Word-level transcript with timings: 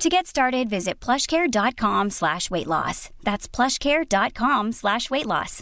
To 0.00 0.08
get 0.08 0.26
started, 0.26 0.70
visit 0.70 0.98
plushcare.com 1.06 2.10
slash 2.10 2.50
weight 2.50 2.66
loss. 2.66 3.10
That's 3.22 3.46
plushcare.com 3.46 4.72
slash 4.72 5.10
weight 5.10 5.26
loss. 5.26 5.60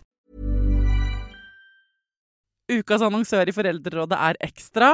Ukas 2.71 3.03
annonsør 3.03 3.51
i 3.51 3.55
Foreldrerådet 3.57 4.19
er 4.29 4.39
Ekstra. 4.47 4.93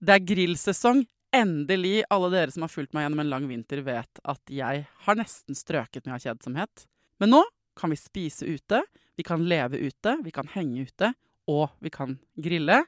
Det 0.00 0.14
er 0.14 0.24
grillsesong. 0.24 1.04
Endelig. 1.36 2.06
Alle 2.08 2.30
dere 2.32 2.54
som 2.54 2.64
har 2.64 2.72
fulgt 2.72 2.96
meg 2.96 3.04
gjennom 3.04 3.20
en 3.20 3.32
lang 3.34 3.50
vinter, 3.50 3.84
vet 3.84 4.24
at 4.24 4.40
jeg 4.48 4.86
har 5.04 5.20
nesten 5.20 5.58
strøket 5.58 6.06
med 6.06 6.16
av 6.16 6.24
kjedsomhet. 6.24 6.88
Men 7.20 7.34
nå 7.36 7.44
kan 7.76 7.92
vi 7.92 8.00
spise 8.00 8.48
ute, 8.48 8.80
vi 9.20 9.28
kan 9.28 9.44
leve 9.44 9.76
ute, 9.76 10.16
vi 10.24 10.32
kan 10.32 10.48
henge 10.56 10.88
ute, 10.88 11.12
og 11.52 11.68
vi 11.84 11.92
kan 11.92 12.16
grille. 12.40 12.80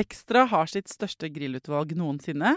Ekstra 0.00 0.46
har 0.48 0.70
sitt 0.70 0.88
største 0.88 1.28
grillutvalg 1.28 1.92
noensinne, 1.98 2.56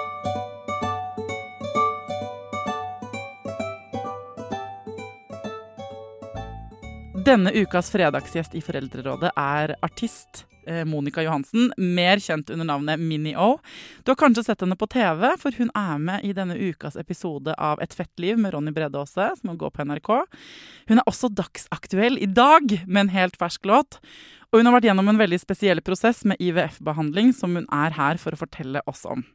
Denne 7.25 7.51
ukas 7.53 7.91
fredagsgjest 7.91 8.55
i 8.57 8.61
Foreldrerådet 8.65 9.29
er 9.37 9.75
artist 9.85 10.45
eh, 10.65 10.81
Monica 10.89 11.21
Johansen, 11.21 11.67
mer 11.77 12.21
kjent 12.23 12.49
under 12.49 12.65
navnet 12.65 12.99
Mini-O. 12.99 13.59
Du 14.01 14.09
har 14.09 14.17
kanskje 14.17 14.45
sett 14.47 14.63
henne 14.63 14.77
på 14.79 14.87
TV, 14.89 15.27
for 15.37 15.53
hun 15.59 15.69
er 15.77 16.01
med 16.01 16.25
i 16.25 16.31
denne 16.33 16.57
ukas 16.57 16.97
episode 16.97 17.53
av 17.61 17.83
Et 17.83 17.93
fett 17.93 18.23
liv 18.23 18.39
med 18.41 18.55
Ronny 18.55 18.73
Bredåse, 18.73 19.27
som 19.37 19.51
må 19.51 19.57
gå 19.59 19.69
på 19.69 19.85
NRK. 19.85 20.11
Hun 20.89 21.03
er 21.03 21.05
også 21.05 21.29
dagsaktuell 21.29 22.17
i 22.17 22.31
dag 22.31 22.79
med 22.87 23.03
en 23.03 23.13
helt 23.13 23.37
fersk 23.37 23.69
låt. 23.69 23.99
Og 24.49 24.57
hun 24.57 24.71
har 24.71 24.79
vært 24.79 24.89
gjennom 24.89 25.13
en 25.13 25.21
veldig 25.21 25.43
spesiell 25.43 25.85
prosess 25.85 26.25
med 26.25 26.41
IVF-behandling, 26.41 27.35
som 27.37 27.53
hun 27.59 27.69
er 27.69 27.93
her 27.99 28.17
for 28.23 28.33
å 28.33 28.41
fortelle 28.47 28.81
oss 28.89 29.05
om. 29.05 29.27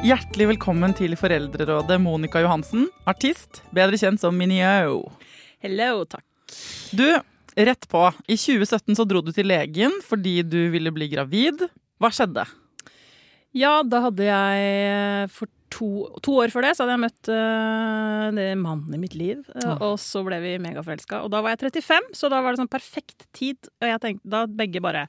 Hjertelig 0.00 0.46
velkommen 0.54 0.94
til 0.96 1.12
Foreldrerådet, 1.12 1.98
Monica 2.00 2.40
Johansen, 2.40 2.86
artist, 3.10 3.58
bedre 3.76 3.98
kjent 4.00 4.22
som 4.22 4.32
Minio. 4.32 5.02
Hello, 5.60 6.06
takk. 6.08 6.24
Du, 6.96 7.04
rett 7.68 7.84
på. 7.84 8.06
I 8.24 8.38
2017 8.40 8.96
så 8.96 9.04
dro 9.04 9.20
du 9.20 9.28
til 9.36 9.50
legen 9.50 9.92
fordi 10.06 10.38
du 10.40 10.56
ville 10.72 10.88
bli 10.96 11.10
gravid. 11.12 11.66
Hva 12.00 12.08
skjedde? 12.16 12.46
Ja, 13.52 13.82
da 13.84 14.00
hadde 14.06 14.24
jeg 14.24 15.28
for 15.34 15.52
to, 15.68 15.90
to 16.24 16.38
år 16.40 16.54
før 16.54 16.64
det 16.64 16.72
så 16.78 16.86
hadde 16.86 16.96
jeg 16.96 17.02
møtt 17.04 17.32
uh, 17.36 18.56
mannen 18.62 18.96
i 18.96 19.02
mitt 19.02 19.18
liv. 19.20 19.44
Uh, 19.52 19.84
og 19.90 19.98
så 20.00 20.24
ble 20.24 20.40
vi 20.40 20.54
megaforelska. 20.64 21.20
Og 21.26 21.28
da 21.36 21.44
var 21.44 21.58
jeg 21.58 21.66
35, 21.76 22.08
så 22.16 22.32
da 22.32 22.40
var 22.40 22.56
det 22.56 22.62
sånn 22.62 22.72
perfekt 22.72 23.28
tid. 23.36 23.68
Og 23.82 23.92
jeg 23.92 24.00
tenkte 24.06 24.32
da 24.32 24.46
begge 24.48 24.80
bare 24.80 25.04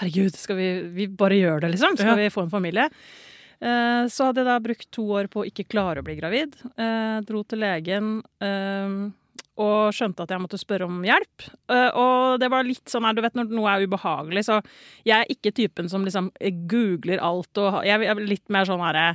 Herregud, 0.00 0.34
skal 0.34 0.56
vi, 0.58 0.68
vi 0.90 1.04
bare 1.12 1.36
gjøre 1.38 1.60
det, 1.62 1.74
liksom? 1.76 1.94
Skal 2.00 2.16
ja. 2.16 2.18
vi 2.24 2.32
få 2.34 2.48
en 2.48 2.50
familie? 2.50 2.88
Uh, 3.64 4.04
så 4.12 4.28
hadde 4.28 4.42
jeg 4.42 4.50
da 4.50 4.56
brukt 4.62 4.88
to 4.92 5.04
år 5.16 5.28
på 5.32 5.42
å 5.42 5.48
ikke 5.48 5.68
klare 5.72 6.02
å 6.02 6.06
bli 6.06 6.18
gravid. 6.18 6.56
dro 7.24 7.44
til 7.48 7.62
legen 7.62 8.16
og 9.54 9.94
skjønte 9.94 10.24
at 10.24 10.32
jeg 10.34 10.42
måtte 10.42 10.58
spørre 10.58 10.88
om 10.88 11.04
hjelp. 11.06 11.44
og 11.94 12.40
det 12.42 12.48
var 12.50 12.66
litt 12.66 12.90
sånn 12.90 13.06
her, 13.06 13.14
du 13.14 13.22
vet 13.22 13.36
når 13.38 13.52
noe 13.54 13.70
er 13.70 13.86
ubehagelig, 13.86 14.42
så 14.48 14.58
jeg 15.06 15.14
er 15.14 15.30
ikke 15.30 15.54
typen 15.54 15.88
som 15.88 16.02
liksom 16.02 16.32
googler 16.70 17.22
alt 17.22 17.62
og 17.62 17.84
Jeg 17.86 18.02
er 18.02 18.22
litt 18.26 18.50
mer 18.50 18.66
sånn 18.66 18.82
herre 18.82 19.14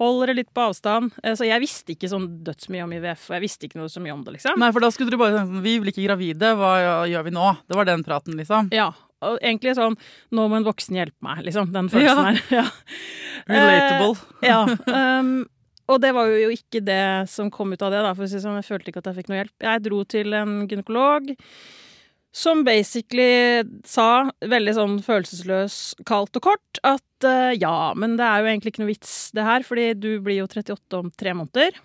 Holder 0.00 0.30
det 0.30 0.36
litt 0.38 0.52
på 0.56 0.62
avstand. 0.64 1.12
Så 1.36 1.44
jeg 1.44 1.60
visste 1.60 1.92
ikke 1.92 2.08
sånn 2.08 2.28
dødsmye 2.46 2.86
om 2.86 2.92
IVF, 2.96 3.26
og 3.28 3.36
jeg 3.36 3.44
visste 3.44 3.66
ikke 3.68 3.82
noe 3.82 3.90
så 3.92 4.00
mye 4.00 4.14
om 4.14 4.22
det, 4.24 4.38
liksom. 4.38 4.56
Nei, 4.62 4.70
for 4.72 4.80
da 4.80 4.88
skulle 4.94 5.12
du 5.12 5.20
bare 5.20 5.42
sånn 5.42 5.60
Vi 5.60 5.76
blir 5.82 5.92
ikke 5.92 6.06
gravide, 6.06 6.54
hva 6.56 6.72
gjør 7.10 7.26
vi 7.26 7.34
nå? 7.36 7.50
Det 7.68 7.76
var 7.76 7.88
den 7.88 8.04
praten, 8.06 8.38
liksom. 8.40 8.70
Ja. 8.72 8.88
Og 9.26 9.38
egentlig 9.38 9.76
sånn 9.76 9.96
Nå 10.32 10.46
må 10.48 10.60
en 10.60 10.66
voksen 10.66 10.96
hjelpe 10.96 11.18
meg, 11.24 11.42
liksom. 11.46 11.72
Den 11.74 11.90
følelsen 11.92 12.20
ja. 12.20 12.28
her. 12.30 12.44
Ja. 12.60 12.66
Relatable. 13.50 14.14
Eh, 14.42 14.48
ja. 14.50 14.60
Um, 15.20 15.34
og 15.90 16.00
det 16.04 16.14
var 16.14 16.30
jo 16.30 16.50
ikke 16.54 16.82
det 16.84 17.04
som 17.32 17.50
kom 17.52 17.72
ut 17.74 17.82
av 17.82 17.92
det, 17.94 18.02
da, 18.04 18.14
for 18.14 18.26
å 18.26 18.30
si 18.30 18.40
sånn. 18.42 18.58
Jeg 18.60 18.68
følte 18.68 18.92
ikke 18.92 19.02
at 19.02 19.10
jeg 19.10 19.20
fikk 19.20 19.30
noe 19.30 19.40
hjelp. 19.40 19.54
Jeg 19.66 19.84
dro 19.86 20.00
til 20.08 20.36
en 20.38 20.56
gynekolog 20.70 21.30
som 22.30 22.62
basically 22.62 23.64
sa, 23.88 24.30
veldig 24.38 24.74
sånn 24.76 24.98
følelsesløs, 25.02 25.78
kaldt 26.06 26.38
og 26.38 26.44
kort, 26.46 26.80
at 26.86 27.26
uh, 27.26 27.50
ja, 27.56 27.90
men 27.98 28.14
det 28.20 28.26
er 28.26 28.42
jo 28.42 28.50
egentlig 28.52 28.74
ikke 28.74 28.84
noe 28.84 28.92
vits 28.92 29.14
det 29.34 29.46
her, 29.46 29.66
fordi 29.66 29.88
du 29.98 30.10
blir 30.22 30.38
jo 30.38 30.46
38 30.46 31.00
om 31.00 31.10
tre 31.10 31.34
måneder. 31.34 31.80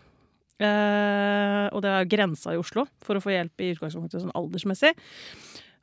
Uh, 0.56 1.66
og 1.76 1.82
det 1.84 1.90
er 1.92 2.04
jo 2.04 2.12
grensa 2.14 2.54
i 2.54 2.60
Oslo 2.62 2.86
for 3.04 3.18
å 3.18 3.24
få 3.24 3.34
hjelp 3.34 3.64
i 3.64 3.74
utgangspunktet 3.74 4.22
sånn 4.22 4.36
aldersmessig. 4.38 4.94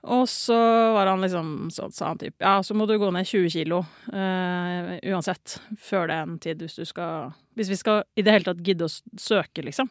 Og 0.02 0.24
så 0.26 0.56
var 0.96 1.06
han 1.06 1.22
liksom, 1.22 1.70
sånn, 1.70 1.92
sa 1.94 2.08
han 2.10 2.18
typ 2.18 2.42
Ja, 2.42 2.56
så 2.66 2.74
må 2.74 2.88
du 2.90 2.96
gå 2.98 3.10
ned 3.14 3.28
20 3.28 3.52
kilo 3.54 3.84
uh, 4.10 4.96
uansett 4.98 5.60
før 5.78 6.10
den 6.10 6.40
tid 6.42 6.64
hvis 6.64 6.74
du 6.80 6.82
skal 6.88 7.30
Hvis 7.54 7.70
vi 7.70 7.78
skal 7.78 8.02
i 8.18 8.24
det 8.26 8.34
hele 8.34 8.48
tatt 8.48 8.64
gidde 8.66 8.88
å 8.88 8.94
søke, 9.20 9.62
liksom. 9.62 9.90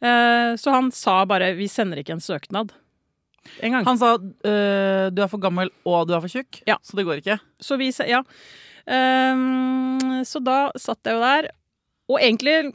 så 0.00 0.74
han 0.74 0.92
sa 0.94 1.22
bare 1.26 1.54
Vi 1.58 1.66
sender 1.72 1.98
ikke 2.02 2.14
en 2.18 2.22
søknad. 2.22 2.74
En 3.64 3.72
gang. 3.72 3.86
Han 3.88 3.98
sa 3.98 4.14
uh, 4.20 5.06
du 5.10 5.22
er 5.22 5.30
for 5.32 5.42
gammel 5.42 5.72
og 5.88 6.08
du 6.08 6.14
er 6.14 6.22
for 6.22 6.30
tjukk, 6.32 6.60
ja. 6.68 6.76
så 6.84 6.98
det 6.98 7.06
går 7.08 7.22
ikke. 7.22 7.40
Så 7.60 7.80
vi 7.80 7.90
Ja. 8.06 8.22
Um, 8.90 10.22
så 10.26 10.40
da 10.42 10.70
satt 10.78 11.04
jeg 11.06 11.14
jo 11.14 11.22
der, 11.22 11.50
og 12.10 12.18
egentlig 12.18 12.72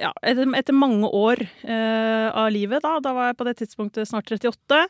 ja, 0.00 0.12
etter, 0.22 0.48
etter 0.58 0.76
mange 0.76 1.08
år 1.08 1.40
eh, 1.64 2.28
av 2.28 2.50
livet, 2.52 2.84
da, 2.84 2.98
da 3.04 3.12
var 3.16 3.30
jeg 3.30 3.38
på 3.38 3.46
det 3.48 3.54
tidspunktet 3.62 4.10
snart 4.10 4.30
38. 4.32 4.80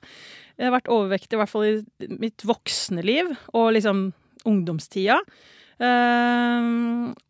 Jeg 0.56 0.68
har 0.68 0.74
vært 0.74 0.90
overvektig 0.92 1.36
i 1.36 1.42
hvert 1.42 1.52
fall 1.52 1.68
i 1.68 2.08
mitt 2.16 2.46
voksne 2.46 3.04
liv 3.06 3.30
og 3.52 3.74
liksom 3.76 4.08
ungdomstida. 4.46 5.20
Eh, 5.76 6.70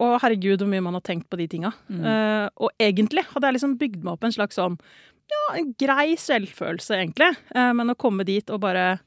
og 0.05 0.15
herregud, 0.23 0.63
hvor 0.63 0.71
mye 0.71 0.85
man 0.85 0.97
har 0.97 1.05
tenkt 1.05 1.29
på 1.33 1.41
de 1.41 1.49
tinga. 1.53 1.75
Mm. 1.91 2.07
Eh, 2.13 2.47
og 2.57 2.73
egentlig 2.81 3.27
hadde 3.33 3.51
jeg 3.51 3.59
liksom 3.59 3.77
bygd 3.81 4.01
meg 4.03 4.17
opp 4.17 4.27
en 4.27 4.37
slags 4.39 4.61
sånn 4.61 4.81
ja, 5.27 5.43
en 5.59 5.73
grei 5.79 6.15
selvfølelse, 6.21 7.01
egentlig. 7.01 7.33
Eh, 7.55 7.73
men 7.77 7.93
å 7.93 7.99
komme 7.99 8.27
dit 8.27 8.51
og 8.53 8.63
bare 8.63 9.01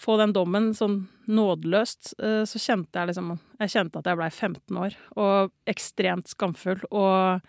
få 0.00 0.16
den 0.18 0.34
dommen 0.34 0.72
sånn 0.74 1.04
nådeløst, 1.30 2.14
eh, 2.18 2.42
så 2.48 2.58
kjente 2.58 2.98
jeg 2.98 3.12
liksom 3.12 3.38
Jeg 3.62 3.70
kjente 3.70 4.00
at 4.00 4.08
jeg 4.10 4.18
blei 4.18 4.30
15 4.30 4.78
år, 4.82 4.94
og 5.14 5.52
ekstremt 5.70 6.26
skamfull. 6.26 6.80
Og 6.90 7.40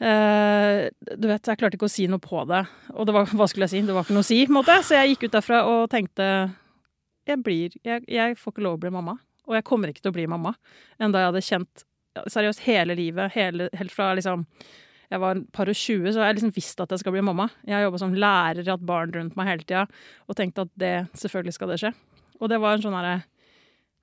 du 0.00 1.26
vet, 1.28 1.44
jeg 1.44 1.60
klarte 1.60 1.76
ikke 1.76 1.88
å 1.90 1.92
si 1.92 2.06
noe 2.08 2.22
på 2.24 2.40
det. 2.48 2.62
Og 2.94 3.04
det 3.04 3.12
var, 3.12 3.28
hva 3.36 3.48
skulle 3.50 3.66
jeg 3.68 3.74
si? 3.74 3.82
Det 3.84 3.92
var 3.92 4.06
ikke 4.06 4.16
noe 4.16 4.24
å 4.24 4.30
si, 4.30 4.38
på 4.48 4.56
måte. 4.56 4.78
Så 4.86 4.96
jeg 4.96 5.12
gikk 5.12 5.26
ut 5.26 5.34
derfra 5.36 5.58
og 5.68 5.90
tenkte 5.92 6.28
jeg 7.28 7.42
blir 7.44 7.74
jeg, 7.84 8.06
jeg 8.08 8.38
får 8.40 8.54
ikke 8.54 8.64
lov 8.64 8.78
å 8.78 8.82
bli 8.82 8.92
mamma. 8.94 9.18
Og 9.50 9.58
jeg 9.58 9.66
kommer 9.68 9.90
ikke 9.92 10.04
til 10.04 10.12
å 10.12 10.16
bli 10.16 10.26
mamma. 10.30 10.54
Enda 11.02 11.20
jeg 11.20 11.30
hadde 11.32 11.46
kjent 11.46 11.84
seriøst 12.32 12.64
hele 12.64 12.96
livet. 12.98 13.34
Hele, 13.36 13.68
helt 13.76 13.94
fra 13.94 14.12
liksom 14.18 14.46
jeg 15.10 15.18
var 15.18 15.40
et 15.40 15.46
par 15.50 15.66
og 15.66 15.74
tjue, 15.74 16.12
så 16.14 16.22
jeg 16.22 16.36
liksom 16.36 16.52
visst 16.54 16.80
at 16.82 16.92
jeg 16.94 17.02
skal 17.02 17.14
bli 17.16 17.22
mamma. 17.26 17.48
Jeg 17.66 17.74
har 17.74 17.82
jobba 17.82 17.98
som 17.98 18.12
lærer, 18.14 18.62
hatt 18.70 18.86
barn 18.86 19.10
rundt 19.16 19.34
meg 19.38 19.48
hele 19.48 19.64
tida 19.66 19.88
og 20.30 20.36
tenkt 20.38 20.60
at 20.62 20.70
det, 20.78 20.94
selvfølgelig 21.18 21.56
skal 21.56 21.72
det 21.72 21.78
skje. 21.82 21.90
Og 22.38 22.52
det 22.52 22.60
var 22.62 22.76
en 22.76 22.84
sånn 22.84 22.96
herre 22.98 23.18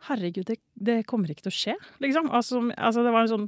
Herregud, 0.05 0.45
det, 0.45 0.59
det, 0.77 0.99
kommer 1.09 1.31
ikke 1.31 1.47
til 1.47 1.49
å 1.49 1.57
skje, 1.57 1.73
liksom. 2.03 2.27
Altså, 2.29 2.59
altså, 2.77 3.01
det 3.01 3.13
var 3.15 3.23
en 3.23 3.31
sånn 3.31 3.47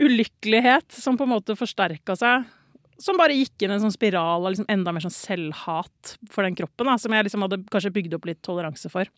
ulykkelighet 0.00 0.92
som 0.96 1.18
på 1.18 1.26
en 1.26 1.34
måte 1.34 1.56
forsterka 1.58 2.16
seg. 2.18 2.48
Som 3.00 3.16
bare 3.20 3.36
gikk 3.36 3.64
inn 3.64 3.72
i 3.72 3.78
en 3.78 3.84
sånn 3.86 3.94
spiral 3.94 4.44
av 4.44 4.52
liksom 4.52 4.68
enda 4.68 4.92
mer 4.92 5.04
sånn 5.04 5.14
selvhat 5.14 6.16
for 6.32 6.44
den 6.44 6.56
kroppen. 6.58 6.88
Da, 6.88 6.98
som 7.00 7.14
jeg 7.16 7.26
liksom 7.26 7.46
hadde 7.46 7.62
kanskje 7.72 7.94
bygd 7.94 8.16
opp 8.18 8.28
litt 8.28 8.42
toleranse 8.44 8.92
for. 8.92 9.08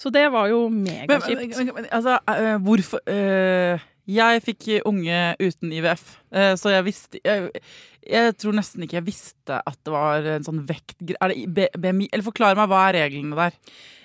Så 0.00 0.10
det 0.14 0.24
var 0.32 0.48
jo 0.50 0.64
megakjipt. 0.72 1.60
Altså, 1.92 2.16
uh, 2.24 2.56
hvorfor 2.64 3.02
uh, 3.04 3.82
Jeg 4.10 4.42
fikk 4.42 4.66
unge 4.88 5.20
uten 5.40 5.72
IVF, 5.76 6.04
uh, 6.34 6.54
så 6.58 6.74
jeg 6.74 6.86
visste 6.88 7.20
jeg, 7.22 7.62
jeg, 8.02 8.34
tror 8.40 8.56
nesten 8.56 8.84
ikke 8.86 8.98
jeg 8.98 9.06
visste 9.06 9.60
at 9.60 9.78
det 9.86 9.94
var 9.94 10.28
en 10.36 10.46
sånn 10.46 10.64
vekt... 10.68 10.96
Er 11.20 11.34
det 11.34 11.70
BMI? 11.78 12.10
Eller 12.10 12.26
forklar 12.26 12.58
meg, 12.58 12.70
hva 12.72 12.88
er 12.88 13.02
reglene 13.04 13.38
der? 13.38 13.58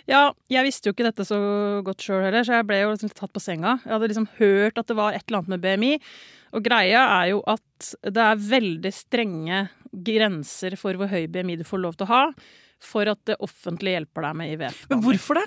Ja, 0.05 0.21
jeg 0.51 0.67
visste 0.67 0.89
jo 0.89 0.93
ikke 0.93 1.07
dette 1.07 1.25
så 1.25 1.37
godt 1.85 2.03
sjøl 2.05 2.27
heller, 2.27 2.45
så 2.45 2.59
jeg 2.59 2.67
ble 2.69 2.83
jo 2.83 2.91
liksom 2.93 3.13
tatt 3.17 3.33
på 3.33 3.41
senga. 3.41 3.79
Jeg 3.81 3.95
hadde 3.95 4.09
liksom 4.11 4.27
hørt 4.37 4.77
at 4.77 4.91
det 4.91 4.97
var 4.99 5.17
et 5.17 5.25
eller 5.25 5.41
annet 5.41 5.55
med 5.55 5.63
BMI. 5.63 5.93
Og 6.55 6.63
greia 6.65 7.01
er 7.17 7.31
jo 7.31 7.41
at 7.49 7.89
det 8.05 8.27
er 8.27 8.45
veldig 8.51 8.91
strenge 8.93 9.65
grenser 10.05 10.77
for 10.79 10.99
hvor 10.99 11.09
høy 11.09 11.25
BMI 11.31 11.57
du 11.59 11.65
får 11.67 11.81
lov 11.81 11.97
til 11.97 12.05
å 12.05 12.11
ha 12.11 12.23
for 12.83 13.09
at 13.09 13.21
det 13.27 13.39
offentlige 13.43 13.97
hjelper 13.97 14.27
deg 14.27 14.37
med 14.37 14.53
IVF. 14.53 14.85
Men 14.91 15.01
hvorfor 15.03 15.39
det? 15.39 15.45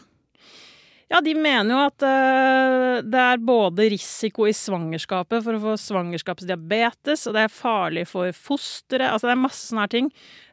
Ja, 1.08 1.22
de 1.24 1.32
mener 1.32 1.72
jo 1.72 1.80
at 1.86 2.04
uh, 2.04 3.00
det 3.00 3.20
er 3.22 3.40
både 3.40 3.88
risiko 3.94 4.44
i 4.48 4.52
svangerskapet 4.56 5.40
for 5.44 5.56
å 5.56 5.62
få 5.62 5.76
svangerskapsdiabetes, 5.80 7.24
og 7.30 7.36
det 7.36 7.46
er 7.46 7.54
farlig 7.54 8.04
for 8.10 8.28
fosteret. 8.36 9.08
Altså 9.08 9.30
det 9.30 9.34
er 9.34 9.40
masse 9.40 9.64
sånne 9.64 9.86
her 9.86 9.94
ting 9.94 10.10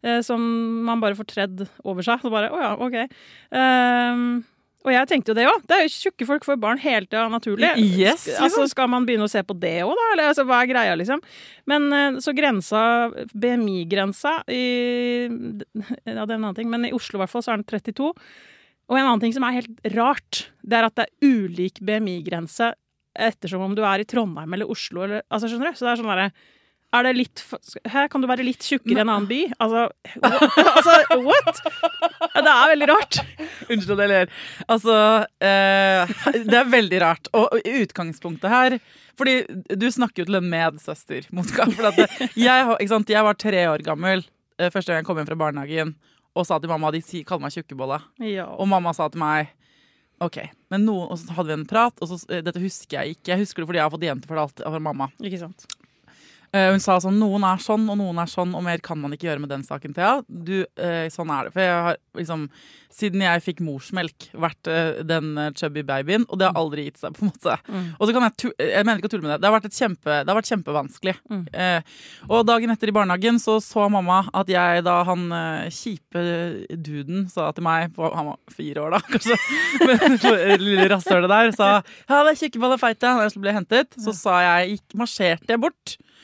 uh, 0.07 0.21
som 0.23 0.41
man 0.87 1.03
bare 1.03 1.17
får 1.19 1.31
tredd 1.33 1.65
over 1.83 2.07
seg. 2.07 2.23
Så 2.23 2.31
bare 2.31 2.53
å 2.53 2.55
oh 2.55 2.63
ja, 2.63 2.71
OK. 2.79 3.17
Uh, 3.51 4.39
og 4.85 4.93
jeg 4.93 5.09
tenkte 5.09 5.33
jo 5.33 5.37
det 5.41 5.49
òg. 5.49 5.67
Det 5.67 5.75
er 5.75 5.83
jo 5.87 5.93
tjukke 5.95 6.29
folk 6.29 6.47
får 6.47 6.61
barn 6.61 6.79
hele 6.79 7.09
tida 7.09 7.25
naturlig. 7.33 7.73
Yes, 7.81 8.27
liksom. 8.29 8.47
altså, 8.47 8.65
skal 8.71 8.91
man 8.93 9.07
begynne 9.09 9.27
å 9.27 9.31
se 9.33 9.41
på 9.43 9.57
det 9.59 9.79
òg, 9.83 9.95
da? 9.97 10.09
Eller 10.13 10.29
altså, 10.29 10.45
hva 10.47 10.61
er 10.61 10.69
greia, 10.69 10.95
liksom? 11.01 11.23
Men 11.67 12.19
så 12.21 12.35
grensa, 12.37 12.83
BMI-grensa 13.33 14.37
i 14.45 14.65
Ja, 15.25 16.21
det 16.21 16.29
er 16.29 16.37
en 16.37 16.43
annen 16.43 16.59
ting, 16.61 16.69
men 16.69 16.85
i 16.85 16.93
Oslo 16.93 17.17
i 17.17 17.25
hvert 17.25 17.33
fall 17.33 17.43
så 17.43 17.55
er 17.55 17.63
den 17.63 17.65
32. 17.73 18.13
Og 18.89 18.97
en 18.97 19.05
annen 19.05 19.23
ting 19.23 19.33
som 19.33 19.45
er 19.47 19.59
helt 19.59 19.93
rart, 19.95 20.47
det 20.61 20.77
er 20.77 20.87
at 20.87 20.97
det 20.97 21.07
er 21.07 21.29
ulik 21.29 21.81
BMI-grense 21.81 22.73
ettersom 23.15 23.63
om 23.63 23.73
du 23.77 23.81
er 23.87 24.03
i 24.03 24.07
Trondheim 24.07 24.57
eller 24.57 24.69
Oslo 24.69 25.05
eller 25.05 25.23
Altså, 25.31 25.47
skjønner 25.47 25.71
du? 25.71 25.77
Så 25.79 25.87
det 25.87 25.93
er 25.93 26.01
sånn 26.01 26.11
derre 26.11 26.29
er 26.95 27.07
det 27.07 27.13
litt 27.17 27.41
Her 27.91 28.09
kan 28.11 28.23
du 28.23 28.27
være 28.29 28.45
litt 28.45 28.63
tjukkere 28.63 29.01
i 29.01 29.03
en 29.03 29.11
annen 29.11 29.27
by? 29.29 29.39
Altså, 29.63 29.87
altså 30.21 31.17
what? 31.25 31.61
det 32.35 32.51
er 32.51 32.71
veldig 32.71 32.89
rart. 32.91 33.19
Unnskyld 33.71 33.95
at 33.95 34.03
jeg 34.03 34.11
ler. 34.11 34.33
Altså 34.71 34.95
eh, 35.49 36.13
Det 36.45 36.59
er 36.61 36.71
veldig 36.71 37.01
rart. 37.03 37.31
Og 37.35 37.57
utgangspunktet 37.59 38.51
her 38.51 38.77
Fordi 39.19 39.37
du 39.75 39.87
snakker 39.91 40.23
jo 40.23 40.29
til 40.29 40.39
en 40.39 40.49
medsøster. 40.51 41.27
For 41.31 41.91
at 41.91 42.01
jeg, 42.37 42.79
jeg 42.85 43.27
var 43.29 43.39
tre 43.39 43.67
år 43.71 43.85
gammel 43.85 44.25
eh, 44.59 44.71
første 44.71 44.91
gang 44.91 45.03
jeg 45.03 45.09
kom 45.09 45.19
hjem 45.19 45.31
fra 45.31 45.41
barnehagen 45.47 45.95
og 46.35 46.47
sa 46.47 46.59
til 46.59 46.71
mamma 46.71 46.91
de 46.91 47.01
kaller 47.23 47.45
meg 47.45 47.55
tjukkebolle. 47.55 48.01
Ja. 48.27 48.49
Og 48.59 48.67
mamma 48.69 48.93
sa 48.95 49.07
til 49.11 49.21
meg 49.23 49.53
OK. 50.23 50.39
Men 50.71 50.85
noen, 50.87 51.09
og 51.11 51.19
så 51.19 51.35
hadde 51.35 51.51
vi 51.51 51.57
en 51.57 51.67
prat, 51.67 51.95
og 51.99 52.11
så, 52.11 52.19
eh, 52.31 52.43
dette 52.43 52.61
husker 52.63 53.01
jeg 53.01 53.17
ikke. 53.17 53.33
Jeg 53.33 53.43
husker 53.43 53.61
det 53.61 53.69
fordi 53.69 53.81
jeg 53.81 53.87
har 53.87 53.95
fått 53.95 54.07
gjenfortalt 54.07 54.61
av 54.67 54.77
mamma. 54.83 55.09
Ikke 55.19 55.41
sant. 55.41 55.67
Uh, 56.55 56.71
hun 56.71 56.79
sa 56.79 56.95
sånn 57.03 57.17
Noen 57.19 57.43
er 57.43 57.59
sånn, 57.59 57.83
og 57.91 57.99
noen 57.99 58.21
er 58.21 58.31
sånn, 58.31 58.53
og 58.55 58.63
mer 58.63 58.79
kan 58.83 58.99
man 59.01 59.11
ikke 59.15 59.27
gjøre 59.27 59.43
med 59.43 59.51
den 59.51 59.65
saken, 59.67 59.95
Thea. 59.95 60.21
Du, 60.27 60.61
uh, 60.63 61.05
sånn 61.11 61.31
er 61.35 61.47
det. 61.49 61.55
For 61.55 61.65
jeg 61.65 61.85
har 61.89 62.01
liksom 62.21 62.49
Siden 62.95 63.19
jeg 63.19 63.41
fikk 63.43 63.57
morsmelk, 63.59 64.29
vært 64.39 64.69
uh, 64.71 65.01
den 65.03 65.33
chubby 65.59 65.81
babyen, 65.83 66.23
og 66.31 66.39
det 66.39 66.47
har 66.47 66.55
aldri 66.55 66.85
gitt 66.85 67.01
seg, 67.01 67.11
på 67.17 67.25
en 67.25 67.31
måte. 67.33 67.57
Mm. 67.67 67.89
Og 67.97 68.07
så 68.07 68.13
kan 68.15 68.23
jeg 68.23 68.53
Jeg 68.55 68.87
mener 68.87 69.01
ikke 69.01 69.09
å 69.09 69.11
tulle 69.11 69.25
med 69.25 69.33
det. 69.33 69.39
Det 69.43 69.49
har 69.49 69.55
vært, 69.57 69.75
kjempe, 69.75 70.13
det 70.21 70.31
har 70.31 70.39
vært 70.39 70.51
kjempevanskelig. 70.53 71.15
Mm. 71.25 71.43
og 72.29 72.45
dagen 72.47 72.71
etter 72.71 72.91
i 72.91 72.93
barnehagen 72.95 73.39
så 73.41 73.57
så 73.63 73.87
mamma 73.91 74.21
at 74.37 74.49
jeg, 74.51 74.83
da 74.85 74.95
han 75.07 75.25
kjipe 75.73 76.23
duden 76.71 77.25
sa 77.31 77.49
til 77.55 77.65
meg 77.65 77.91
på, 77.97 78.07
Han 78.15 78.29
var 78.31 78.55
fire 78.55 78.85
år, 78.85 78.95
da, 78.95 79.01
kanskje. 79.11 79.37
Men 79.83 80.17
lille 80.63 80.87
rasshølet 80.95 81.33
der 81.35 81.51
sa 81.57 81.69
Ja, 81.81 82.23
det 82.23 82.35
er 82.35 82.41
tjukkebolle 82.45 82.79
feite. 82.79 83.11
Da 83.11 83.27
jeg 83.27 83.43
ble 83.43 83.59
hentet, 83.59 83.99
så 83.99 84.15
sa 84.15 84.39
jeg 84.45 84.77
gikk, 84.77 84.99
marsjerte 85.03 85.51
jeg 85.57 85.65
bort 85.67 85.97
eh, 85.97 86.14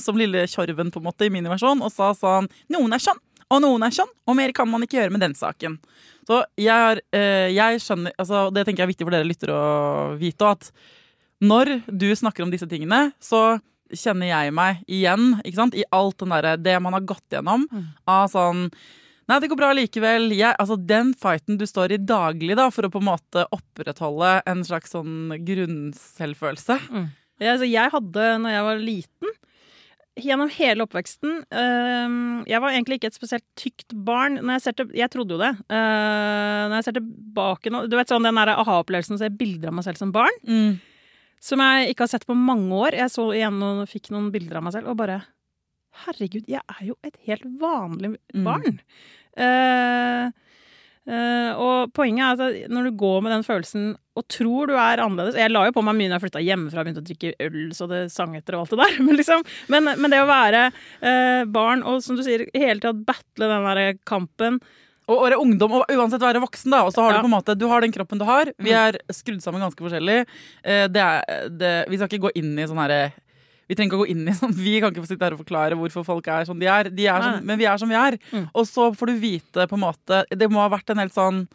som 0.00 0.16
lille 0.16 0.46
Tjorven 0.48 0.88
på 0.90 1.00
en 1.02 1.04
måte 1.10 1.26
i 1.26 1.32
miniversjon, 1.32 1.82
og 1.84 1.92
sa 1.92 2.14
sånn 2.16 2.46
Noen 2.72 2.94
er 2.96 3.02
sånn, 3.04 3.18
og 3.48 3.62
noen 3.64 3.86
er 3.86 3.94
sånn, 3.94 4.10
og 4.28 4.36
mer 4.36 4.52
kan 4.56 4.68
man 4.68 4.84
ikke 4.84 4.98
gjøre 4.98 5.14
med 5.14 5.22
den 5.24 5.36
saken. 5.36 5.78
Så 6.28 6.42
jeg, 6.60 7.00
eh, 7.16 7.48
jeg 7.54 7.80
skjønner 7.80 8.12
altså 8.20 8.48
Det 8.52 8.66
tenker 8.66 8.82
jeg 8.82 8.88
er 8.88 8.92
viktig 8.92 9.06
for 9.06 9.16
dere 9.16 9.28
lyttere 9.28 9.56
å 9.56 10.14
vite 10.20 10.52
at 10.52 10.70
når 11.38 11.78
du 11.86 12.08
snakker 12.18 12.42
om 12.42 12.50
disse 12.52 12.66
tingene, 12.68 13.12
så 13.22 13.60
kjenner 13.94 14.28
jeg 14.28 14.52
meg 14.52 14.80
igjen 14.90 15.36
ikke 15.44 15.60
sant? 15.60 15.76
i 15.78 15.86
alt 15.94 16.18
der, 16.18 16.56
det 16.60 16.74
man 16.82 16.96
har 16.96 17.06
gått 17.06 17.24
gjennom 17.32 17.64
mm. 17.70 17.84
av 18.10 18.26
sånn 18.32 18.66
Nei, 19.28 19.36
det 19.44 19.50
går 19.50 19.58
bra 19.60 19.74
likevel. 19.76 20.30
Jeg, 20.32 20.54
altså, 20.56 20.78
den 20.88 21.10
fighten 21.12 21.58
du 21.60 21.66
står 21.68 21.92
i 21.92 21.98
daglig 22.00 22.54
da, 22.56 22.70
for 22.72 22.86
å 22.86 22.88
på 22.88 23.02
en 23.02 23.10
måte 23.10 23.42
opprettholde 23.52 24.38
en 24.48 24.62
slags 24.64 24.94
sånn 24.94 25.34
grunnselvfølelse. 25.44 26.78
Mm. 26.88 27.10
Ja, 27.36 27.50
altså, 27.52 27.68
jeg 27.68 27.92
hadde, 27.92 28.30
når 28.40 28.54
jeg 28.54 28.64
var 28.64 28.80
liten, 28.80 29.34
gjennom 30.22 30.50
hele 30.52 30.84
oppveksten 30.84 31.40
øh, 31.46 32.18
Jeg 32.48 32.60
var 32.62 32.74
egentlig 32.74 32.98
ikke 32.98 33.10
et 33.12 33.18
spesielt 33.18 33.44
tykt 33.58 33.94
barn. 33.94 34.40
Når 34.42 34.58
jeg, 34.58 34.76
til, 34.78 34.92
jeg 34.98 35.12
trodde 35.12 35.36
jo 35.36 35.40
det. 35.40 35.52
Uh, 35.70 36.66
når 36.68 36.76
jeg 36.78 36.86
ser 36.88 36.98
tilbake 36.98 37.72
nå 37.72 37.84
Du 37.90 37.96
vet 37.98 38.12
sånn 38.12 38.26
den 38.26 38.40
aha-opplevelsen 38.42 39.18
å 39.18 39.22
se 39.22 39.30
bilder 39.32 39.72
av 39.72 39.78
meg 39.78 39.86
selv 39.88 40.00
som 40.00 40.12
barn. 40.14 40.40
Mm. 40.48 40.78
Som 41.44 41.62
jeg 41.62 41.92
ikke 41.92 42.06
har 42.06 42.12
sett 42.12 42.28
på 42.28 42.36
mange 42.38 42.74
år. 42.74 42.98
Jeg 42.98 43.14
så 43.14 43.28
igjen 43.36 43.62
og 43.64 43.84
fikk 43.90 44.10
noen 44.14 44.32
bilder 44.34 44.60
av 44.60 44.68
meg 44.68 44.76
selv 44.76 44.92
og 44.92 45.00
bare 45.00 45.22
Herregud, 46.04 46.44
jeg 46.46 46.62
er 46.62 46.82
jo 46.86 46.94
et 47.02 47.16
helt 47.26 47.46
vanlig 47.58 48.12
mm. 48.14 48.44
barn. 48.46 48.76
Mm. 48.78 49.40
Uh, 49.40 50.47
Uh, 51.08 51.52
og 51.56 51.92
poenget 51.96 52.42
er 52.42 52.66
at 52.66 52.72
når 52.72 52.90
du 52.90 52.96
går 53.00 53.22
med 53.24 53.32
den 53.32 53.44
følelsen 53.46 53.92
og 54.18 54.26
tror 54.28 54.68
du 54.68 54.74
er 54.76 55.00
annerledes 55.00 55.38
Jeg 55.38 55.48
la 55.54 55.62
jo 55.64 55.72
på 55.72 55.84
meg 55.86 55.94
mye 55.96 56.10
når 56.10 56.18
jeg 56.18 56.24
flytta 56.26 56.42
hjemmefra 56.44 56.82
og 56.82 56.88
begynte 56.88 57.00
å 57.00 57.06
drikke 57.06 57.30
øl 57.46 57.70
så 57.76 57.86
det 57.88 58.00
sang 58.12 58.34
etter 58.36 58.58
og 58.58 58.66
alt 58.66 58.74
det 58.74 58.80
der. 58.82 58.98
Men, 59.06 59.16
liksom, 59.16 59.46
men, 59.72 59.88
men 59.96 60.12
det 60.12 60.20
å 60.20 60.28
være 60.28 60.66
uh, 60.74 61.46
barn 61.48 61.86
og 61.86 62.02
som 62.04 62.18
du 62.18 62.24
sier, 62.26 62.44
hele 62.52 62.82
tida 62.82 62.92
battle 62.92 63.48
den 63.48 63.68
der 63.70 64.02
kampen 64.08 64.60
og 65.08 65.22
være 65.24 65.38
ungdom, 65.40 65.78
og 65.78 65.88
uansett 65.88 66.20
være 66.20 66.42
voksen, 66.42 66.74
da. 66.74 66.82
Og 66.84 66.92
så 66.92 67.00
har 67.00 67.14
ja. 67.14 67.16
du 67.16 67.24
på 67.24 67.30
en 67.30 67.36
måte 67.38 67.54
Du 67.56 67.64
har 67.70 67.80
den 67.80 67.94
kroppen 67.94 68.20
du 68.20 68.26
har. 68.28 68.50
Vi 68.60 68.74
mm. 68.74 68.80
er 68.82 68.98
skrudd 69.16 69.40
sammen 69.40 69.64
ganske 69.64 69.80
forskjellig. 69.80 70.18
Uh, 70.60 70.84
det 70.92 71.06
er, 71.06 71.48
det, 71.48 71.72
vi 71.88 71.96
skal 71.96 72.10
ikke 72.10 72.26
gå 72.26 72.34
inn 72.42 72.52
i 72.58 72.68
sånn 72.68 72.82
herre 72.82 73.00
vi 73.68 73.76
trenger 73.76 73.92
ikke 73.92 74.00
å 74.00 74.04
gå 74.06 74.10
inn 74.14 74.28
i 74.28 74.34
sånn, 74.36 74.54
vi 74.56 74.78
kan 74.80 74.92
ikke 74.92 75.04
få 75.04 75.10
sitte 75.10 75.26
her 75.26 75.36
og 75.36 75.42
forklare 75.44 75.76
hvorfor 75.78 76.06
folk 76.06 76.28
er 76.32 76.48
som 76.48 76.58
de 76.60 76.68
er. 76.72 76.88
De 76.94 77.06
er 77.06 77.24
som, 77.24 77.40
men 77.44 77.60
vi 77.60 77.68
er 77.68 77.80
som 77.80 77.90
vi 77.90 77.98
er. 77.98 78.16
Mm. 78.32 78.46
Og 78.56 78.68
så 78.68 78.90
får 78.96 79.10
du 79.10 79.18
vite 79.20 79.66
på 79.68 79.76
en 79.76 79.84
måte 79.84 80.22
Det 80.32 80.48
må 80.50 80.62
ha 80.62 80.70
vært 80.72 80.94
en 80.94 81.02
helt 81.02 81.16
sånn 81.16 81.46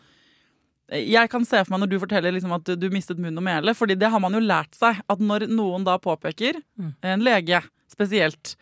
jeg 0.93 1.29
kan 1.31 1.45
se 1.47 1.61
for 1.63 1.73
meg 1.73 1.79
når 1.81 1.89
du 1.89 1.95
forteller 2.01 2.33
liksom 2.35 2.51
at 2.53 2.67
du 2.77 2.83
mistet 2.93 3.17
munn 3.21 3.39
og 3.39 3.45
mæle, 3.45 3.73
fordi 3.73 3.95
det 3.97 4.09
har 4.13 4.21
man 4.21 4.35
jo 4.35 4.41
lært 4.43 4.75
seg. 4.77 4.99
At 5.09 5.21
når 5.23 5.47
noen 5.49 5.85
da 5.87 5.95
påpeker, 5.97 6.59
mm. 6.77 6.91
en 7.13 7.23
lege 7.25 7.61
spesielt, 7.89 8.53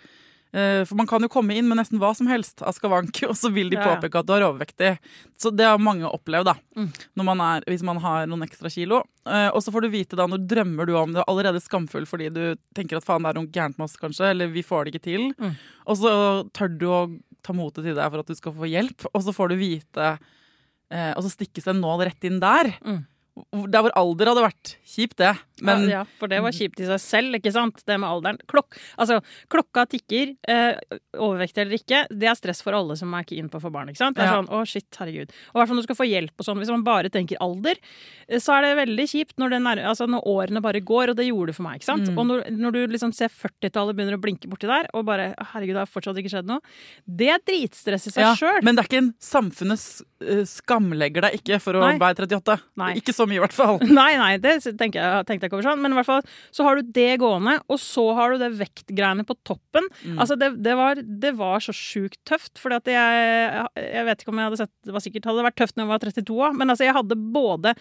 for 0.51 0.97
man 0.99 1.07
kan 1.07 1.23
jo 1.23 1.29
komme 1.31 1.55
inn 1.55 1.69
med 1.69 1.79
nesten 1.79 1.99
hva 2.01 2.09
som 2.17 2.27
helst 2.27 2.59
av 2.65 2.75
skavank, 2.75 3.21
og 3.29 3.37
så 3.39 3.51
vil 3.53 3.71
de 3.71 3.79
påpeke 3.79 4.19
at 4.19 4.27
du 4.27 4.33
er 4.35 4.45
overvektig. 4.49 4.91
Så 5.39 5.53
det 5.55 5.69
har 5.69 5.79
mange 5.81 6.09
opplevd, 6.09 6.51
da. 6.51 6.55
Mm. 6.75 6.89
Man 7.23 7.43
er, 7.45 7.65
hvis 7.71 7.85
man 7.87 8.01
har 8.03 8.27
noen 8.27 8.43
ekstra 8.43 8.71
kilo. 8.73 9.03
Eh, 9.29 9.47
og 9.53 9.61
så 9.63 9.73
får 9.73 9.85
du 9.85 9.91
vite 9.93 10.17
da 10.17 10.25
når 10.29 10.45
drømmer 10.49 10.89
du 10.89 10.95
om 10.97 11.11
det, 11.13 11.21
er 11.21 11.29
allerede 11.29 11.61
skamfull 11.61 12.07
fordi 12.09 12.31
du 12.33 12.43
tenker 12.77 12.97
at 12.97 13.05
faen, 13.05 13.21
det 13.21 13.31
er 13.31 13.37
noe 13.37 13.51
gærent 13.53 13.77
med 13.77 13.85
oss, 13.85 13.99
kanskje, 14.01 14.31
eller 14.33 14.51
vi 14.53 14.65
får 14.65 14.87
det 14.87 14.95
ikke 14.95 15.07
til. 15.07 15.27
Mm. 15.37 15.55
Og 15.85 15.99
så 16.01 16.13
tør 16.57 16.73
du 16.73 16.87
å 16.89 17.01
ta 17.45 17.55
motet 17.57 17.85
til 17.85 17.97
deg 17.97 18.11
for 18.13 18.23
at 18.23 18.29
du 18.31 18.37
skal 18.37 18.55
få 18.57 18.69
hjelp, 18.69 19.07
og 19.11 19.25
så 19.25 19.33
får 19.35 19.51
du 19.51 19.59
vite 19.61 20.09
eh, 20.11 21.11
Og 21.15 21.23
så 21.25 21.31
stikkes 21.33 21.69
en 21.71 21.81
nål 21.83 22.05
rett 22.09 22.27
inn 22.27 22.41
der. 22.41 22.73
Mm. 22.85 23.01
Der 23.31 23.79
hvor 23.79 23.93
alder 23.95 24.27
hadde 24.27 24.41
vært 24.43 24.73
kjipt, 24.91 25.15
det. 25.21 25.31
Men, 25.63 25.85
ja, 25.87 26.01
for 26.19 26.27
det 26.27 26.41
var 26.43 26.51
kjipt 26.51 26.81
i 26.83 26.87
seg 26.89 26.99
selv, 26.99 27.37
ikke 27.37 27.53
sant? 27.55 27.79
Det 27.87 27.95
med 28.01 28.09
alderen. 28.09 28.39
Klok 28.51 28.75
altså, 28.99 29.21
klokka 29.51 29.85
tikker. 29.93 30.33
Eh, 30.51 30.97
overvekt 31.15 31.61
eller 31.61 31.77
ikke, 31.77 32.01
det 32.11 32.27
er 32.27 32.35
stress 32.35 32.59
for 32.65 32.75
alle 32.75 32.97
som 32.99 33.13
er 33.15 33.23
keen 33.29 33.47
på 33.51 33.61
å 33.61 33.63
få 33.63 33.71
barn. 33.71 33.87
ikke 33.91 34.01
sant? 34.01 34.17
Det 34.19 34.25
er 34.25 34.33
ja. 34.33 34.41
sånn, 34.41 34.51
å 34.51 34.65
shit, 34.67 34.89
herregud. 34.99 35.31
Og 35.53 35.61
hvert 35.61 35.71
når 35.71 35.79
du 35.79 35.87
skal 35.87 35.99
få 36.01 36.09
hjelp 36.09 36.43
og 36.43 36.49
sånn. 36.49 36.59
Hvis 36.59 36.73
man 36.73 36.85
bare 36.87 37.13
tenker 37.13 37.39
alder, 37.45 37.79
eh, 38.27 38.43
så 38.43 38.57
er 38.57 38.67
det 38.67 38.75
veldig 38.81 39.07
kjipt 39.13 39.39
når, 39.39 39.57
er, 39.61 39.83
altså, 39.93 40.09
når 40.11 40.27
årene 40.35 40.65
bare 40.67 40.83
går, 40.91 41.13
og 41.13 41.21
det 41.21 41.29
gjorde 41.29 41.53
det 41.53 41.57
for 41.61 41.69
meg. 41.69 41.79
ikke 41.79 41.91
sant? 41.93 42.11
Mm. 42.11 42.19
Og 42.19 42.29
når, 42.33 42.45
når, 42.59 42.75
du 42.75 42.95
liksom 42.97 43.15
ser 43.15 43.31
40-tallet 43.31 43.95
begynner 43.95 44.19
å 44.19 44.23
blinke 44.27 44.51
borti 44.51 44.67
der, 44.67 44.91
og 44.91 45.07
bare 45.07 45.31
herregud, 45.53 45.77
det 45.77 45.85
har 45.85 45.95
fortsatt 45.95 46.19
ikke 46.19 46.35
skjedd 46.35 46.51
noe. 46.51 46.59
Det 47.07 47.31
er 47.31 47.43
dritstress 47.47 48.11
i 48.11 48.15
seg 48.17 48.27
ja, 48.27 48.35
sjøl. 48.35 48.59
Men 48.67 48.75
det 48.75 48.83
er 48.83 48.91
ikke 48.91 49.05
en 49.05 49.13
samfunnets 49.23 50.01
skamlegger 50.47 51.25
deg 51.27 51.37
ikke 51.39 51.57
for 51.63 51.77
å 51.79 51.83
Nei. 51.83 51.95
være 52.01 52.25
38. 52.27 52.55
Nei. 52.81 52.91
Ikke 53.01 53.13
så 53.15 53.25
mye, 53.29 53.39
i 53.39 53.43
hvert 53.43 53.55
fall. 53.55 53.79
Nei, 54.01 54.11
nei, 54.19 54.31
det 54.41 54.57
tenker 54.79 54.99
jeg, 55.01 55.25
tenkte 55.29 55.45
jeg 55.45 55.51
ikke 55.51 55.57
over 55.59 55.67
sånn. 55.69 55.81
Men 55.83 55.95
i 55.95 55.97
hvert 55.99 56.09
fall, 56.09 56.21
så 56.53 56.65
har 56.67 56.79
du 56.81 56.91
det 56.95 57.09
gående, 57.21 57.57
og 57.71 57.79
så 57.81 58.05
har 58.17 58.33
du 58.35 58.41
det 58.43 58.51
vektgreiene 58.59 59.25
på 59.27 59.35
toppen. 59.47 59.87
Mm. 60.05 60.17
Altså, 60.21 60.37
det, 60.39 60.51
det, 60.63 60.75
var, 60.79 61.01
det 61.01 61.33
var 61.39 61.63
så 61.65 61.73
sjukt 61.75 62.19
tøft, 62.27 62.57
fordi 62.61 62.77
at 62.81 62.91
jeg 62.91 63.67
Jeg 63.81 64.05
vet 64.07 64.21
ikke 64.23 64.31
om 64.33 64.39
jeg 64.41 64.47
hadde 64.49 64.59
sett 64.61 64.71
Det 64.87 64.93
var 64.95 65.03
sikkert 65.03 65.27
hadde 65.29 65.43
vært 65.45 65.57
tøft 65.59 65.75
når 65.77 65.83
jeg 65.85 65.91
var 65.91 66.01
32 66.05 66.37
òg, 66.47 66.55
men 66.59 66.71
altså, 66.73 66.85
jeg 66.87 66.95
hadde 66.97 67.17
både 67.35 67.73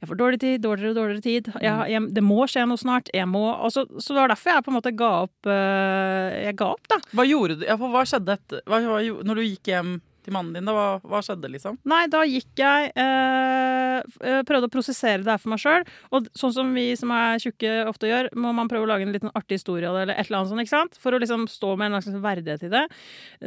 Jeg 0.00 0.08
får 0.10 0.18
dårlig 0.20 0.40
tid, 0.42 0.56
dårligere 0.64 0.92
og 0.94 0.98
dårligere 1.02 1.24
tid. 1.28 1.50
Jeg, 1.62 1.74
Mm. 1.78 1.84
jeg, 1.92 2.04
det 2.16 2.22
må 2.24 2.46
skje 2.50 2.64
noe 2.68 2.80
snart. 2.80 3.10
Jeg 3.14 3.28
må 3.30 3.44
altså, 3.54 3.84
Så 4.00 4.14
det 4.14 4.22
var 4.22 4.32
derfor 4.32 4.54
jeg 4.56 4.64
på 4.66 4.72
en 4.72 4.78
måte 4.78 4.94
ga 4.98 5.10
opp 5.26 5.48
øh, 5.52 6.36
Jeg 6.48 6.56
ga 6.58 6.70
opp, 6.74 6.88
da. 6.90 6.98
Hva 7.14 7.26
gjorde 7.28 7.58
du? 7.60 7.66
Hva 7.88 8.04
skjedde 8.08 8.34
etter, 8.38 8.62
hva, 8.68 8.80
hva, 8.84 9.00
når 9.28 9.40
du 9.40 9.44
gikk 9.46 9.70
hjem 9.72 9.98
til 10.24 10.34
mannen 10.34 10.56
din? 10.56 10.68
Da, 10.68 10.74
hva, 10.74 10.86
hva 11.02 11.20
skjedde, 11.24 11.50
liksom? 11.52 11.78
Nei, 11.88 12.02
da 12.12 12.22
gikk 12.28 12.60
jeg 12.60 12.90
eh, 12.92 13.98
eh, 13.98 14.40
Prøvde 14.48 14.68
å 14.68 14.72
prosessere 14.72 15.22
det 15.24 15.32
her 15.32 15.42
for 15.42 15.52
meg 15.52 15.62
sjøl. 15.62 15.86
Og 16.14 16.28
sånn 16.38 16.54
som 16.54 16.72
vi 16.76 16.86
som 16.98 17.12
er 17.14 17.42
tjukke 17.42 17.74
ofte 17.90 18.10
gjør, 18.10 18.30
må 18.38 18.52
man 18.56 18.70
prøve 18.70 18.86
å 18.86 18.90
lage 18.92 19.06
en 19.06 19.14
liten 19.14 19.32
artig 19.38 19.60
historie 19.60 19.88
eller 19.88 20.14
et 20.14 20.26
eller 20.26 20.40
annet 20.40 20.52
sånt, 20.52 20.64
ikke 20.64 20.74
sant? 20.74 21.00
For 21.00 21.14
å 21.14 21.22
liksom 21.22 21.48
stå 21.50 21.74
med 21.78 21.90
en 21.92 22.04
slags 22.04 22.22
verdighet 22.24 22.66
i 22.68 22.72
det. 22.74 22.84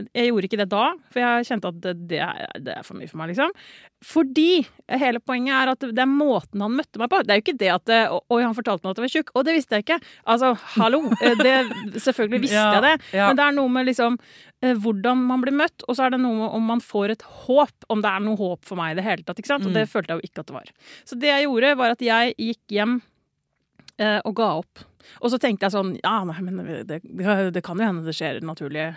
Jeg 0.09 0.31
gjorde 0.31 0.49
ikke 0.49 0.61
det 0.63 0.69
da, 0.71 0.85
for 1.11 1.23
jeg 1.23 1.49
kjente 1.51 1.71
at 1.73 1.81
det, 1.85 1.95
det, 2.11 2.21
er, 2.25 2.61
det 2.63 2.77
er 2.77 2.87
for 2.87 2.99
mye 2.99 3.11
for 3.11 3.21
meg, 3.21 3.33
liksom. 3.33 3.55
Fordi 4.01 4.65
hele 4.89 5.19
poenget 5.21 5.53
er 5.53 5.69
at 5.75 5.83
det 5.93 6.01
er 6.01 6.09
måten 6.09 6.63
han 6.65 6.73
møtte 6.73 6.97
meg 6.97 7.09
på. 7.11 7.19
Det 7.21 7.33
er 7.35 7.37
jo 7.37 7.43
ikke 7.45 7.57
det 7.61 7.69
at 7.69 7.91
Oi, 8.33 8.39
han 8.41 8.55
fortalte 8.57 8.81
meg 8.87 8.95
at 8.95 8.97
jeg 9.01 9.05
var 9.05 9.13
tjukk. 9.13 9.29
Og 9.37 9.45
det 9.45 9.53
visste 9.59 9.77
jeg 9.77 9.85
ikke. 9.85 9.97
Altså, 10.25 10.49
hallo! 10.79 11.03
eh, 11.21 11.35
Det, 11.37 11.53
selvfølgelig 12.01 12.41
visste 12.47 12.57
Ja, 12.65 12.71
jeg 12.79 12.81
det. 12.87 12.95
ja. 13.13 13.27
Men 13.29 13.37
det 13.37 13.45
er 13.45 13.55
noe 13.59 13.69
med 13.69 13.85
liksom 13.91 14.17
eh, 14.63 14.73
hvordan 14.73 15.21
man 15.29 15.43
blir 15.45 15.53
møtt, 15.53 15.85
og 15.87 15.95
så 15.99 16.07
er 16.07 16.15
det 16.15 16.21
noe 16.23 16.33
med 16.39 16.49
om 16.57 16.65
man 16.73 16.81
får 16.81 17.13
et 17.13 17.21
håp. 17.45 17.85
Om 17.93 18.01
det 18.01 18.09
er 18.15 18.25
noe 18.25 18.41
håp 18.41 18.65
for 18.65 18.81
meg 18.81 18.95
i 18.95 18.99
det 19.01 19.05
hele 19.05 19.23
tatt. 19.27 19.37
ikke 19.37 19.53
sant? 19.53 19.69
Og 19.69 19.73
det 19.77 19.85
Mm. 19.85 19.93
følte 19.93 20.15
jeg 20.15 20.17
jo 20.23 20.29
ikke 20.31 20.39
at 20.41 20.49
det 20.49 20.57
var. 20.57 20.73
Så 21.05 21.19
det 21.21 21.29
jeg 21.29 21.45
gjorde, 21.45 21.75
var 21.77 21.93
at 21.93 22.01
jeg 22.09 22.35
gikk 22.41 22.75
hjem 22.79 23.01
eh, 24.01 24.19
og 24.25 24.33
ga 24.35 24.49
opp. 24.65 24.87
Og 25.21 25.31
så 25.33 25.39
tenkte 25.41 25.67
jeg 25.67 25.75
sånn 25.75 25.93
Ja, 26.03 26.21
nei, 26.27 26.37
men 26.45 26.61
det, 26.87 27.01
det, 27.03 27.35
det 27.55 27.63
kan 27.65 27.79
jo 27.79 27.87
hende 27.87 28.05
det 28.05 28.15
skjer 28.17 28.39
naturlig 28.45 28.87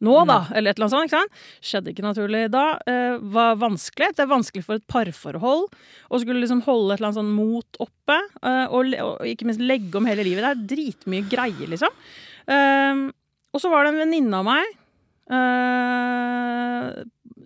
nå, 0.00 0.16
da. 0.28 0.40
Eller 0.54 0.72
et 0.72 0.80
eller 0.80 0.88
annet 0.88 0.96
sånt. 0.96 1.10
ikke 1.10 1.20
sant? 1.20 1.44
Skjedde 1.70 1.92
ikke 1.94 2.06
naturlig 2.06 2.42
da. 2.54 2.64
Eh, 2.90 3.16
var 3.34 3.60
vanskelig. 3.60 4.12
Det 4.16 4.24
er 4.24 4.32
vanskelig 4.32 4.66
for 4.66 4.80
et 4.80 4.88
parforhold 4.90 5.68
å 6.10 6.20
skulle 6.22 6.42
liksom 6.42 6.64
holde 6.66 6.94
et 6.94 7.00
eller 7.00 7.10
annet 7.10 7.20
sånn 7.20 7.32
mot 7.36 7.80
oppe. 7.86 8.18
eh, 8.42 8.66
og, 8.68 8.92
og 9.04 9.24
ikke 9.28 9.48
minst 9.48 9.62
legge 9.62 10.00
om 10.00 10.08
hele 10.08 10.26
livet. 10.26 10.44
Det 10.44 10.52
er 10.52 10.68
dritmye 10.74 11.28
greier, 11.30 11.70
liksom. 11.70 11.96
Eh, 12.50 13.06
og 13.50 13.62
så 13.62 13.70
var 13.72 13.84
det 13.84 13.94
en 13.94 14.02
venninne 14.04 14.40
av 14.40 14.46
meg 14.46 14.76
eh, 15.30 16.90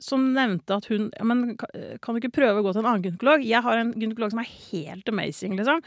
som 0.03 0.25
nevnte 0.35 0.75
at 0.79 0.87
hun 0.91 1.11
ja, 1.15 1.25
men 1.29 1.57
Kan 1.59 2.15
du 2.15 2.21
ikke 2.21 2.33
prøve 2.35 2.61
å 2.61 2.65
gå 2.67 2.73
til 2.75 2.83
en 2.83 2.89
annen 2.91 3.05
gynekolog? 3.05 3.45
Jeg 3.47 3.63
har 3.63 3.79
en 3.81 3.93
gynekolog 3.95 4.33
som 4.35 4.41
er 4.43 4.49
helt 4.73 5.09
amazing, 5.13 5.55
liksom. 5.59 5.83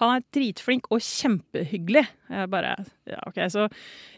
Han 0.00 0.10
er 0.16 0.24
dritflink 0.34 0.88
og 0.90 0.98
kjempehyggelig. 1.04 2.02
Jeg 2.34 2.50
bare, 2.50 2.72
ja, 3.06 3.20
ok, 3.28 3.36
Så 3.52 3.68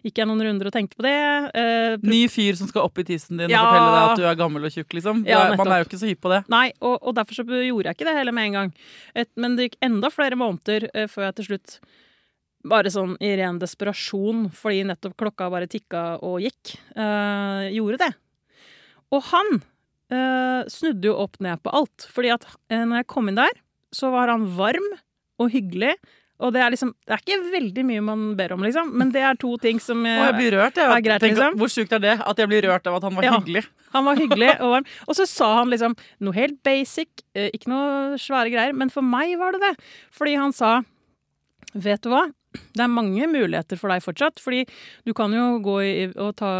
gikk 0.07 0.23
jeg 0.23 0.29
noen 0.31 0.41
runder 0.47 0.71
og 0.71 0.73
tenkte 0.73 0.97
på 0.97 1.05
det. 1.05 1.13
eh, 1.59 1.97
Ny 2.01 2.23
fyr 2.33 2.57
som 2.57 2.71
skal 2.71 2.87
opp 2.89 2.97
i 2.99 3.05
tissen 3.05 3.37
din 3.37 3.51
Ja. 3.53 3.61
og 3.61 3.69
fortelle 3.75 3.93
deg 3.93 4.09
at 4.11 4.17
du 4.23 4.25
er 4.31 4.41
gammel 4.41 4.65
og 4.65 4.73
tjukk, 4.73 4.97
liksom. 4.97 5.27
Ja, 5.29 5.43
man 5.57 5.69
er 5.69 5.83
jo 5.83 5.89
ikke 5.91 6.01
så 6.01 6.09
hypp 6.09 6.23
på 6.25 6.33
det. 6.33 6.43
Nei, 6.49 6.73
og, 6.81 6.97
og 7.03 7.15
derfor 7.19 7.35
så 7.43 7.45
gjorde 7.45 7.91
jeg 7.93 7.99
ikke 7.99 8.09
det 8.09 8.17
heller 8.17 8.33
med 8.33 8.47
en 8.49 8.59
gang. 8.61 8.73
Et, 9.15 9.29
men 9.37 9.57
det 9.57 9.69
gikk 9.71 9.79
enda 9.91 10.09
flere 10.11 10.37
måneder 10.41 10.89
eh, 10.95 11.07
før 11.13 11.29
jeg 11.29 11.37
til 11.43 11.51
slutt 11.53 11.79
bare 12.67 12.91
sånn 12.91 13.13
i 13.23 13.29
ren 13.39 13.61
desperasjon, 13.63 14.49
fordi 14.57 14.81
nettopp 14.89 15.13
klokka 15.21 15.47
bare 15.53 15.69
tikka 15.71 16.17
og 16.27 16.41
gikk, 16.43 16.73
eh, 16.97 17.69
gjorde 17.77 18.01
det. 18.01 18.15
Og 19.15 19.23
han 19.31 19.59
eh, 20.11 20.67
snudde 20.73 21.11
jo 21.11 21.17
opp 21.23 21.39
ned 21.45 21.63
på 21.63 21.73
alt. 21.77 22.09
Fordi 22.13 22.33
at 22.35 22.47
eh, 22.71 22.85
når 22.85 23.03
jeg 23.03 23.11
kom 23.13 23.29
inn 23.31 23.39
der, 23.39 23.53
så 23.95 24.11
var 24.15 24.33
han 24.33 24.47
varm 24.59 24.87
og 25.39 25.51
hyggelig. 25.53 25.95
Og 26.37 26.51
det 26.53 26.61
er 26.61 26.69
liksom 26.75 26.91
Det 27.09 27.15
er 27.15 27.21
ikke 27.23 27.51
veldig 27.55 27.83
mye 27.89 28.03
man 28.05 28.25
ber 28.37 28.53
om, 28.53 28.61
liksom, 28.67 28.91
men 29.01 29.09
det 29.15 29.23
er 29.25 29.39
to 29.41 29.55
ting 29.63 29.79
som 29.81 30.03
Og 30.05 30.05
jeg 30.27 30.35
blir 30.37 30.57
rørt. 30.59 30.77
Jeg. 30.77 30.91
er 30.93 31.05
greit, 31.07 31.23
Tenk, 31.25 31.33
liksom. 31.39 31.55
Hvor 31.63 31.71
sjukt 31.73 31.95
er 31.97 32.03
det? 32.03 32.17
At 32.21 32.37
jeg 32.43 32.51
blir 32.51 32.67
rørt 32.69 32.87
av 32.91 32.99
at 32.99 33.07
han 33.09 33.15
var 33.17 33.25
Ja. 33.25 33.39
hyggelig. 33.39 33.63
Han 33.95 34.05
var 34.05 34.17
hyggelig 34.21 34.51
og 34.67 34.75
varm. 34.75 34.91
Og 35.09 35.17
så 35.17 35.25
sa 35.31 35.49
han 35.63 35.71
liksom 35.73 35.95
noe 36.21 36.37
helt 36.37 36.59
basic, 36.67 37.09
eh, 37.35 37.49
ikke 37.57 37.71
noe 37.73 38.19
svære 38.21 38.53
greier, 38.53 38.75
men 38.77 38.93
for 38.93 39.01
meg 39.07 39.33
var 39.41 39.57
det 39.57 39.63
det. 39.65 39.73
Fordi 40.13 40.37
han 40.37 40.53
sa 40.53 40.83
Vet 41.77 42.01
du 42.05 42.09
hva? 42.13 42.27
Det 42.77 42.85
er 42.85 42.93
mange 42.93 43.29
muligheter 43.31 43.81
for 43.81 43.93
deg 43.93 44.05
fortsatt. 44.05 44.43
Fordi 44.43 44.65
du 45.07 45.13
kan 45.17 45.33
jo 45.35 45.47
gå 45.65 45.77
i, 45.85 45.95
og 46.15 46.35
ta, 46.41 46.51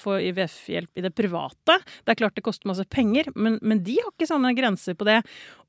få 0.00 0.18
IVF-hjelp 0.30 1.00
i 1.00 1.04
det 1.06 1.14
private. 1.16 1.78
Det 2.04 2.14
er 2.14 2.20
klart 2.22 2.38
det 2.38 2.46
koster 2.46 2.70
masse 2.70 2.86
penger, 2.92 3.30
men, 3.34 3.58
men 3.62 3.82
de 3.86 3.98
har 4.00 4.12
ikke 4.12 4.30
sånne 4.30 4.54
grenser 4.58 4.98
på 4.98 5.08
det. 5.08 5.20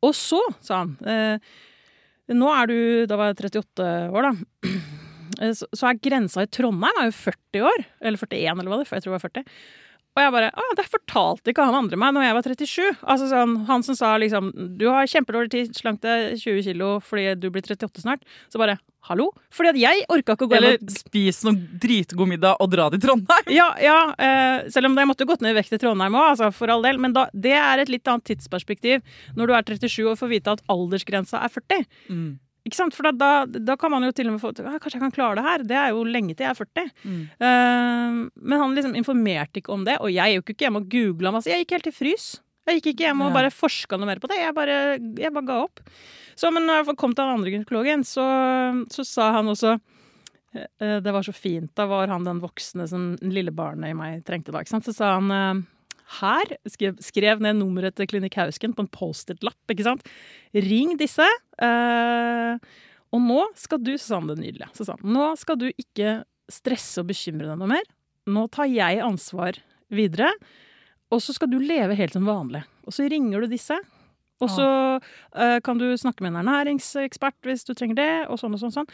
Og 0.06 0.16
så, 0.18 0.42
sa 0.62 0.84
han 0.84 0.96
eh, 1.10 1.52
Nå 2.28 2.50
er 2.52 2.68
du 2.68 2.80
Da 3.08 3.16
var 3.16 3.30
jeg 3.32 3.38
38 3.54 3.92
år, 4.14 4.32
da. 4.32 4.72
Eh, 5.44 5.52
Så, 5.54 5.68
er 5.86 6.00
grensa 6.02 6.42
i 6.42 6.48
Trondheim 6.50 6.98
er 6.98 7.10
jo 7.10 7.18
40 7.20 7.66
år. 7.68 7.84
Eller 8.02 8.18
41, 8.18 8.62
eller 8.62 8.72
hva 8.72 8.78
det 8.80 8.88
er. 8.88 8.94
Jeg 8.96 9.04
tror 9.04 9.12
det 9.12 9.18
var 9.18 9.26
40. 9.28 9.44
Og 10.18 10.24
jeg 10.24 10.34
bare 10.34 10.50
ah, 10.50 10.74
det 10.78 10.88
fortalte 10.90 11.54
ikke 11.54 11.68
han 11.68 11.78
andre 11.78 12.00
meg 12.02 12.16
når 12.16 12.26
jeg 12.26 12.36
var 12.38 12.48
37. 12.50 13.00
Altså 13.06 13.30
sånn, 13.30 13.56
Han 13.70 13.86
som 13.86 13.98
sa 14.00 14.16
liksom 14.18 14.50
Du 14.80 14.88
har 14.90 15.10
kjempedårlig 15.10 15.54
tid, 15.54 15.74
slank 15.78 16.02
deg 16.06 16.40
20 16.42 16.64
kilo 16.66 16.98
fordi 17.06 17.30
du 17.38 17.52
blir 17.54 17.62
38 17.62 18.02
snart. 18.02 18.26
Så 18.50 18.62
bare 18.62 18.80
Hallo? 19.08 19.30
Fordi 19.54 19.70
at 19.72 19.78
jeg 19.80 20.02
orka 20.12 20.36
ikke 20.36 20.48
å 20.48 20.50
gå 20.52 20.58
Eller 20.58 20.82
spis 20.92 21.40
noen 21.46 21.62
dritgod 21.80 22.28
middag 22.28 22.58
og 22.64 22.72
dra 22.74 22.90
til 22.92 23.00
Trondheim. 23.04 23.52
ja, 23.56 23.70
ja 23.80 24.00
eh, 24.20 24.68
selv 24.74 24.90
om 24.90 24.98
jeg 25.00 25.08
måtte 25.08 25.28
gått 25.30 25.46
ned 25.46 25.54
i 25.54 25.60
vekt 25.62 25.78
i 25.78 25.80
Trondheim 25.80 26.18
òg, 26.18 26.34
altså, 26.34 26.50
for 26.56 26.74
all 26.74 26.84
del. 26.84 27.00
Men 27.00 27.16
da, 27.16 27.28
det 27.32 27.56
er 27.56 27.84
et 27.84 27.94
litt 27.94 28.10
annet 28.10 28.26
tidsperspektiv 28.28 29.06
når 29.38 29.48
du 29.48 29.56
er 29.56 29.70
37 29.78 30.12
og 30.12 30.20
får 30.20 30.34
vite 30.34 30.58
at 30.58 30.66
aldersgrensa 30.74 31.40
er 31.46 31.54
40. 31.56 31.88
Mm. 32.12 32.28
Ikke 32.68 32.80
sant? 32.80 32.96
For 32.96 33.08
da, 33.08 33.14
da, 33.16 33.60
da 33.64 33.78
kan 33.80 33.94
man 33.94 34.04
jo 34.04 34.14
til 34.16 34.30
og 34.30 34.36
med 34.36 34.44
få 34.44 34.52
«Ah, 34.64 34.76
Kanskje 34.82 34.98
jeg 34.98 35.06
kan 35.06 35.16
klare 35.16 35.40
det 35.40 35.46
her. 35.46 35.64
Det 35.70 35.78
er 35.80 35.94
jo 35.96 36.04
lenge 36.08 36.36
til 36.36 36.48
jeg 36.48 36.54
er 36.54 36.60
40. 36.60 36.92
Mm. 37.04 37.22
Uh, 37.40 38.20
men 38.52 38.62
han 38.64 38.76
liksom 38.76 38.98
informerte 39.00 39.62
ikke 39.62 39.74
om 39.76 39.88
det, 39.88 39.98
og 40.04 40.12
jeg 40.14 40.36
gikk 40.36 40.52
jo 40.52 40.56
ikke 40.58 40.68
hjemme 40.68 40.84
og 40.84 40.92
googla 40.92 41.34
masse. 41.36 41.52
Jeg 41.52 41.64
gikk 41.64 41.78
helt 41.78 41.90
til 41.90 41.96
frys. 41.96 42.28
Jeg 42.68 42.82
gikk 42.82 42.90
ikke 42.92 43.06
hjem 43.08 43.22
og 43.24 43.36
bare 43.36 43.52
forska 43.54 43.96
noe 43.96 44.10
mer 44.10 44.20
på 44.20 44.28
det. 44.28 44.42
Jeg 44.42 44.56
bare, 44.56 44.80
jeg 45.00 45.32
bare 45.32 45.48
ga 45.48 45.60
opp. 45.64 45.80
Så, 46.38 46.52
men 46.52 46.68
når 46.68 46.82
jeg 46.82 46.98
kom 47.00 47.16
til 47.16 47.24
den 47.24 47.38
andre 47.38 47.54
gynekologen, 47.54 48.04
så, 48.06 48.26
så 48.92 49.06
sa 49.08 49.30
han 49.38 49.48
også 49.54 49.78
uh, 49.80 50.98
Det 51.00 51.14
var 51.16 51.24
så 51.24 51.34
fint. 51.36 51.72
Da 51.78 51.88
var 51.90 52.12
han 52.12 52.28
den 52.28 52.44
voksne 52.44 52.90
som 52.92 53.14
lille 53.24 53.56
barnet 53.56 53.94
i 53.94 53.98
meg 53.98 54.28
trengte 54.28 54.52
da. 54.52 54.66
Så 54.68 54.92
sa 54.92 55.16
han 55.16 55.32
eh, 55.32 55.64
her 56.22 56.54
skrev, 56.70 56.98
skrev 57.04 57.42
ned 57.44 57.60
nummeret 57.60 57.98
til 57.98 58.08
Klinikk 58.10 58.38
Hausken 58.40 58.76
på 58.76 58.86
en 58.86 58.92
Post-It-lapp. 58.92 59.60
ikke 59.74 59.88
sant? 59.88 60.06
Ring 60.56 60.96
disse. 61.00 61.28
eh, 61.62 62.58
og 63.16 63.24
nå 63.24 63.44
skal 63.56 63.80
du, 63.80 63.94
Susanne 63.96 64.36
det 64.36 64.44
nydelige, 64.44 64.72
han, 64.88 65.04
nå 65.04 65.30
skal 65.40 65.60
du 65.60 65.70
ikke 65.72 66.22
stresse 66.52 67.02
og 67.02 67.10
bekymre 67.12 67.48
deg 67.48 67.60
noe 67.60 67.72
mer. 67.72 67.86
Nå 68.28 68.48
tar 68.52 68.68
jeg 68.68 69.00
ansvar 69.04 69.60
videre, 69.88 70.34
og 71.12 71.22
så 71.24 71.36
skal 71.36 71.52
du 71.52 71.60
leve 71.64 71.96
helt 71.96 72.16
som 72.16 72.28
vanlig. 72.28 72.66
Og 72.88 72.96
så 72.96 73.08
ringer 73.08 73.44
du 73.44 73.52
disse, 73.52 73.78
og 74.44 74.52
så 74.54 74.68
eh, 75.34 75.58
kan 75.66 75.80
du 75.80 75.88
snakke 75.98 76.22
med 76.22 76.36
en 76.36 76.42
ernæringsekspert 76.44 77.48
hvis 77.48 77.66
du 77.66 77.74
trenger 77.74 77.98
det, 77.98 78.12
og 78.28 78.38
sånn 78.42 78.54
og 78.54 78.62
sånn. 78.62 78.76
sånn. 78.76 78.92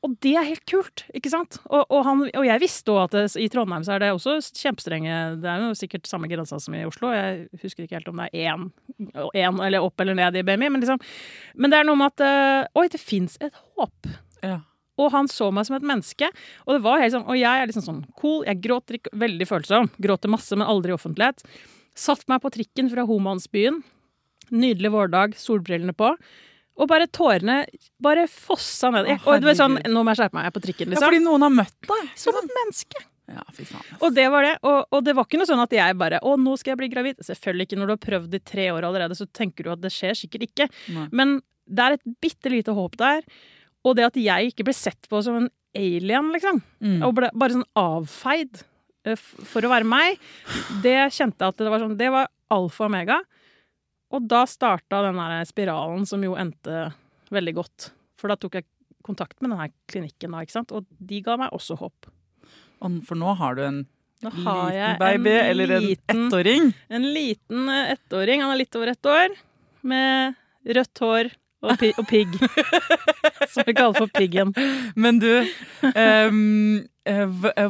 Og 0.00 0.14
det 0.24 0.32
er 0.38 0.46
helt 0.48 0.64
kult, 0.68 1.02
ikke 1.12 1.28
sant? 1.32 1.58
Og, 1.68 1.82
og, 1.82 1.98
han, 2.06 2.22
og 2.24 2.44
jeg 2.46 2.62
visste 2.62 2.92
òg 2.94 3.02
at 3.02 3.16
det, 3.18 3.24
i 3.36 3.50
Trondheim 3.52 3.84
så 3.84 3.94
er 3.94 4.00
det 4.00 4.08
også 4.14 4.38
kjempestrenge 4.56 5.18
Det 5.42 5.50
er 5.50 5.66
jo 5.66 5.74
sikkert 5.76 6.08
samme 6.08 6.30
grensa 6.30 6.56
som 6.62 6.76
i 6.76 6.86
Oslo. 6.88 7.10
Jeg 7.12 7.60
husker 7.60 7.84
ikke 7.84 7.98
helt 7.98 8.08
om 8.08 8.22
det 8.22 8.30
er 8.32 8.54
én, 8.54 8.70
én 9.36 9.60
eller 9.66 9.84
opp 9.84 10.00
eller 10.00 10.16
ned 10.16 10.40
i 10.40 10.44
BMI, 10.46 10.72
men 10.72 10.80
liksom 10.80 11.02
Men 11.60 11.72
det 11.72 11.82
er 11.82 11.88
noe 11.88 12.00
med 12.00 12.14
at 12.14 12.24
eh, 12.24 12.80
Oi, 12.80 12.86
det 12.92 13.02
fins 13.02 13.36
et 13.44 13.60
håp. 13.76 14.10
Ja. 14.40 14.62
Og 15.00 15.12
han 15.12 15.28
så 15.32 15.50
meg 15.52 15.68
som 15.68 15.76
et 15.76 15.86
menneske. 15.86 16.28
Og 16.66 16.76
det 16.76 16.84
var 16.84 17.00
helt 17.00 17.14
sånn, 17.14 17.28
og 17.28 17.36
jeg 17.36 17.60
er 17.60 17.68
liksom 17.68 17.84
sånn 17.84 18.02
cool. 18.20 18.42
Jeg 18.48 18.60
gråter 18.64 18.98
ikke, 18.98 19.12
veldig 19.20 19.48
følsom. 19.48 19.92
Gråter 20.00 20.32
masse, 20.32 20.56
men 20.56 20.68
aldri 20.68 20.92
i 20.92 20.96
offentlighet. 20.96 21.44
Satt 21.96 22.26
meg 22.30 22.40
på 22.44 22.52
trikken 22.56 22.88
fra 22.92 23.04
Homansbyen. 23.08 23.82
Nydelig 24.50 24.92
vårdag, 24.96 25.36
solbrillene 25.40 25.96
på. 25.96 26.14
Og 26.80 26.88
bare 26.88 27.06
tårene 27.12 27.60
bare 28.02 28.26
fossa 28.30 28.90
ned. 28.94 29.08
Jeg, 29.10 29.20
og 29.26 29.40
det 29.42 29.50
var 29.50 29.58
sånn. 29.58 29.78
Nå 29.92 30.02
må 30.02 30.14
jeg 30.14 30.22
skjerpe 30.22 30.38
meg, 30.38 30.46
jeg 30.46 30.52
er 30.52 30.56
på 30.56 30.64
trikken, 30.64 30.86
ja, 30.88 30.94
liksom. 30.94 31.08
fordi 31.10 31.22
noen 31.26 31.46
har 31.46 31.54
møtt 31.60 31.90
deg. 31.92 32.12
som 32.18 32.38
et 32.40 32.52
menneske. 32.56 33.04
Ja, 33.30 33.44
fy 33.54 33.66
faen. 33.68 33.84
ass. 33.84 34.00
Og 34.02 34.16
det 34.16 34.26
var 34.32 34.46
det. 34.46 34.56
Og, 34.66 34.80
og 34.90 35.04
det 35.06 35.14
var 35.14 35.28
ikke 35.28 35.38
noe 35.38 35.48
sånn 35.50 35.62
at 35.62 35.74
jeg 35.76 35.96
bare 36.00 36.18
Å, 36.26 36.34
nå 36.40 36.56
skal 36.58 36.72
jeg 36.72 36.80
bli 36.80 36.90
gravid. 36.92 37.20
Selvfølgelig 37.26 37.68
ikke. 37.68 37.78
Når 37.78 37.90
du 37.90 37.94
har 37.94 38.02
prøvd 38.06 38.34
i 38.36 38.42
tre 38.52 38.66
år 38.74 38.88
allerede, 38.88 39.18
så 39.18 39.28
tenker 39.30 39.66
du 39.66 39.72
at 39.76 39.84
det 39.84 39.92
skjer 39.94 40.18
sikkert 40.18 40.48
ikke. 40.48 40.66
Nei. 40.96 41.06
Men 41.14 41.38
det 41.70 41.86
er 41.86 41.96
et 41.98 42.12
bitte 42.24 42.52
lite 42.52 42.74
håp 42.74 42.98
der. 43.00 43.22
Og 43.86 43.96
det 43.96 44.08
at 44.10 44.18
jeg 44.20 44.50
ikke 44.50 44.66
ble 44.66 44.76
sett 44.76 45.08
på 45.10 45.22
som 45.24 45.38
en 45.38 45.50
alien, 45.76 46.32
liksom. 46.34 46.58
Mm. 46.82 46.98
Og 47.06 47.14
ble 47.20 47.30
bare 47.38 47.54
sånn 47.54 47.68
avfeid 47.78 48.64
eh, 49.06 49.20
for 49.20 49.64
å 49.64 49.70
være 49.72 49.88
meg, 49.88 50.18
det 50.84 50.98
kjente 51.14 51.44
jeg 51.44 51.54
at 51.54 51.62
det 51.62 51.70
var 51.70 51.84
sånn 51.84 51.98
Det 52.00 52.10
var 52.12 52.28
alfa 52.50 52.86
og 52.86 52.90
omega. 52.90 53.20
Og 54.10 54.26
da 54.30 54.42
starta 54.50 55.02
den 55.06 55.18
der 55.20 55.44
spiralen 55.46 56.06
som 56.08 56.22
jo 56.26 56.34
endte 56.40 56.88
veldig 57.30 57.54
godt. 57.60 57.90
For 58.18 58.32
da 58.32 58.36
tok 58.40 58.58
jeg 58.58 58.66
kontakt 59.06 59.38
med 59.40 59.52
denne 59.54 59.68
klinikken, 59.90 60.32
da, 60.34 60.42
ikke 60.44 60.56
sant? 60.58 60.72
og 60.76 60.84
de 60.98 61.20
ga 61.24 61.36
meg 61.40 61.54
også 61.56 61.76
håp. 61.80 62.08
For 63.06 63.16
nå 63.18 63.34
har 63.38 63.56
du 63.58 63.62
en 63.68 63.80
Liten 64.20 64.98
baby 65.00 65.30
en 65.32 65.46
eller 65.48 65.70
en 65.78 65.82
liten- 65.86 66.26
ettåring. 66.28 66.66
En 66.92 67.06
liten 67.14 67.68
eh, 67.72 67.94
ettåring, 67.94 68.42
han 68.44 68.50
er 68.52 68.58
litt 68.60 68.76
over 68.76 68.90
ett 68.92 69.06
år, 69.08 69.36
med 69.80 70.34
rødt 70.76 71.00
hår 71.00 71.30
og, 71.62 71.74
pi 71.80 71.90
og 72.00 72.06
pigg. 72.08 72.36
Som 73.52 73.66
vi 73.66 73.74
kaller 73.76 73.96
for 73.98 74.10
piggen. 74.14 74.52
Men 74.96 75.18
du, 75.22 75.28
eh, 75.94 76.30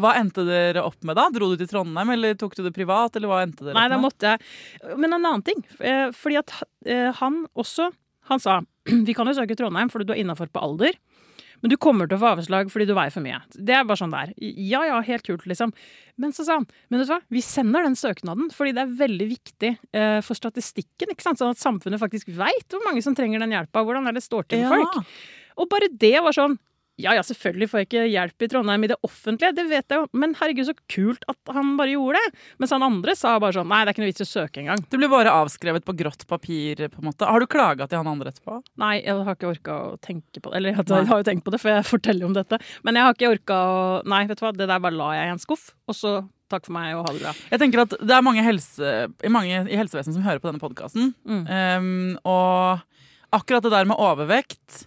hva 0.03 0.13
endte 0.19 0.45
dere 0.49 0.85
opp 0.87 0.99
med 1.07 1.17
da? 1.19 1.29
Dro 1.35 1.51
du 1.53 1.57
til 1.61 1.71
Trondheim, 1.71 2.13
eller 2.17 2.37
tok 2.39 2.57
du 2.59 2.63
det 2.67 2.75
privat? 2.77 3.17
Eller 3.17 3.31
hva 3.31 3.41
endte 3.47 3.65
dere 3.67 3.77
Nei, 3.79 3.87
opp 3.89 3.95
da 3.95 4.01
måtte 4.03 4.33
jeg 4.35 4.99
Men 5.01 5.13
en 5.17 5.21
annen 5.25 5.45
ting. 5.47 5.63
eh, 5.81 6.09
Fordi 6.17 6.39
at 6.43 6.55
han 7.21 7.45
også 7.59 7.91
Han 8.31 8.43
sa 8.43 8.61
vi 9.07 9.15
kan 9.17 9.29
jo 9.29 9.35
søke 9.37 9.57
Trondheim 9.59 9.91
fordi 9.93 10.07
du 10.09 10.13
er 10.15 10.23
innafor 10.23 10.49
på 10.53 10.63
alder. 10.65 10.95
Men 11.61 11.73
du 11.73 11.77
kommer 11.81 12.09
til 12.09 12.17
å 12.19 12.23
få 12.23 12.31
avslag 12.37 12.71
fordi 12.73 12.87
du 12.89 12.95
veier 12.97 13.13
for 13.15 13.25
mye. 13.25 13.41
Det 13.55 13.75
er 13.77 13.85
bare 13.89 14.01
sånn 14.01 14.15
der. 14.15 14.33
Ja 14.41 14.83
ja, 14.89 15.01
helt 15.05 15.27
kult, 15.27 15.45
liksom. 15.51 15.75
Men 16.21 16.33
så 16.37 16.47
sa 16.47 16.59
han 16.61 16.67
men 16.89 17.01
vet 17.01 17.09
du 17.09 17.15
hva, 17.15 17.21
vi 17.33 17.43
sender 17.45 17.85
den 17.87 17.99
søknaden 17.99 18.49
fordi 18.55 18.75
det 18.77 18.85
er 18.85 18.97
veldig 19.03 19.29
viktig 19.31 19.75
eh, 19.97 20.19
for 20.25 20.39
statistikken. 20.39 21.13
ikke 21.13 21.25
sant? 21.27 21.41
Sånn 21.41 21.55
at 21.55 21.61
samfunnet 21.63 22.03
faktisk 22.03 22.33
veit 22.37 22.73
hvor 22.73 22.85
mange 22.87 23.05
som 23.05 23.17
trenger 23.17 23.43
den 23.43 23.55
hjelpa. 23.57 23.85
Hvordan 23.87 24.09
er 24.09 24.17
det 24.17 24.25
står 24.25 24.49
til 24.49 24.65
med 24.65 24.75
folk. 24.75 25.01
Og 25.61 25.69
bare 25.71 25.91
det 25.93 26.17
var 26.25 26.37
sånn 26.37 26.57
Ja 27.03 27.15
ja, 27.17 27.25
selvfølgelig 27.27 27.69
får 27.71 27.83
jeg 27.83 27.89
ikke 27.89 28.07
hjelp 28.11 28.45
i 28.45 28.49
Trondheim 28.53 28.87
i 28.87 28.91
det 28.93 28.99
offentlige, 29.07 29.55
det 29.57 29.67
vet 29.71 29.93
jeg 29.93 30.03
jo, 30.03 30.09
men 30.23 30.35
herregud, 30.39 30.69
så 30.71 30.77
kult 30.91 31.27
at 31.31 31.55
han 31.57 31.75
bare 31.79 31.95
gjorde 31.95 32.21
det. 32.21 32.43
Mens 32.63 32.75
han 32.75 32.87
andre 32.87 33.17
sa 33.19 33.37
bare 33.43 33.57
sånn 33.59 33.71
Nei, 33.71 33.83
det 33.85 33.93
er 33.93 33.97
ikke 33.97 34.05
noe 34.05 34.11
vits 34.11 34.25
i 34.25 34.27
å 34.27 34.31
søke 34.31 34.63
engang. 34.63 34.83
Du 34.91 34.97
blir 34.99 35.13
bare 35.13 35.35
avskrevet 35.43 35.87
på 35.87 35.95
grått 35.99 36.27
papir, 36.31 36.83
på 36.91 37.03
en 37.03 37.11
måte. 37.11 37.29
Har 37.29 37.43
du 37.43 37.49
klaga 37.51 37.87
til 37.91 38.01
han 38.01 38.11
andre 38.11 38.33
etterpå? 38.35 38.61
Nei, 38.83 38.97
jeg 39.05 39.27
har 39.29 39.39
ikke 39.39 39.53
orka 39.53 39.79
å 39.91 39.95
tenke 40.03 40.43
på 40.43 40.51
det. 40.51 40.59
Eller 40.59 40.75
jeg 40.75 41.09
har 41.13 41.23
jo 41.23 41.29
tenkt 41.31 41.47
på 41.47 41.55
det, 41.55 41.63
for 41.63 41.73
jeg 41.73 41.87
forteller 41.89 42.29
om 42.29 42.37
dette. 42.37 42.59
Men 42.87 42.99
jeg 42.99 43.07
har 43.07 43.17
ikke 43.17 43.33
orka 43.37 43.63
å 43.71 43.79
Nei, 44.11 44.25
vet 44.29 44.41
du 44.41 44.45
hva, 44.45 44.53
det 44.57 44.67
der 44.67 44.83
bare 44.83 44.97
la 44.97 45.15
jeg 45.15 45.29
i 45.29 45.33
en 45.35 45.43
skuff, 45.43 45.71
og 45.89 45.97
så 45.97 46.13
takk 46.51 46.67
for 46.67 46.75
meg 46.75 46.97
og 46.99 47.07
ha 47.07 47.15
det 47.15 47.23
bra. 47.23 47.33
Jeg 47.53 47.63
tenker 47.63 47.85
at 47.85 47.97
det 48.03 48.15
er 48.17 48.27
mange, 48.27 48.43
helse, 48.43 48.95
mange 49.31 49.61
i 49.71 49.79
helsevesenet 49.79 50.17
som 50.17 50.27
hører 50.27 50.43
på 50.43 50.51
denne 50.51 50.63
podkasten. 50.63 51.13
Mm. 51.23 52.19
og 52.27 52.83
akkurat 53.31 53.63
det 53.63 53.71
der 53.71 53.87
med 53.87 54.01
overvekt 54.03 54.87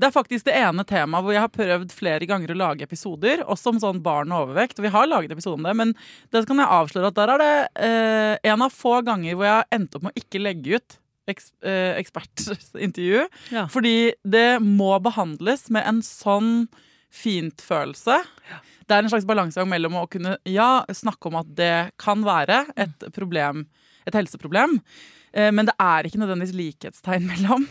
Det 0.00 0.08
er 0.08 0.14
faktisk 0.14 0.46
det 0.46 0.56
ene 0.56 0.84
temaet 0.88 1.26
hvor 1.26 1.34
jeg 1.34 1.44
har 1.44 1.52
prøvd 1.52 1.92
flere 1.92 2.28
ganger 2.28 2.54
å 2.54 2.56
lage 2.56 2.86
episoder, 2.86 3.42
også 3.44 3.74
om 3.74 3.80
sånn 3.82 4.00
barn 4.04 4.32
og 4.32 4.46
overvekt. 4.46 4.80
Vi 4.80 4.92
har 4.92 5.08
laget 5.10 5.34
episode 5.34 5.58
om 5.58 5.66
det, 5.66 5.74
men 5.76 5.92
det 6.32 6.46
kan 6.48 6.62
jeg 6.62 6.72
avsløre 6.78 7.10
at 7.10 7.18
der 7.18 7.34
er 7.34 7.42
det 7.42 7.52
eh, 7.84 8.52
en 8.54 8.64
av 8.64 8.72
få 8.72 9.00
ganger 9.04 9.36
hvor 9.36 9.48
jeg 9.48 9.58
har 9.58 9.76
endt 9.76 9.98
opp 9.98 10.06
med 10.06 10.14
å 10.14 10.22
ikke 10.22 10.40
legge 10.40 10.80
ut 10.80 10.96
eks, 11.28 11.52
eh, 11.60 11.98
ekspertintervju. 12.00 13.26
Ja. 13.52 13.66
Fordi 13.72 14.14
det 14.24 14.48
må 14.64 14.94
behandles 15.04 15.68
med 15.74 15.84
en 15.88 16.00
sånn 16.06 16.54
fintfølelse. 17.10 18.20
Det 18.86 18.96
er 18.96 19.04
en 19.04 19.12
slags 19.12 19.28
balansegang 19.28 19.68
mellom 19.70 20.00
å 20.00 20.08
kunne 20.10 20.36
ja, 20.48 20.82
snakke 20.88 21.30
om 21.30 21.40
at 21.42 21.54
det 21.58 21.74
kan 22.00 22.24
være 22.26 22.64
et 22.80 23.10
problem, 23.14 23.66
et 24.08 24.16
helseproblem, 24.16 24.78
men 25.54 25.68
det 25.68 25.76
er 25.78 26.06
ikke 26.06 26.20
nødvendigvis 26.22 26.56
likhetstegn 26.58 27.26
mellom 27.28 27.66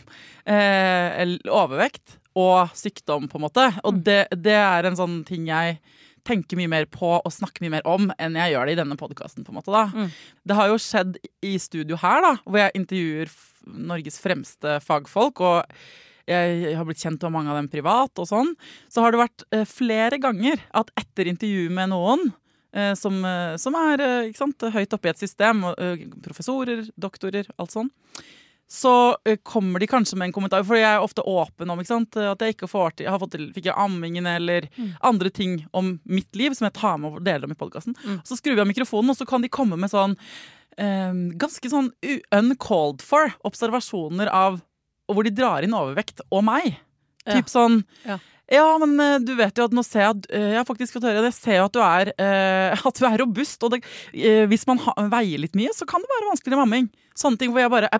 eh, 0.47 1.35
overvekt 1.51 2.17
og 2.39 2.71
sykdom, 2.77 3.27
på 3.27 3.39
en 3.39 3.45
måte. 3.47 3.65
Og 3.87 4.03
det, 4.05 4.21
det 4.37 4.55
er 4.55 4.87
en 4.87 4.97
sånn 4.99 5.21
ting 5.27 5.49
jeg 5.49 5.79
tenker 6.27 6.59
mye 6.59 6.69
mer 6.71 6.85
på 6.91 7.15
og 7.17 7.31
snakker 7.33 7.63
mye 7.63 7.77
mer 7.77 7.87
om 7.89 8.09
enn 8.19 8.37
jeg 8.37 8.53
gjør 8.53 8.69
det 8.69 8.75
i 8.75 8.81
denne 8.81 8.99
podkasten. 8.99 9.47
Mm. 9.47 10.11
Det 10.45 10.57
har 10.57 10.69
jo 10.69 10.81
skjedd 10.81 11.17
i 11.45 11.55
studio 11.61 11.97
her, 12.01 12.21
da, 12.25 12.35
hvor 12.45 12.61
jeg 12.61 12.75
intervjuer 12.79 13.33
Norges 13.89 14.19
fremste 14.21 14.77
fagfolk. 14.83 15.41
og 15.41 15.81
jeg 16.29 16.75
har 16.77 16.85
blitt 16.85 17.01
kjent 17.01 17.23
med 17.25 17.33
mange 17.33 17.49
av 17.49 17.57
dem 17.57 17.71
privat, 17.71 18.11
og 18.21 18.27
sånn, 18.29 18.51
så 18.91 19.01
har 19.01 19.13
det 19.13 19.23
vært 19.23 19.45
eh, 19.55 19.65
flere 19.65 20.19
ganger 20.21 20.61
at 20.77 20.91
etter 20.99 21.31
intervju 21.31 21.71
med 21.73 21.89
noen 21.89 22.27
eh, 22.29 22.35
som, 22.95 23.23
eh, 23.25 23.55
som 23.57 23.75
er 23.75 24.03
eh, 24.03 24.33
sant, 24.37 24.61
høyt 24.61 24.93
oppe 24.93 25.09
i 25.09 25.13
et 25.13 25.21
system, 25.21 25.63
eh, 25.73 26.05
professorer, 26.25 26.83
doktorer, 26.99 27.49
alt 27.57 27.73
sånn, 27.73 27.89
så 28.69 28.93
eh, 29.25 29.39
kommer 29.41 29.81
de 29.81 29.87
kanskje 29.89 30.19
med 30.19 30.29
en 30.29 30.35
kommentar, 30.35 30.63
for 30.67 30.77
jeg 30.77 30.85
er 30.85 31.01
ofte 31.01 31.25
åpen 31.25 31.73
om 31.73 31.81
sant, 31.87 32.17
at 32.21 32.45
jeg 32.45 32.53
ikke 32.53 32.69
får 32.69 32.93
til, 32.93 33.07
jeg 33.07 33.15
har 33.15 33.21
fått 33.23 33.33
til, 33.33 33.47
fikk 33.55 33.71
jeg 33.71 33.81
ammingen 33.81 34.29
eller 34.29 34.69
andre 35.01 35.33
ting 35.33 35.63
om 35.73 35.95
mitt 36.05 36.29
liv 36.37 36.53
som 36.53 36.69
jeg 36.69 36.77
tar 36.77 37.01
med 37.01 37.17
og 37.17 37.25
deler 37.25 37.49
om 37.49 37.55
i 37.55 37.59
podkasten. 37.59 37.97
Mm. 38.05 38.21
Så 38.27 38.37
skrur 38.37 38.59
vi 38.59 38.61
av 38.61 38.69
mikrofonen, 38.69 39.09
og 39.09 39.17
så 39.17 39.25
kan 39.29 39.41
de 39.41 39.49
komme 39.49 39.79
med 39.79 39.89
sånn 39.89 40.13
eh, 40.77 41.13
ganske 41.41 41.73
sånn 41.73 41.89
uncalled 42.37 43.01
for 43.01 43.33
observasjoner 43.49 44.29
av 44.29 44.61
hvor 45.09 45.25
de 45.25 45.33
drar 45.33 45.65
inn 45.65 45.73
overvekt 45.73 46.21
og 46.29 46.45
meg. 46.45 46.75
Ja. 47.25 47.39
Typ 47.39 47.49
sånn 47.49 47.81
Ja. 48.05 48.19
Ja, 48.49 48.65
men 48.81 48.95
eh, 48.99 49.17
du 49.21 49.35
vet 49.37 49.57
jo 49.59 49.67
at 49.69 49.75
nå 49.75 49.83
ser 49.85 50.03
jeg 50.03 50.15
at 50.15 50.27
eh, 50.33 50.47
Jeg 50.53 50.59
har 50.59 50.67
faktisk 50.67 50.95
fått 50.97 51.05
høre 51.05 51.21
det. 51.21 51.31
Jeg 51.31 51.37
ser 51.37 51.59
jo 51.59 51.67
at 51.67 51.75
du 51.75 51.81
er, 51.85 52.11
eh, 52.17 52.85
at 52.89 53.01
du 53.01 53.05
er 53.05 53.21
robust. 53.21 53.65
Og 53.65 53.75
det, 53.75 53.81
hvis 54.49 54.65
man 54.69 54.81
veier 55.13 55.43
litt 55.43 55.57
mye, 55.59 55.73
så 55.75 55.87
kan 55.89 56.01
det 56.03 56.09
være 56.15 56.31
vanskeligere 56.31 56.63
mamming. 56.63 56.89
Sånne 57.17 57.41
ting 57.41 57.53
hvor 57.53 57.61
jeg 57.63 57.73
bare 57.73 57.91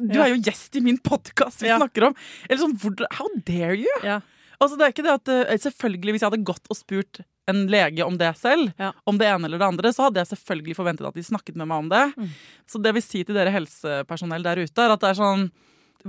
Du 0.00 0.18
er 0.18 0.32
jo 0.32 0.42
gjest 0.42 0.76
i 0.76 0.84
min 0.84 0.98
podkast 0.98 1.62
vi 1.62 1.70
snakker 1.70 2.10
om! 2.10 2.18
Eller 2.48 2.62
sånn, 2.62 2.76
How 3.14 3.30
dare 3.46 3.78
you? 3.78 3.96
Ja. 4.06 4.20
Altså, 4.60 4.76
det 4.76 4.84
er 4.86 4.92
ikke 4.92 5.06
det 5.06 5.18
at 5.18 5.60
Selvfølgelig, 5.62 6.16
hvis 6.16 6.24
jeg 6.24 6.32
hadde 6.32 6.48
gått 6.48 6.66
og 6.72 6.76
spurt 6.76 7.22
en 7.50 7.64
lege 7.70 8.04
om 8.06 8.18
det 8.20 8.30
selv, 8.38 8.72
Ja. 8.78 8.92
om 9.08 9.18
det 9.18 9.26
ene 9.26 9.48
eller 9.48 9.58
det 9.58 9.66
andre, 9.66 9.92
så 9.92 10.06
hadde 10.06 10.20
jeg 10.22 10.30
selvfølgelig 10.34 10.76
forventet 10.76 11.08
at 11.08 11.16
de 11.16 11.24
snakket 11.24 11.56
med 11.58 11.66
meg 11.70 11.82
om 11.84 11.88
det. 11.90 12.04
Mm. 12.16 12.28
Så 12.70 12.82
det 12.82 12.92
vil 12.94 13.02
si 13.02 13.24
til 13.24 13.34
dere 13.34 13.50
helsepersonell 13.54 14.44
der 14.46 14.62
ute, 14.62 14.84
er 14.84 14.94
at 14.94 15.02
det 15.02 15.10
er 15.10 15.18
sånn 15.18 15.50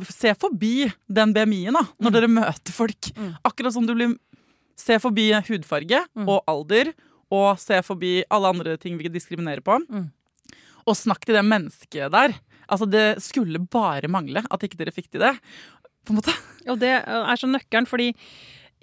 Se 0.10 0.34
forbi 0.40 0.92
den 1.12 1.34
BMI-en 1.34 1.74
da, 1.74 1.82
når 2.00 2.10
Mm. 2.10 2.14
dere 2.14 2.28
møter 2.28 2.72
folk. 2.72 3.12
Mm. 3.18 3.34
Akkurat 3.44 3.74
som 3.74 3.86
du 3.86 3.94
blir 3.96 4.18
Se 4.76 4.98
forbi 4.98 5.32
hudfarge 5.34 6.00
Mm. 6.18 6.28
og 6.28 6.44
alder, 6.48 6.94
og 7.32 7.60
se 7.60 7.82
forbi 7.84 8.24
alle 8.32 8.48
andre 8.50 8.78
ting 8.78 8.98
vi 8.98 9.10
diskriminerer 9.10 9.62
på. 9.62 9.78
Mm. 9.90 10.10
Og 10.88 10.96
snakk 10.96 11.24
til 11.26 11.36
det 11.36 11.44
mennesket 11.46 12.10
der. 12.12 12.34
Altså, 12.70 12.90
Det 12.90 13.22
skulle 13.22 13.60
bare 13.70 14.08
mangle 14.08 14.42
at 14.50 14.60
ikke 14.64 14.78
dere 14.78 14.92
fikk 14.96 15.12
til 15.12 15.20
det. 15.22 15.38
På 16.06 16.12
en 16.12 16.18
måte. 16.22 16.34
Og 16.72 16.80
det 16.80 17.04
er 17.06 17.36
så 17.38 17.48
nøkkelen, 17.48 17.86
fordi 17.88 18.16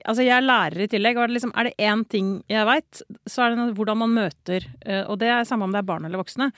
Altså, 0.07 0.23
jeg 0.23 0.31
er 0.39 0.47
lærer 0.47 0.79
i 0.85 0.87
tillegg, 0.87 1.17
og 1.17 1.25
er 1.25 1.27
det, 1.27 1.35
liksom, 1.43 1.51
er 1.59 1.65
det 1.65 1.75
én 1.81 2.09
ting 2.09 2.45
jeg 2.49 2.65
veit, 2.65 3.03
så 3.27 3.43
er 3.43 3.57
det 3.57 3.75
hvordan 3.75 3.97
man 3.99 4.11
møter. 4.15 4.65
eh, 4.87 5.03
Og 5.11 5.19
det 5.19 5.27
er 5.27 5.43
samme 5.45 5.65
om 5.65 5.73
det 5.73 5.79
er 5.81 5.83
barn 5.91 6.05
eller 6.05 6.23
voksne. 6.23 6.53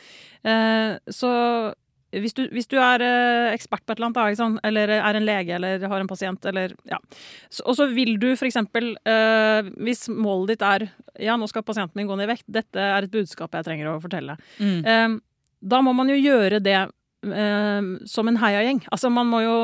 Eh, 0.45 0.99
Så 1.09 1.73
hvis 2.13 2.35
du, 2.35 2.43
hvis 2.51 2.67
du 2.67 2.77
er 2.83 3.01
eh, 3.07 3.55
ekspert 3.55 3.85
på 3.87 3.93
et 3.95 3.99
eller 4.01 4.11
annet, 4.11 4.39
da, 4.39 4.61
eller 4.67 4.89
er 4.97 5.15
en 5.19 5.27
lege 5.27 5.55
eller 5.55 5.85
har 5.89 6.01
en 6.03 6.09
pasient, 6.11 6.45
eller 6.51 6.75
ja. 6.91 6.99
Så- 7.49 7.63
Og 7.67 7.77
så 7.79 7.87
vil 7.95 8.17
du 8.19 8.35
eksempel, 8.49 8.97
eh, 9.07 9.63
hvis 9.79 10.09
målet 10.11 10.57
ditt 10.57 10.63
er 10.67 10.89
ja, 11.21 11.37
nå 11.37 11.47
skal 11.49 11.63
pasienten 11.63 11.95
min 11.97 12.09
gå 12.09 12.17
ned 12.17 12.29
i 12.29 12.33
vekt, 12.35 12.47
dette 12.51 12.77
er 12.81 13.03
et 13.07 13.11
budskap 13.13 13.53
jeg 13.53 13.65
trenger 13.65 13.93
å 13.95 14.01
fortelle. 14.03 14.37
Mm. 14.59 14.85
Eh, 14.87 15.21
Da 15.63 15.83
må 15.83 15.93
man 15.95 16.09
jo 16.09 16.15
gjøre 16.17 16.59
det 16.63 16.73
eh, 16.75 16.89
som 17.21 18.29
en 18.31 18.39
heiagjeng. 18.41 18.79
Altså, 18.91 19.11
man 19.13 19.29
må 19.29 19.43
jo 19.45 19.57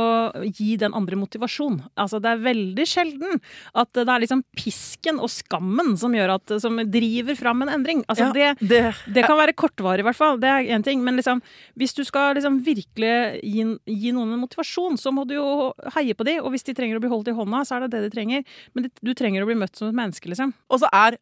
gi 0.53 0.77
den 0.77 0.92
andre 0.97 1.16
motivasjon. 1.16 1.79
Altså, 1.97 2.21
det 2.21 2.35
er 2.35 2.42
veldig 2.45 2.85
sjelden 2.88 3.40
at 3.73 3.92
det 3.97 4.05
er 4.05 4.23
liksom 4.25 4.42
pisken 4.57 5.21
og 5.23 5.31
skammen 5.33 5.95
som 5.97 6.12
gjør 6.12 6.35
at 6.37 6.57
som 6.61 6.77
driver 6.92 7.38
fram 7.38 7.64
en 7.64 7.73
endring. 7.73 8.03
Altså, 8.12 8.29
Ja, 8.29 8.53
det, 8.59 8.69
det, 8.69 8.83
det 9.14 9.25
kan 9.25 9.38
være 9.38 9.57
kortvarig, 9.57 10.05
i 10.05 10.09
hvert 10.09 10.19
fall. 10.19 10.40
Det 10.42 10.51
er 10.53 10.69
én 10.77 10.85
ting. 10.85 11.01
Men 11.05 11.16
liksom, 11.16 11.40
hvis 11.81 11.97
du 11.97 12.03
skal 12.05 12.35
liksom 12.37 12.61
virkelig 12.66 13.14
gi, 13.40 13.64
gi 13.88 14.12
noen 14.12 14.35
en 14.37 14.42
motivasjon, 14.45 14.99
så 15.01 15.12
må 15.14 15.25
du 15.29 15.38
jo 15.38 15.73
heie 15.97 16.16
på 16.16 16.27
de, 16.29 16.38
Og 16.42 16.53
hvis 16.53 16.66
de 16.66 16.75
trenger 16.77 16.99
å 16.99 17.05
bli 17.05 17.12
holdt 17.12 17.33
i 17.33 17.37
hånda, 17.37 17.64
så 17.64 17.77
er 17.79 17.87
det 17.87 17.95
det 17.97 18.05
de 18.07 18.14
trenger. 18.16 18.45
Men 18.75 18.90
du 18.90 19.14
trenger 19.16 19.42
å 19.45 19.49
bli 19.49 19.57
møtt 19.59 19.77
som 19.79 19.88
et 19.88 19.97
menneske, 19.97 20.29
liksom. 20.29 20.53
Og 20.69 20.83
så 20.85 20.92
er 20.92 21.16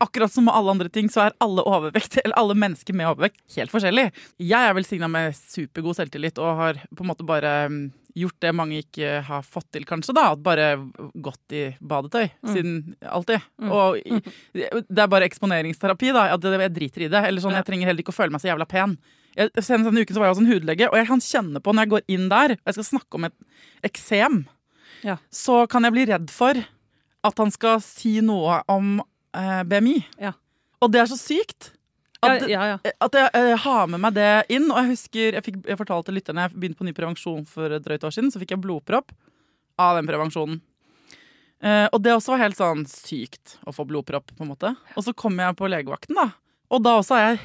Akkurat 0.00 0.32
som 0.32 0.46
med 0.48 0.54
alle 0.56 0.70
andre 0.72 0.88
ting, 0.88 1.10
så 1.12 1.26
er 1.26 1.34
alle 1.44 1.60
overvekt, 1.68 2.18
eller 2.24 2.36
alle 2.40 2.54
mennesker 2.56 2.96
med 2.96 3.10
overvekt 3.10 3.42
helt 3.56 3.70
forskjellig. 3.72 4.06
Jeg 4.40 4.68
er 4.70 4.76
velsigna 4.78 5.08
med 5.12 5.34
supergod 5.36 5.98
selvtillit 5.98 6.38
og 6.40 6.56
har 6.56 6.78
på 6.96 7.04
en 7.04 7.10
måte 7.10 7.26
bare 7.28 7.52
mm, 7.68 7.82
gjort 8.16 8.38
det 8.42 8.52
mange 8.56 8.80
ikke 8.82 9.20
har 9.28 9.44
fått 9.46 9.68
til, 9.76 9.84
kanskje. 9.86 10.14
da, 10.16 10.30
at 10.32 10.40
Bare 10.42 10.70
gått 11.22 11.52
i 11.54 11.66
badetøy 11.80 12.30
Mm. 12.42 12.52
siden 12.54 12.96
alltid. 13.06 13.40
Mm. 13.60 13.70
Og 13.70 14.00
det 14.88 14.98
er 15.04 15.06
bare 15.12 15.28
eksponeringsterapi, 15.28 16.12
da. 16.16 16.24
At 16.34 16.42
jeg 16.42 16.72
driter 16.74 17.04
i 17.06 17.08
det. 17.12 17.22
Eller 17.28 17.40
sånn, 17.44 17.54
Jeg 17.54 17.66
trenger 17.68 17.86
heller 17.86 18.02
ikke 18.02 18.14
å 18.14 18.18
føle 18.18 18.32
meg 18.32 18.40
så 18.40 18.48
jævla 18.50 18.66
pen. 18.66 18.96
Jeg, 19.36 19.50
senest 19.62 19.86
denne 19.86 20.00
uken 20.02 20.16
så 20.16 20.18
var 20.18 20.26
jeg 20.30 20.34
hos 20.34 20.42
en 20.42 20.50
hudlege, 20.50 20.88
og 20.90 20.96
jeg 20.98 21.06
kan 21.06 21.20
kjenne 21.22 21.60
på 21.62 21.72
når 21.76 21.84
jeg 21.86 21.90
går 21.92 22.02
inn 22.16 22.28
der 22.32 22.56
og 22.56 22.64
jeg 22.66 22.74
skal 22.80 22.88
snakke 22.98 23.14
om 23.20 23.24
et 23.28 23.36
eksem, 23.86 24.40
Ja. 25.04 25.16
så 25.30 25.68
kan 25.70 25.84
jeg 25.84 25.92
bli 25.92 26.04
redd 26.10 26.30
for 26.34 26.54
at 27.22 27.38
han 27.38 27.50
skal 27.54 27.78
si 27.80 28.20
noe 28.20 28.62
om 28.68 28.98
eh, 29.36 29.60
BMI. 29.68 29.98
Ja. 30.22 30.32
Og 30.80 30.92
det 30.94 31.02
er 31.02 31.10
så 31.10 31.18
sykt. 31.20 31.72
At, 32.20 32.44
Ja, 32.44 32.66
ja, 32.66 32.76
ja. 32.84 32.92
at 33.00 33.16
jeg 33.16 33.30
jeg, 33.32 33.58
har 33.64 33.86
med 33.88 34.00
meg 34.02 34.16
det 34.16 34.30
inn. 34.52 34.68
Og 34.70 34.76
jeg 34.82 34.90
husker, 34.92 35.36
jeg, 35.38 35.44
fikk, 35.44 35.60
jeg 35.68 35.78
fortalte 35.80 36.12
lytterne 36.12 36.48
jeg 36.48 36.56
begynte 36.56 36.80
på 36.80 36.88
ny 36.88 36.92
prevensjon 36.96 37.46
for 37.48 37.72
et 37.72 37.84
drøyt 37.84 38.04
år 38.04 38.12
siden. 38.16 38.32
Så 38.32 38.42
fikk 38.42 38.52
jeg 38.56 38.64
blodpropp 38.64 39.14
av 39.80 39.96
den 39.96 40.08
prevensjonen. 40.10 40.60
Eh, 41.60 41.86
og 41.92 42.00
det 42.04 42.12
også 42.16 42.34
var 42.34 42.44
helt 42.46 42.56
sånn 42.56 42.84
sykt 42.88 43.58
å 43.68 43.72
få 43.76 43.84
blodpropp, 43.88 44.32
på 44.32 44.44
en 44.44 44.52
måte. 44.52 44.74
Og 44.96 45.04
så 45.04 45.12
kom 45.16 45.36
jeg 45.40 45.56
på 45.58 45.68
legevakten, 45.68 46.16
da. 46.16 46.30
Og 46.72 46.84
da 46.84 46.98
også 47.00 47.16
er 47.18 47.26
jeg 47.30 47.40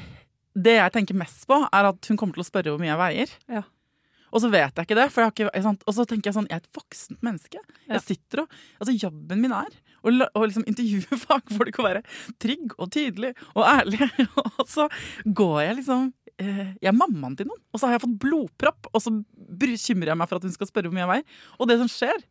Det 0.56 0.72
jeg 0.72 0.92
tenker 0.94 1.16
mest 1.20 1.42
på, 1.44 1.56
er 1.68 1.84
at 1.90 2.06
hun 2.08 2.16
kommer 2.16 2.32
til 2.32 2.40
å 2.40 2.46
spørre 2.48 2.72
hvor 2.72 2.80
mye 2.80 2.88
jeg 2.88 3.00
veier. 3.00 3.32
Ja. 3.52 3.60
Og 4.36 4.42
så 4.44 4.50
vet 4.52 4.76
jeg 4.76 4.84
ikke 4.84 4.98
det. 4.98 5.08
For 5.14 5.24
jeg 5.24 5.32
har 5.32 5.52
ikke? 5.56 5.74
Og 5.88 5.96
så 5.96 6.04
tenker 6.08 6.28
jeg 6.28 6.36
sånn, 6.36 6.48
jeg 6.50 6.60
er 6.60 6.64
et 6.64 6.76
voksent 6.76 7.22
menneske. 7.24 7.62
Jeg 7.88 8.04
sitter 8.04 8.44
og, 8.44 8.58
altså 8.76 8.96
Jobben 8.96 9.40
min 9.40 9.54
er 9.56 9.72
å 10.06 10.12
å 10.12 10.44
liksom 10.44 10.66
intervjue 10.68 11.18
fagfolk 11.24 11.80
og 11.80 11.88
være 11.88 12.04
trygg 12.42 12.76
og 12.76 12.92
tydelig 12.94 13.32
og 13.54 13.64
ærlig. 13.66 14.06
Og 14.60 14.68
så 14.70 14.86
går 15.24 15.58
jeg 15.64 15.78
liksom 15.80 16.08
eh, 16.42 16.74
Jeg 16.82 16.90
er 16.92 16.96
mammaen 16.96 17.36
til 17.38 17.48
noen, 17.48 17.60
og 17.72 17.80
så 17.80 17.88
har 17.88 17.96
jeg 17.96 18.04
fått 18.04 18.18
blodpropp. 18.22 18.90
Og 18.92 19.02
så 19.02 19.12
bekymrer 19.36 20.12
jeg 20.12 20.20
meg 20.20 20.30
for 20.30 20.38
at 20.38 20.46
hun 20.46 20.54
skal 20.54 20.70
spørre 20.70 20.90
hvor 20.90 20.96
mye 20.96 21.04
jeg 21.06 21.12
veier. 21.14 21.42
Og 21.58 21.70
det 21.70 21.78
som 21.82 21.90
skjer 21.90 22.26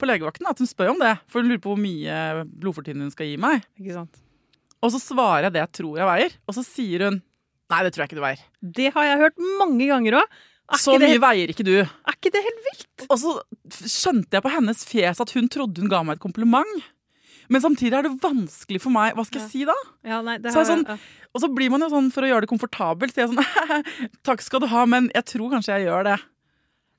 på 0.00 0.08
legevakten, 0.08 0.48
er 0.48 0.56
at 0.56 0.60
hun 0.62 0.68
spør 0.70 0.92
om 0.94 1.00
det. 1.00 1.14
For 1.30 1.40
hun 1.40 1.52
lurer 1.52 1.62
på 1.62 1.72
hvor 1.74 1.80
mye 1.80 2.44
blodfortynning 2.50 3.08
hun 3.08 3.14
skal 3.14 3.30
gi 3.30 3.40
meg. 3.40 3.64
Ikke 3.80 3.96
sant? 3.96 4.20
Og 4.80 4.94
så 4.94 5.00
svarer 5.02 5.48
jeg 5.48 5.56
det 5.56 5.60
jeg 5.64 5.76
tror 5.76 5.98
jeg 6.00 6.08
veier, 6.08 6.38
og 6.48 6.56
så 6.56 6.64
sier 6.66 7.08
hun 7.08 7.20
Nei, 7.70 7.84
det 7.86 7.92
tror 7.94 8.02
jeg 8.02 8.08
ikke 8.10 8.16
du 8.18 8.24
veier. 8.24 8.40
Det 8.78 8.86
har 8.96 9.04
jeg 9.06 9.18
hørt 9.20 9.36
mange 9.60 9.86
ganger 9.86 10.16
òg. 10.18 10.32
Så 10.78 10.94
mye 10.98 11.08
mye 11.10 11.20
veier 11.24 11.50
ikke 11.50 11.64
du. 11.66 11.74
er 11.82 12.14
ikke 12.14 12.30
det 12.30 12.42
helt 12.44 12.60
vilt? 12.68 13.04
Og 13.10 13.18
så 13.18 13.32
skjønte 13.74 14.36
jeg 14.38 14.44
på 14.44 14.52
hennes 14.54 14.84
fjes 14.86 15.20
at 15.20 15.30
hun 15.34 15.48
trodde 15.50 15.82
hun 15.82 15.90
ga 15.90 16.02
meg 16.06 16.16
et 16.18 16.22
kompliment. 16.22 16.82
Men 17.50 17.60
samtidig 17.64 17.96
er 17.98 18.06
det 18.06 18.12
vanskelig 18.22 18.78
for 18.84 18.94
meg. 18.94 19.16
Hva 19.18 19.24
skal 19.26 19.40
jeg 19.42 19.50
si 19.50 19.64
da? 19.66 19.74
Ja, 20.06 20.20
nei, 20.22 20.36
det 20.38 20.52
Så 20.54 20.62
sånn- 20.68 20.86
Og 21.34 21.40
så 21.42 21.48
blir 21.52 21.70
man 21.70 21.80
jo 21.82 21.88
sånn 21.90 22.12
for 22.14 22.22
å 22.22 22.28
gjøre 22.30 22.42
det 22.46 22.50
komfortabelt. 22.52 23.12
Sier 23.12 23.26
jeg 23.26 23.34
sånn 23.34 24.14
Takk 24.28 24.40
skal 24.46 24.60
du 24.62 24.66
ha, 24.70 24.84
men 24.86 25.10
jeg 25.14 25.24
tror 25.24 25.50
kanskje 25.50 25.74
jeg 25.80 25.88
gjør 25.88 26.04
det. 26.12 26.18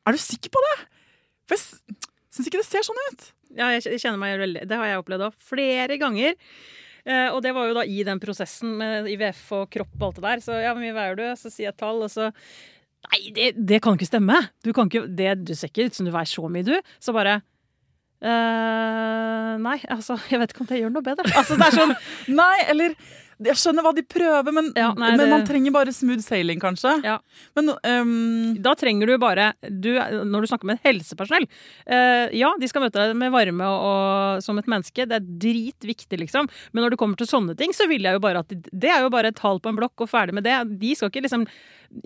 Er 0.08 0.12
du 0.12 0.18
sikker 0.20 0.50
på 0.52 0.60
det? 0.68 0.76
For 1.48 1.56
jeg 1.56 1.96
syns 2.36 2.48
ikke 2.52 2.60
det 2.60 2.68
ser 2.68 2.84
sånn 2.84 3.00
ut. 3.08 3.32
ja, 3.56 3.70
jeg 3.80 4.00
kjenner 4.00 4.20
meg 4.20 4.40
veldig 4.40 4.68
Det 4.68 4.78
har 4.78 4.86
jeg 4.92 5.00
opplevd 5.06 5.28
òg. 5.30 5.34
Flere 5.40 5.98
ganger. 6.02 6.36
Eh, 7.06 7.30
og 7.34 7.42
det 7.42 7.54
var 7.56 7.68
jo 7.68 7.74
da 7.80 7.84
i 7.88 8.04
den 8.04 8.20
prosessen 8.22 8.76
med 8.78 9.08
IVF 9.10 9.48
og 9.58 9.70
kropp 9.74 9.96
og 10.02 10.04
alt 10.12 10.20
det 10.20 10.24
der. 10.28 10.44
Så 10.44 10.60
ja, 10.62 10.74
hvor 10.76 10.84
mye 10.84 10.94
veier 10.94 11.16
du? 11.16 11.24
Så 11.40 11.48
sier 11.50 11.70
jeg 11.70 11.74
et 11.74 11.80
tall, 11.82 12.04
og 12.04 12.12
så 12.12 12.28
Nei, 13.10 13.22
det, 13.36 13.48
det 13.58 13.80
kan 13.84 13.98
ikke 13.98 14.08
stemme! 14.12 14.38
Du, 14.64 14.70
kan 14.78 14.92
ikke, 14.92 15.08
det, 15.10 15.32
du 15.48 15.56
ser 15.58 15.72
ikke 15.72 15.88
ut 15.90 15.98
som 15.98 16.06
du 16.08 16.12
veier 16.14 16.30
så 16.30 16.46
mye, 16.52 16.68
du. 16.68 16.76
Så 17.02 17.16
bare 17.16 17.40
eh, 18.22 19.58
Nei, 19.62 19.80
altså, 19.92 20.20
jeg 20.32 20.40
vet 20.42 20.54
ikke 20.54 20.64
om 20.66 20.70
det 20.70 20.80
gjør 20.84 20.94
noe 20.94 21.06
bedre. 21.06 21.34
Altså, 21.38 21.58
det 21.60 21.68
er 21.72 21.76
sånn 21.82 21.96
Nei, 22.42 22.54
eller 22.72 22.96
Jeg 23.42 23.58
skjønner 23.58 23.82
hva 23.88 23.92
de 23.98 24.04
prøver, 24.06 24.54
men, 24.54 24.68
Ja, 24.78 24.92
nei, 24.94 25.10
men 25.16 25.24
det- 25.24 25.32
man 25.34 25.46
trenger 25.48 25.74
bare 25.74 25.94
smooth 25.98 26.22
sailing, 26.22 26.60
kanskje. 26.62 26.92
Ja. 27.08 27.16
Men 27.58 27.72
um... 27.74 28.54
Da 28.62 28.76
trenger 28.78 29.10
du 29.10 29.16
bare 29.22 29.48
du, 29.66 29.90
Når 29.98 30.46
du 30.46 30.50
snakker 30.52 30.70
med 30.70 30.84
helsepersonell 30.86 31.48
eh, 31.90 32.30
Ja, 32.38 32.54
de 32.62 32.70
skal 32.70 32.86
møte 32.86 33.02
deg 33.02 33.18
med 33.18 33.34
varme 33.34 33.66
og, 33.66 33.90
og 33.90 34.46
som 34.46 34.62
et 34.62 34.70
menneske. 34.70 35.08
Det 35.10 35.18
er 35.18 35.26
dritviktig, 35.48 36.22
liksom. 36.22 36.52
Men 36.72 36.86
når 36.86 36.94
det 36.94 37.02
kommer 37.02 37.18
til 37.18 37.30
sånne 37.34 37.58
ting, 37.58 37.74
så 37.74 37.90
vil 37.90 38.06
jeg 38.06 38.20
jo 38.20 38.24
bare 38.24 38.46
at 38.46 38.54
de, 38.54 38.62
Det 38.70 38.94
er 38.94 39.02
jo 39.08 39.14
bare 39.18 39.34
et 39.34 39.42
tall 39.42 39.58
på 39.60 39.74
en 39.74 39.82
blokk, 39.82 39.98
og 40.06 40.14
ferdig 40.14 40.38
med 40.38 40.46
det. 40.46 40.60
De 40.86 40.94
skal 40.96 41.10
ikke 41.10 41.26
liksom 41.26 41.50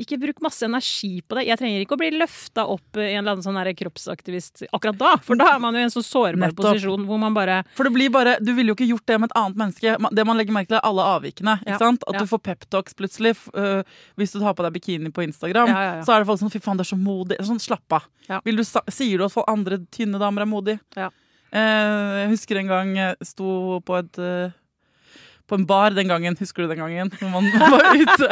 Ikke 0.02 0.18
bruk 0.18 0.40
masse 0.42 0.66
energi 0.66 1.20
på 1.22 1.38
det. 1.38 1.46
Jeg 1.50 1.60
trenger 1.62 1.84
ikke 1.84 1.96
å 1.98 2.02
bli 2.02 2.10
løfta 2.16 2.66
opp 2.74 2.98
i 2.98 3.06
en 3.12 3.22
eller 3.22 3.36
annen 3.36 3.46
sånn 3.46 3.60
kroppsaktivist 3.78 4.66
akkurat 4.72 4.98
da. 4.98 5.12
For 5.24 5.38
da 5.40 5.52
er 5.54 5.62
man 5.62 5.78
jo 5.78 5.84
i 5.84 5.86
en 5.88 5.94
så 5.94 6.02
sårbar 6.06 6.40
Nettopp. 6.48 6.72
posisjon 6.72 7.06
hvor 7.06 7.22
man 7.22 7.36
bare 7.36 7.62
For 7.78 7.88
det 7.88 7.94
blir 7.96 8.10
bare, 8.14 8.38
Du 8.42 8.54
ville 8.54 8.74
jo 8.74 8.78
ikke 8.78 8.90
gjort 8.90 9.06
det 9.06 9.20
med 9.22 9.30
et 9.32 9.38
annet 9.42 9.60
menneske. 9.62 9.98
Det 10.18 10.26
man 10.26 10.40
legger 10.42 10.58
merke 10.58 10.74
til, 10.74 10.80
er 10.80 10.88
alle 10.90 11.06
avvikene. 11.16 11.58
Ja? 11.68 11.78
At 11.78 12.08
ja. 12.14 12.20
du 12.20 12.26
får 12.30 12.42
peptalks 12.50 12.98
plutselig 12.98 13.36
øh, 13.54 13.84
hvis 14.18 14.34
du 14.34 14.40
tar 14.40 14.58
på 14.58 14.66
deg 14.66 14.74
bikini 14.76 15.12
på 15.14 15.26
Instagram. 15.28 15.70
Ja. 15.70 16.02
Så 16.06 16.16
er 16.16 16.24
det 16.24 16.30
folk 16.32 16.42
som 16.42 16.50
'fy 16.50 16.62
faen, 16.64 16.78
det 16.78 16.88
er 16.88 16.94
så 16.96 17.00
modig'. 17.00 17.40
Sånn, 17.46 17.62
Slapp 17.62 17.94
av. 17.94 18.10
Du, 18.46 18.64
sier 18.64 19.18
du 19.18 19.26
at 19.26 19.38
andre 19.48 19.80
tynne 19.94 20.20
damer 20.22 20.46
er 20.46 20.50
modige? 20.50 20.80
Ja. 20.98 21.10
Eh, 21.56 22.22
jeg 22.24 22.32
husker 22.34 22.60
en 22.60 22.72
gang 22.72 22.94
jeg 22.98 23.16
sto 23.24 23.80
på 23.86 23.98
et 24.02 24.20
øh, 24.20 24.52
på 25.48 25.60
en 25.60 25.66
bar 25.70 25.94
den 25.96 26.10
gangen. 26.10 26.36
Husker 26.40 26.66
du 26.66 26.72
den 26.74 26.82
gangen? 26.82 27.12
Når 27.22 27.32
man 27.34 27.48
var 27.76 27.86
ute 27.96 28.30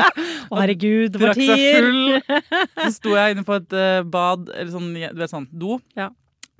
Å, 0.50 0.58
herregud, 0.60 1.14
drakk 1.20 1.38
seg 1.38 1.64
full. 1.78 2.42
Så 2.82 2.90
sto 2.98 3.14
jeg 3.18 3.36
inne 3.36 3.46
på 3.48 3.56
et 3.60 3.78
eh, 3.78 4.02
bad, 4.04 4.50
eller 4.54 4.74
sånn, 4.74 4.92
du 4.98 5.22
vet 5.24 5.34
sånn, 5.34 5.48
do, 5.52 5.80
Ja. 6.00 6.10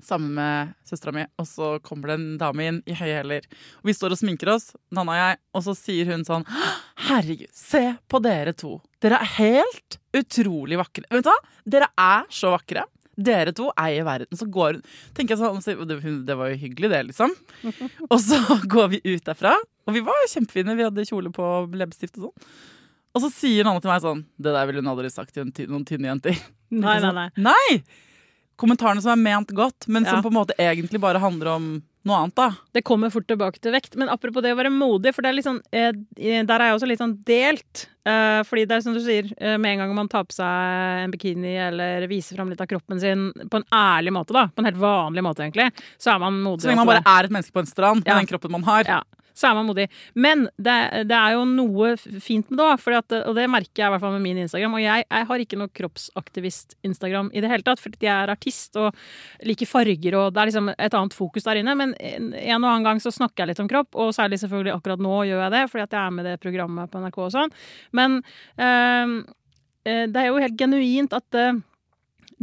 sammen 0.04 0.34
med 0.36 0.72
søstera 0.84 1.14
mi, 1.16 1.22
og 1.40 1.46
så 1.48 1.68
kommer 1.80 2.10
det 2.12 2.16
en 2.18 2.26
dame 2.38 2.66
inn 2.68 2.80
i 2.86 2.96
høye 2.98 3.18
hæler. 3.22 3.46
Og 3.80 3.88
Vi 3.88 3.94
står 3.96 4.12
og 4.12 4.20
sminker 4.20 4.50
oss, 4.52 4.70
Nanna 4.92 5.14
og 5.14 5.20
jeg, 5.22 5.38
og 5.56 5.64
så 5.64 5.74
sier 5.78 6.10
hun 6.12 6.26
sånn 6.28 6.44
Herregud, 7.08 7.48
se 7.56 7.86
på 8.08 8.20
dere 8.24 8.52
to. 8.52 8.76
Dere 9.00 9.18
er 9.24 9.30
helt 9.38 9.96
utrolig 10.14 10.76
vakre. 10.80 11.06
Vet 11.10 11.24
du 11.24 11.30
hva? 11.32 11.38
Dere 11.64 11.88
er 12.00 12.28
så 12.32 12.52
vakre. 12.54 12.84
Dere 13.14 13.52
to 13.54 13.68
eier 13.78 14.02
verden. 14.06 14.34
Så 14.36 14.48
går 14.50 14.76
hun 14.80 14.84
tenker 15.14 15.36
jeg 15.36 15.40
sånn, 15.40 16.24
det 16.26 16.34
var 16.36 16.50
jo 16.50 16.56
hyggelig, 16.64 16.90
det, 16.90 17.02
liksom. 17.12 17.32
Og 18.12 18.18
så 18.20 18.40
går 18.68 18.88
vi 18.96 19.00
ut 19.06 19.24
derfra, 19.24 19.52
og 19.86 19.94
vi 19.94 20.00
var 20.06 20.26
kjempefine. 20.32 20.76
Vi 20.78 20.86
hadde 20.86 21.04
kjole 21.08 21.32
på 21.34 21.48
leppestift 21.76 22.18
og 22.18 22.28
sånn. 22.30 22.54
Og 23.14 23.22
så 23.22 23.30
sier 23.30 23.62
Nanna 23.62 23.78
til 23.80 23.92
meg 23.92 24.00
sånn 24.02 24.24
Det 24.42 24.50
der 24.50 24.66
ville 24.66 24.80
hun 24.82 24.88
aldri 24.90 25.06
sagt 25.12 25.34
til 25.36 25.68
noen 25.70 25.84
tynne 25.86 26.08
jenter. 26.10 26.34
Nei, 26.74 26.96
nei, 26.98 27.12
nei. 27.14 27.28
Nei! 27.38 27.82
Kommentarene 28.58 29.02
som 29.02 29.12
er 29.14 29.18
ment 29.22 29.50
godt, 29.54 29.86
men 29.90 30.04
som 30.06 30.16
Ja. 30.18 30.22
på 30.22 30.30
en 30.30 30.38
måte 30.38 30.54
egentlig 30.58 31.00
bare 31.02 31.18
handler 31.22 31.48
om 31.56 31.66
noe 32.04 32.16
annet, 32.20 32.34
da. 32.36 32.46
Det 32.74 32.82
kommer 32.84 33.10
fort 33.10 33.26
tilbake 33.26 33.58
til 33.62 33.72
vekt. 33.72 33.94
Men 33.96 34.08
apropos 34.12 34.42
det 34.44 34.52
å 34.52 34.58
være 34.58 34.70
modig, 34.74 35.14
for 35.14 35.22
det 35.22 35.30
er 35.32 35.42
sånn, 35.46 35.60
eh, 35.72 35.90
der 36.44 36.60
er 36.60 36.66
jeg 36.68 36.74
også 36.76 36.88
litt 36.90 37.00
sånn 37.00 37.14
delt. 37.24 37.86
Eh, 38.04 38.42
fordi 38.44 38.66
det 38.68 38.76
er 38.76 38.80
som 38.84 38.94
du 38.94 39.00
sier, 39.00 39.30
eh, 39.38 39.56
med 39.56 39.72
en 39.72 39.78
gang 39.84 39.94
man 39.94 40.08
tar 40.08 40.24
på 40.28 40.34
seg 40.36 41.04
en 41.06 41.10
bikini 41.14 41.54
eller 41.56 42.06
viser 42.06 42.36
fram 42.36 42.50
litt 42.50 42.60
av 42.60 42.66
kroppen 42.68 43.00
sin 43.00 43.32
på 43.48 43.56
en 43.62 43.64
ærlig 43.72 44.12
måte, 44.12 44.34
da, 44.36 44.46
på 44.48 44.58
en 44.60 44.66
helt 44.68 44.76
vanlig 44.82 45.22
måte 45.24 45.46
egentlig, 45.46 45.70
så 45.98 46.14
er 46.14 46.18
man 46.20 46.34
modig. 46.42 46.62
Så 46.62 46.68
lenge 46.70 46.84
man 46.84 46.92
bare 46.92 47.06
er 47.06 47.24
et 47.24 47.30
menneske 47.34 47.52
på 47.54 47.60
en 47.64 47.70
strand 47.72 48.04
med 48.04 48.08
Ja. 48.12 48.18
den 48.18 48.26
kroppen 48.26 48.50
man 48.50 48.62
har. 48.64 48.84
Ja, 48.84 49.02
så 49.34 49.50
er 49.50 49.56
man 49.58 49.66
modig. 49.68 49.88
Men 50.14 50.46
det, 50.56 50.76
det 51.10 51.16
er 51.18 51.34
jo 51.34 51.44
noe 51.48 51.94
fint 51.98 52.50
med 52.50 52.60
det 52.60 52.66
òg, 52.66 53.14
og 53.24 53.34
det 53.36 53.46
merker 53.50 53.82
jeg 53.82 53.90
i 53.90 53.94
hvert 53.94 54.04
fall 54.04 54.14
med 54.16 54.24
min 54.24 54.40
Instagram. 54.44 54.76
Og 54.78 54.84
jeg, 54.84 55.06
jeg 55.08 55.28
har 55.30 55.44
ikke 55.44 55.58
noe 55.60 55.72
kroppsaktivist-Instagram 55.80 57.32
i 57.34 57.42
det 57.42 57.50
hele 57.50 57.66
tatt, 57.66 57.82
fordi 57.82 58.06
jeg 58.06 58.14
er 58.14 58.32
artist 58.34 58.78
og 58.80 58.94
liker 59.46 59.70
farger, 59.70 60.18
og 60.20 60.32
det 60.34 60.42
er 60.42 60.52
liksom 60.52 60.72
et 60.74 60.98
annet 61.00 61.18
fokus 61.18 61.48
der 61.48 61.60
inne. 61.60 61.76
Men 61.78 61.96
en, 61.98 62.32
og 62.32 62.70
annen 62.70 62.86
gang 62.86 63.02
så 63.02 63.12
snakker 63.14 63.44
jeg 63.44 63.52
litt 63.52 63.64
om 63.64 63.70
kropp, 63.70 63.92
og 63.98 64.14
særlig 64.16 64.40
selvfølgelig 64.42 64.76
akkurat 64.76 65.02
nå 65.02 65.20
gjør 65.28 65.46
jeg 65.46 65.56
det, 65.56 65.64
fordi 65.72 65.86
at 65.88 65.98
jeg 65.98 66.02
er 66.02 66.14
med 66.14 66.26
i 66.26 66.32
det 66.32 66.42
programmet 66.42 66.92
på 66.92 67.02
NRK 67.02 67.22
og 67.26 67.32
sånn. 67.34 67.54
Men 67.96 68.20
eh, 68.56 69.14
det 69.84 70.20
er 70.20 70.30
jo 70.30 70.42
helt 70.42 70.58
genuint 70.60 71.16
at 71.16 71.40
eh, 71.40 71.62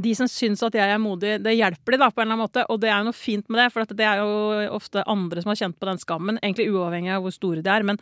de 0.03 0.13
som 0.17 0.29
syns 0.29 0.63
at 0.65 0.75
jeg 0.77 0.93
er 0.93 1.01
modig, 1.01 1.35
det 1.43 1.55
hjelper 1.55 1.95
de 1.95 1.99
da 2.01 2.09
på 2.11 2.21
en 2.21 2.27
eller 2.27 2.37
annen 2.37 2.45
måte. 2.45 2.65
Og 2.71 2.79
det 2.81 2.91
er 2.91 2.99
jo 2.99 3.09
noe 3.09 3.17
fint 3.17 3.47
med 3.49 3.61
det, 3.61 3.67
for 3.73 3.97
det 3.97 4.07
er 4.07 4.21
jo 4.21 4.69
ofte 4.77 5.03
andre 5.09 5.43
som 5.43 5.53
har 5.53 5.59
kjent 5.63 5.79
på 5.79 5.89
den 5.89 6.01
skammen. 6.01 6.39
Egentlig 6.41 6.69
uavhengig 6.71 7.13
av 7.15 7.25
hvor 7.25 7.35
store 7.35 7.65
de 7.65 7.73
er. 7.73 7.85
Men 7.87 7.99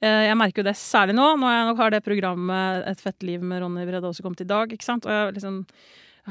eh, 0.00 0.28
jeg 0.28 0.38
merker 0.40 0.62
jo 0.62 0.68
det 0.70 0.76
særlig 0.80 1.16
nå, 1.18 1.26
når 1.40 1.56
jeg 1.56 1.68
nok 1.70 1.82
har 1.84 1.94
det 1.94 2.04
programmet 2.06 2.88
Et 2.92 3.04
fett 3.04 3.26
liv 3.26 3.44
med 3.44 3.62
Ronny 3.62 3.84
Brede 3.88 4.08
også 4.08 4.24
kommet 4.24 4.44
i 4.44 4.48
dag. 4.48 4.72
ikke 4.72 4.86
sant? 4.86 5.06
Og 5.08 5.14
jeg 5.14 5.36
liksom 5.38 5.62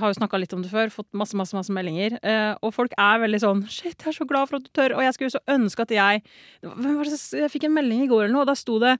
har 0.02 0.10
jo 0.10 0.18
snakka 0.18 0.40
litt 0.42 0.54
om 0.56 0.64
det 0.64 0.72
før, 0.72 0.90
fått 0.90 1.10
masse 1.18 1.38
masse, 1.38 1.54
masse 1.54 1.74
meldinger. 1.74 2.16
Eh, 2.26 2.54
og 2.66 2.74
folk 2.74 2.96
er 2.98 3.22
veldig 3.22 3.42
sånn 3.44 3.62
'Shit, 3.68 4.02
jeg 4.02 4.10
er 4.10 4.18
så 4.18 4.28
glad 4.30 4.50
for 4.50 4.58
at 4.58 4.66
du 4.66 4.72
tør.' 4.74 4.98
Og 4.98 5.04
jeg 5.06 5.14
skulle 5.14 5.36
så 5.36 5.44
ønske 5.48 5.86
at 5.86 5.94
jeg 5.94 6.24
Hvem 6.64 6.98
var 6.98 7.06
det 7.06 7.20
Jeg 7.44 7.52
fikk 7.52 7.66
en 7.66 7.78
melding 7.78 8.02
i 8.04 8.10
går 8.10 8.26
eller 8.26 8.34
noe, 8.34 8.42
og 8.42 8.50
da 8.50 8.56
sto 8.58 8.80
det 8.80 8.98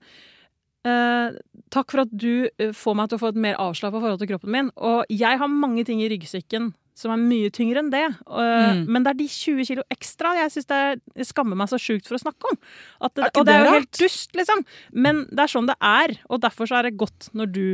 Eh, 0.84 1.36
takk 1.72 1.90
for 1.94 2.02
at 2.04 2.10
du 2.12 2.46
eh, 2.60 2.72
får 2.76 2.96
meg 2.98 3.08
til 3.10 3.16
å 3.18 3.22
få 3.22 3.28
et 3.32 3.38
mer 3.40 3.56
avslappa 3.62 4.00
forhold 4.02 4.20
til 4.20 4.28
kroppen 4.34 4.52
min. 4.52 4.70
Og 4.76 5.04
jeg 5.08 5.38
har 5.40 5.48
mange 5.48 5.84
ting 5.88 6.02
i 6.04 6.08
ryggsekken 6.12 6.72
som 6.94 7.10
er 7.10 7.18
mye 7.18 7.48
tyngre 7.50 7.80
enn 7.82 7.88
det. 7.90 8.04
Eh, 8.04 8.74
Mm. 8.74 8.84
Men 8.86 9.02
det 9.02 9.10
er 9.14 9.18
de 9.18 9.26
20 9.28 9.64
kilo 9.66 9.82
ekstra 9.90 10.34
jeg 10.38 10.50
synes 10.52 10.66
det 10.70 10.76
er, 10.76 11.00
jeg 11.16 11.26
skammer 11.26 11.56
meg 11.58 11.68
så 11.72 11.78
sjukt 11.80 12.06
for 12.06 12.14
å 12.18 12.22
snakke 12.22 12.52
om. 12.52 12.58
At 13.00 13.14
det, 13.14 13.24
Er 13.24 13.30
og 13.40 13.46
det 13.48 13.54
er 13.54 13.64
jo 13.64 13.72
helt 13.78 13.98
dust, 13.98 14.30
liksom. 14.36 14.62
Men 14.92 15.24
det 15.30 15.38
er 15.46 15.50
sånn 15.50 15.66
det 15.66 15.76
er, 15.80 16.16
og 16.30 16.40
derfor 16.44 16.66
så 16.70 16.78
er 16.78 16.82
det 16.90 16.96
godt 17.00 17.30
når 17.34 17.50
du 17.52 17.66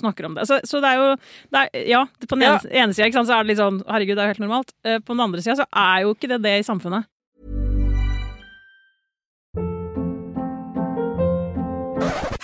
snakker 0.00 0.26
om 0.26 0.34
det. 0.34 0.48
Så, 0.48 0.58
så 0.66 0.80
det 0.82 0.90
er 0.90 0.96
jo 0.98 1.16
det 1.54 1.60
er, 1.60 1.86
Ja, 1.86 2.04
på 2.26 2.34
den 2.34 2.42
Ja. 2.48 2.56
ene, 2.58 2.72
ene 2.88 2.94
sida 2.96 3.12
så 3.24 3.36
er 3.38 3.44
det 3.44 3.52
litt 3.52 3.62
sånn 3.62 3.82
Herregud, 3.86 4.16
det 4.16 4.24
er 4.24 4.26
jo 4.26 4.34
helt 4.34 4.42
normalt. 4.48 4.72
På 5.04 5.14
den 5.14 5.20
andre 5.22 5.40
sida 5.44 5.54
så 5.60 5.66
er 5.70 6.02
jo 6.02 6.14
ikke 6.16 6.28
det 6.32 6.42
det 6.42 6.58
i 6.58 6.66
samfunnet. 6.66 7.06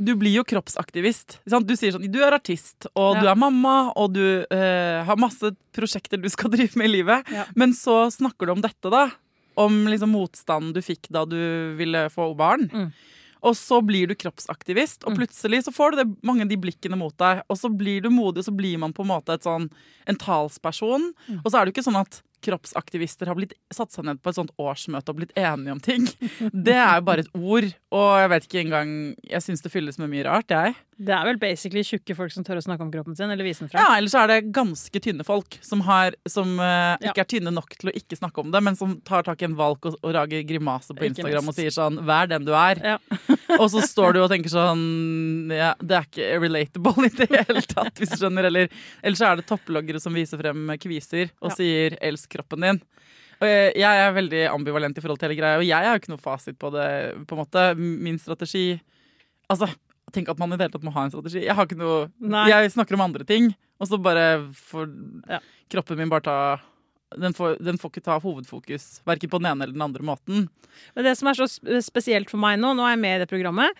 Du 0.00 0.14
blir 0.16 0.32
jo 0.38 0.44
kroppsaktivist. 0.48 1.38
Sant? 1.50 1.66
Du 1.68 1.74
sier 1.76 1.92
sånn 1.92 2.06
Du 2.10 2.20
er 2.24 2.32
artist, 2.32 2.86
og 2.94 3.16
Ja. 3.18 3.20
du 3.22 3.28
er 3.28 3.36
mamma, 3.36 3.92
og 3.96 4.14
du 4.16 4.24
eh, 4.50 5.04
har 5.04 5.16
masse 5.20 5.52
prosjekter 5.76 6.20
du 6.20 6.28
skal 6.32 6.50
drive 6.56 6.76
med 6.80 6.88
i 6.88 6.94
livet. 6.98 7.28
Ja. 7.30 7.44
Men 7.54 7.72
så 7.76 8.06
snakker 8.10 8.46
du 8.48 8.52
om 8.56 8.64
dette, 8.64 8.90
da. 8.90 9.10
Om 9.60 9.84
liksom 9.92 10.12
motstanden 10.14 10.72
du 10.72 10.80
fikk 10.80 11.10
da 11.12 11.24
du 11.28 11.74
ville 11.76 12.06
få 12.08 12.30
barn. 12.38 12.70
Mm. 12.72 12.92
Og 13.42 13.54
så 13.56 13.80
blir 13.84 14.06
du 14.08 14.14
kroppsaktivist, 14.14 15.04
og 15.08 15.16
plutselig 15.16 15.62
så 15.64 15.72
får 15.72 15.92
du 15.92 15.96
det, 16.02 16.08
mange 16.28 16.42
av 16.44 16.48
de 16.50 16.58
blikkene 16.60 16.96
mot 17.00 17.14
deg. 17.16 17.40
Og 17.48 17.56
så 17.56 17.70
blir 17.72 18.02
du 18.04 18.10
modig, 18.12 18.42
og 18.42 18.48
så 18.50 18.52
blir 18.56 18.76
man 18.78 18.92
på 18.92 19.00
en 19.04 19.08
måte 19.14 19.36
sånn, 19.40 19.70
en 20.06 20.16
talsperson. 20.20 21.06
Mm. 21.28 21.38
Og 21.44 21.48
så 21.48 21.56
er 21.56 21.64
det 21.64 21.72
jo 21.72 21.76
ikke 21.78 21.86
sånn 21.88 22.00
at 22.00 22.20
kroppsaktivister 22.42 23.26
har 23.30 23.34
blitt 23.38 23.54
satt 23.72 23.92
seg 23.92 24.04
ned 24.08 24.20
på 24.22 24.30
et 24.32 24.38
sånt 24.40 24.52
årsmøte 24.60 25.12
og 25.12 25.20
blitt 25.20 25.34
enige 25.38 25.72
om 25.76 25.80
ting. 25.80 26.06
Det 26.66 26.76
er 26.76 27.00
jo 27.00 27.06
bare 27.08 27.24
et 27.26 27.32
ord, 27.36 27.68
og 27.94 28.10
jeg 28.20 28.30
vet 28.34 28.46
ikke 28.48 28.60
engang 28.64 28.90
Jeg 29.30 29.42
syns 29.42 29.62
det 29.64 29.72
fylles 29.72 29.98
med 29.98 30.10
mye 30.12 30.24
rart, 30.28 30.50
jeg. 30.50 30.74
Det 31.00 31.14
er 31.16 31.24
vel 31.24 31.38
basically 31.40 31.80
tjukke 31.86 32.12
folk 32.14 32.32
som 32.34 32.44
tør 32.44 32.58
å 32.60 32.62
snakke 32.64 32.84
om 32.84 32.90
kroppen 32.92 33.16
sin, 33.16 33.30
eller 33.32 33.46
vise 33.46 33.64
den 33.64 33.70
Ja, 33.72 33.86
frem. 33.86 33.94
Eller 33.96 34.12
så 34.12 34.18
er 34.20 34.26
det 34.28 34.52
ganske 34.52 35.00
tynne 35.00 35.24
folk 35.24 35.56
som, 35.64 35.80
har, 35.86 36.12
som 36.28 36.58
Ja. 36.60 36.96
ikke 37.00 37.22
er 37.24 37.28
tynne 37.30 37.52
nok 37.56 37.72
til 37.80 37.88
å 37.88 37.94
ikke 37.96 38.18
snakke 38.20 38.42
om 38.44 38.50
det, 38.52 38.60
men 38.62 38.76
som 38.76 38.98
tar 39.00 39.24
tak 39.24 39.40
i 39.40 39.46
en 39.48 39.56
valk 39.56 39.86
og, 39.88 39.96
og 40.04 40.12
rager 40.14 40.44
grimase 40.44 40.92
på 40.96 41.08
Instagram 41.08 41.48
og 41.48 41.56
sier 41.56 41.72
sånn 41.72 41.96
'vær 42.04 42.28
den 42.28 42.44
du 42.44 42.52
er'. 42.52 42.82
Ja. 42.84 42.98
og 43.60 43.70
så 43.72 43.80
står 43.80 44.12
du 44.12 44.20
og 44.22 44.28
tenker 44.30 44.52
sånn 44.52 45.48
ja, 45.50 45.72
Det 45.80 45.96
er 45.96 46.04
ikke 46.04 46.40
relatable 46.44 47.06
i 47.08 47.14
det 47.16 47.28
hele 47.32 47.62
tatt, 47.64 47.94
hvis 47.96 48.12
du 48.12 48.16
skjønner. 48.20 48.44
Eller, 48.50 48.68
eller 49.02 49.16
så 49.16 49.30
er 49.32 49.40
det 49.40 49.46
topploggere 49.48 50.00
som 50.02 50.12
viser 50.12 50.36
frem 50.40 50.68
kviser 50.80 51.30
og 51.40 51.50
Ja. 51.50 51.56
sier 51.56 51.96
'elsk 52.00 52.29
kroppen 52.32 52.64
din'. 52.66 52.80
Og 53.40 53.46
jeg, 53.48 53.72
jeg 53.80 54.00
er 54.04 54.12
veldig 54.12 54.40
ambivalent 54.52 54.98
i 54.98 55.00
forhold 55.00 55.18
til 55.18 55.30
hele 55.30 55.40
greia, 55.40 55.58
og 55.60 55.64
jeg 55.64 55.84
har 55.86 55.94
jo 55.96 56.00
ikke 56.02 56.12
noe 56.12 56.20
fasit 56.20 56.58
på 56.60 56.70
det. 56.74 56.88
på 57.26 57.36
en 57.36 57.40
måte. 57.44 57.62
Min 57.76 58.18
strategi 58.18 58.80
Altså, 59.50 59.66
tenk 60.12 60.28
at 60.30 60.38
man 60.38 60.52
i 60.52 60.56
det 60.56 60.68
hele 60.68 60.72
tatt 60.76 60.84
må 60.86 60.92
ha 60.94 61.02
en 61.04 61.10
strategi. 61.10 61.40
Jeg 61.42 61.54
har 61.56 61.66
ikke 61.66 61.78
noe 61.80 62.10
Nei. 62.20 62.44
Jeg 62.52 62.70
snakker 62.70 62.94
om 62.94 63.00
andre 63.00 63.24
ting, 63.26 63.48
og 63.80 63.88
så 63.88 63.98
bare 64.00 64.52
får 64.54 64.86
Ja. 65.28 65.40
kroppen 65.68 65.96
min 65.98 66.08
bare 66.08 66.22
ta 66.22 66.60
den 67.18 67.32
får, 67.34 67.56
den 67.58 67.76
får 67.76 67.90
ikke 67.90 68.04
ta 68.06 68.20
hovedfokus, 68.22 69.00
verken 69.04 69.28
på 69.30 69.40
den 69.40 69.50
ene 69.50 69.64
eller 69.64 69.72
den 69.74 69.82
andre 69.82 70.04
måten. 70.06 70.48
Men 70.94 71.04
det 71.04 71.16
som 71.18 71.26
er 71.26 71.34
så 71.34 71.48
spesielt 71.82 72.30
for 72.30 72.38
meg 72.38 72.60
nå, 72.60 72.70
nå 72.76 72.84
er 72.86 72.94
jeg 72.94 73.00
med 73.02 73.16
i 73.16 73.24
det 73.24 73.28
programmet, 73.32 73.70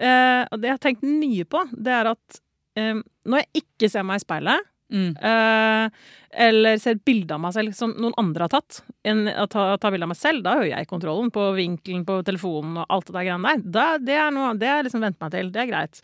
eh, 0.00 0.42
og 0.50 0.58
det 0.60 0.66
jeg 0.72 0.74
har 0.74 0.82
tenkt 0.82 1.02
mye 1.06 1.44
på, 1.44 1.62
det 1.70 1.92
er 1.94 2.10
at 2.10 2.40
eh, 2.74 2.94
når 3.26 3.44
jeg 3.44 3.62
ikke 3.62 3.90
ser 3.92 4.02
meg 4.02 4.18
i 4.18 4.24
speilet, 4.24 4.66
Mm. 4.90 5.12
Uh, 5.22 6.18
eller 6.30 6.78
ser 6.78 7.00
bilde 7.06 7.34
av 7.34 7.42
meg 7.42 7.54
selv 7.56 7.74
som 7.74 7.92
noen 7.98 8.14
andre 8.20 8.46
har 8.46 8.52
tatt, 8.52 8.82
enn 9.06 9.24
å 9.30 9.46
ta, 9.50 9.64
ta 9.82 9.90
bilde 9.90 10.06
av 10.06 10.12
meg 10.12 10.18
selv, 10.20 10.44
da 10.46 10.56
har 10.56 10.66
jo 10.66 10.70
jeg 10.70 10.90
kontrollen 10.90 11.32
på 11.34 11.48
vinkelen 11.56 12.04
på 12.06 12.20
telefonen 12.26 12.78
og 12.82 12.94
alt 12.94 13.08
det 13.08 13.16
der 13.16 13.26
greiene 13.26 13.54
der. 13.54 13.64
Da, 13.78 13.86
det 14.10 14.18
er 14.18 14.34
noe, 14.34 14.52
det 14.58 14.70
har 14.70 14.80
jeg 14.80 14.90
liksom 14.90 15.06
vent 15.06 15.18
meg 15.22 15.34
til. 15.34 15.50
Det 15.54 15.64
er 15.64 15.70
greit. 15.72 16.02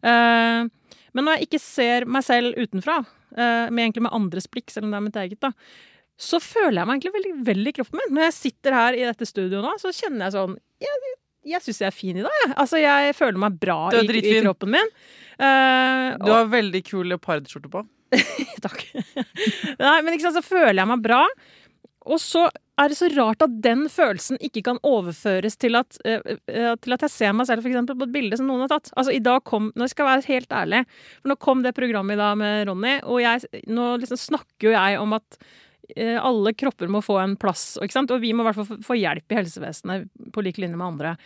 Uh, 0.00 0.94
men 1.16 1.28
når 1.28 1.36
jeg 1.36 1.48
ikke 1.48 1.62
ser 1.64 2.08
meg 2.08 2.24
selv 2.24 2.56
utenfra, 2.56 3.02
uh, 3.04 3.66
med, 3.68 3.82
egentlig 3.82 4.06
med 4.08 4.16
andres 4.16 4.48
blikk, 4.52 4.72
selv 4.72 4.88
om 4.88 4.94
det 4.94 5.00
er 5.00 5.06
mitt 5.08 5.20
eget, 5.20 5.42
da, 5.44 5.52
så 6.16 6.40
føler 6.40 6.80
jeg 6.80 6.88
meg 6.88 6.96
egentlig 6.96 7.16
veldig 7.18 7.34
vel 7.44 7.68
i 7.68 7.74
kroppen 7.76 8.00
min. 8.00 8.14
Når 8.16 8.28
jeg 8.30 8.36
sitter 8.38 8.76
her 8.76 8.96
i 8.96 9.04
dette 9.04 9.28
studioet 9.28 9.64
nå, 9.64 9.74
så 9.82 9.92
kjenner 9.92 10.26
jeg 10.26 10.36
sånn 10.38 10.54
Jeg, 10.80 11.12
jeg 11.52 11.64
syns 11.64 11.82
jeg 11.82 11.90
er 11.90 11.94
fin 11.94 12.16
i 12.16 12.24
dag, 12.24 12.38
jeg. 12.44 12.54
Altså, 12.64 12.80
jeg 12.80 13.16
føler 13.18 13.42
meg 13.44 13.58
bra 13.60 13.76
i, 13.92 14.06
i 14.22 14.38
kroppen 14.40 14.72
min. 14.72 14.94
Uh, 15.36 16.16
Du 16.24 16.32
har 16.32 16.48
veldig 16.48 16.80
kul 16.88 17.12
leopardskjorte 17.12 17.68
på. 17.72 17.84
Takk. 18.64 18.82
Nei, 19.80 19.98
men 20.02 20.14
ikke 20.14 20.28
sant, 20.28 20.38
så 20.38 20.44
føler 20.46 20.80
jeg 20.82 20.90
meg 20.90 21.04
bra. 21.04 21.22
Og 22.06 22.20
så 22.22 22.46
er 22.78 22.92
det 22.92 22.98
så 22.98 23.08
rart 23.14 23.42
at 23.44 23.54
den 23.64 23.86
følelsen 23.90 24.38
ikke 24.44 24.62
kan 24.68 24.78
overføres 24.86 25.56
til 25.58 25.78
at, 25.78 25.96
eh, 26.06 26.20
til 26.82 26.94
at 26.94 27.04
jeg 27.06 27.12
ser 27.12 27.36
meg 27.36 27.48
selv 27.48 27.64
for 27.64 27.72
eksempel, 27.72 27.96
på 27.98 28.06
et 28.06 28.14
bilde 28.14 28.38
som 28.38 28.48
noen 28.50 28.66
har 28.66 28.74
tatt. 28.74 28.92
Altså 28.94 29.14
i 29.16 29.22
dag 29.24 29.42
kom, 29.48 29.70
Nå 29.74 29.88
skal 29.90 30.04
jeg 30.04 30.12
være 30.12 30.34
helt 30.34 30.56
ærlig, 30.60 30.82
for 31.22 31.32
nå 31.32 31.38
kom 31.42 31.64
det 31.64 31.74
programmet 31.76 32.18
i 32.18 32.20
dag 32.20 32.36
med 32.40 32.66
Ronny, 32.68 32.96
og 33.04 33.22
jeg, 33.24 33.62
nå 33.72 33.88
liksom 34.02 34.20
snakker 34.20 34.68
jo 34.68 34.76
jeg 34.76 35.00
om 35.02 35.16
at 35.16 35.38
eh, 35.96 36.18
alle 36.20 36.54
kropper 36.58 36.92
må 36.92 37.02
få 37.04 37.18
en 37.22 37.38
plass, 37.40 37.74
og, 37.80 37.88
vi 38.22 38.34
må 38.36 38.44
i 38.44 38.50
hvert 38.50 38.60
fall 38.60 38.84
få- 38.84 39.00
hjelp 39.00 39.32
i 39.32 39.40
helsevesenet 39.40 40.32
på 40.36 40.44
lik 40.44 40.60
linje 40.62 40.76
med 40.78 40.86
andre. 40.86 41.16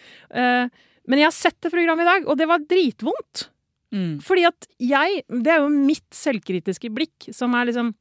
Men 1.11 1.19
jeg 1.19 1.27
har 1.27 1.35
sett 1.35 1.59
det 1.65 1.73
programmet 1.73 2.05
i 2.07 2.11
dag, 2.11 2.29
og 2.29 2.39
det 2.39 2.47
var 2.51 2.63
dritvondt. 2.71 3.49
Mm. 3.91 4.21
Fordi 4.23 4.45
at 4.47 4.69
jeg 4.79 5.25
Det 5.27 5.51
er 5.51 5.65
jo 5.65 5.71
mitt 5.73 6.07
selvkritiske 6.15 6.93
blikk 6.95 7.31
som 7.35 7.57
er 7.59 7.71
liksom 7.71 7.95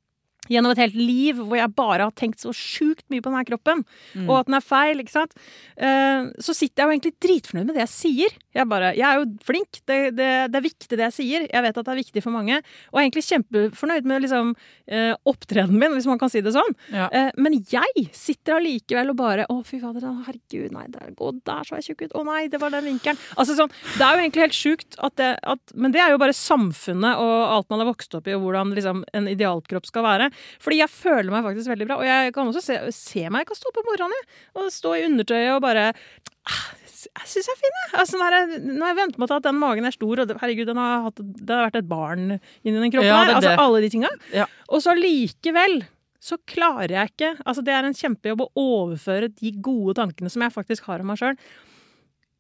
Gjennom 0.49 0.73
et 0.73 0.81
helt 0.81 0.95
liv 0.97 1.37
hvor 1.39 1.57
jeg 1.59 1.71
bare 1.77 2.07
har 2.07 2.15
tenkt 2.17 2.41
så 2.41 2.51
sjukt 2.55 3.05
mye 3.13 3.21
på 3.21 3.29
denne 3.31 3.45
kroppen, 3.47 3.85
Mm. 4.15 4.25
og 4.29 4.39
at 4.39 4.47
den 4.47 4.55
er 4.57 4.63
feil, 4.65 4.99
ikke 5.03 5.13
sant. 5.13 5.33
uh, 5.77 6.29
så 6.41 6.53
sitter 6.55 6.81
jeg 6.81 6.87
jo 6.87 6.93
egentlig 6.95 7.13
dritfornøyd 7.21 7.67
med 7.69 7.75
det 7.77 7.83
jeg 7.85 7.91
sier. 7.93 8.33
Jeg, 8.55 8.65
bare, 8.67 8.93
jeg 8.97 9.05
er 9.05 9.19
jo 9.21 9.25
flink, 9.45 9.79
det, 9.87 9.97
det, 10.17 10.29
det 10.51 10.57
er 10.59 10.65
viktig 10.65 10.89
det 10.97 11.05
jeg 11.09 11.15
sier. 11.19 11.45
Jeg 11.51 11.63
vet 11.63 11.77
at 11.77 11.85
det 11.85 11.93
er 11.93 11.99
viktig 12.01 12.23
for 12.25 12.33
mange. 12.33 12.57
Og 12.89 12.97
jeg 12.97 12.99
er 12.99 13.07
egentlig 13.07 13.25
kjempefornøyd 13.29 14.09
med 14.09 14.23
liksom, 14.25 14.53
uh, 14.91 15.13
opptredenen 15.29 15.79
min, 15.79 15.93
hvis 15.97 16.07
man 16.09 16.19
kan 16.21 16.31
si 16.33 16.41
det 16.45 16.53
sånn. 16.55 16.73
Ja. 16.95 17.07
Uh, 17.13 17.29
men 17.37 17.59
jeg 17.69 18.07
sitter 18.17 18.57
allikevel 18.57 19.13
og 19.13 19.19
bare 19.19 19.45
Å, 19.49 19.59
fy 19.65 19.79
fader, 19.81 20.03
herregud, 20.25 20.71
nei, 20.75 20.85
der, 20.91 21.13
gå 21.17 21.31
der 21.45 21.63
så 21.67 21.77
jeg 21.79 21.91
tjukk 21.91 22.07
ut. 22.07 22.17
Å 22.19 22.25
nei, 22.27 22.41
det 22.51 22.59
var 22.61 22.73
den 22.73 22.87
vinkelen. 22.89 23.19
Altså 23.39 23.55
sånn, 23.57 23.71
Det 23.95 24.03
er 24.05 24.15
jo 24.17 24.23
egentlig 24.25 24.45
helt 24.47 24.57
sjukt, 24.57 24.97
at 25.05 25.15
det, 25.21 25.29
at, 25.43 25.73
men 25.75 25.93
det 25.95 26.01
er 26.03 26.13
jo 26.13 26.19
bare 26.21 26.35
samfunnet 26.35 27.21
og 27.21 27.35
alt 27.53 27.69
man 27.71 27.83
har 27.83 27.89
vokst 27.91 28.13
opp 28.17 28.27
i, 28.29 28.35
og 28.37 28.43
hvordan 28.47 28.73
liksom, 28.75 29.03
en 29.15 29.29
idealkropp 29.31 29.85
skal 29.89 30.05
være. 30.05 30.29
Fordi 30.63 30.81
jeg 30.81 30.91
føler 30.93 31.31
meg 31.33 31.45
faktisk 31.47 31.71
veldig 31.73 31.87
bra. 31.89 31.99
Og 32.01 32.07
jeg 32.09 32.33
kan 32.35 32.51
også 32.51 32.63
se, 32.65 32.79
se 32.95 33.25
meg, 33.29 33.45
jeg 33.45 33.51
kan 33.53 33.59
stå 33.61 33.73
om 33.75 33.89
morgenen 33.91 34.27
og 34.59 34.69
stå 34.73 34.95
i 34.97 35.05
undertøyet 35.07 35.53
og 35.55 35.61
bare 35.65 35.89
ah, 35.93 36.65
jeg 36.99 37.29
syns 37.31 37.47
jeg 37.47 37.53
er 37.55 37.59
fin, 37.61 37.75
jeg. 37.79 37.91
Altså, 38.01 38.17
når 38.19 38.35
jeg, 38.35 38.61
når 38.75 38.89
jeg 38.91 38.97
venter 38.97 39.21
meg 39.21 39.29
til 39.31 39.37
at 39.37 39.45
den 39.45 39.59
magen 39.61 39.87
er 39.87 39.95
stor, 39.95 40.19
og 40.19 40.33
herregud, 40.41 40.67
den 40.67 40.81
har 40.81 41.05
hatt, 41.05 41.21
det 41.23 41.55
har 41.55 41.69
vært 41.69 41.77
et 41.79 41.87
barn 41.87 42.25
inni 42.35 42.75
den 42.75 42.91
kroppen 42.91 43.07
Ja, 43.07 43.21
her. 43.23 43.31
er 43.31 43.37
Altså 43.39 43.53
alle 43.63 43.79
de 43.85 43.91
tinga. 43.93 44.11
Ja. 44.35 44.49
Og 44.67 44.83
så 44.83 44.95
likevel 44.99 45.77
så 46.19 46.35
klarer 46.51 46.91
jeg 46.91 47.13
ikke 47.13 47.29
Altså, 47.47 47.63
det 47.63 47.71
er 47.71 47.87
en 47.87 47.95
kjempejobb 47.95 48.41
å 48.43 48.49
overføre 48.59 49.29
de 49.31 49.53
gode 49.63 49.95
tankene 50.01 50.27
som 50.31 50.43
jeg 50.43 50.51
faktisk 50.51 50.89
har 50.91 50.99
om 50.99 51.07
meg 51.13 51.21
sjøl. 51.21 51.37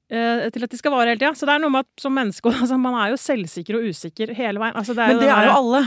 til 0.09 0.63
at 0.65 0.71
de 0.73 0.77
skal 0.79 0.91
vare 0.91 1.13
hele 1.13 1.19
tida. 1.21 1.31
Så 1.37 1.47
det 1.47 1.55
er 1.55 1.63
noe 1.63 1.71
med 1.71 1.85
at 1.87 2.03
som 2.03 2.11
menneske 2.17 2.51
altså, 2.61 2.77
Man 2.81 2.97
er 2.99 3.13
jo 3.13 3.21
selvsikker 3.21 3.79
og 3.79 3.87
usikker 3.93 4.33
hele 4.35 4.59
veien. 4.59 4.75
Altså, 4.75 4.93
det 4.97 5.05
er 5.05 5.13
Men 5.13 5.21
det 5.21 5.29
det 5.29 5.35
er 5.37 5.47
jo 5.47 5.55
alle. 5.61 5.81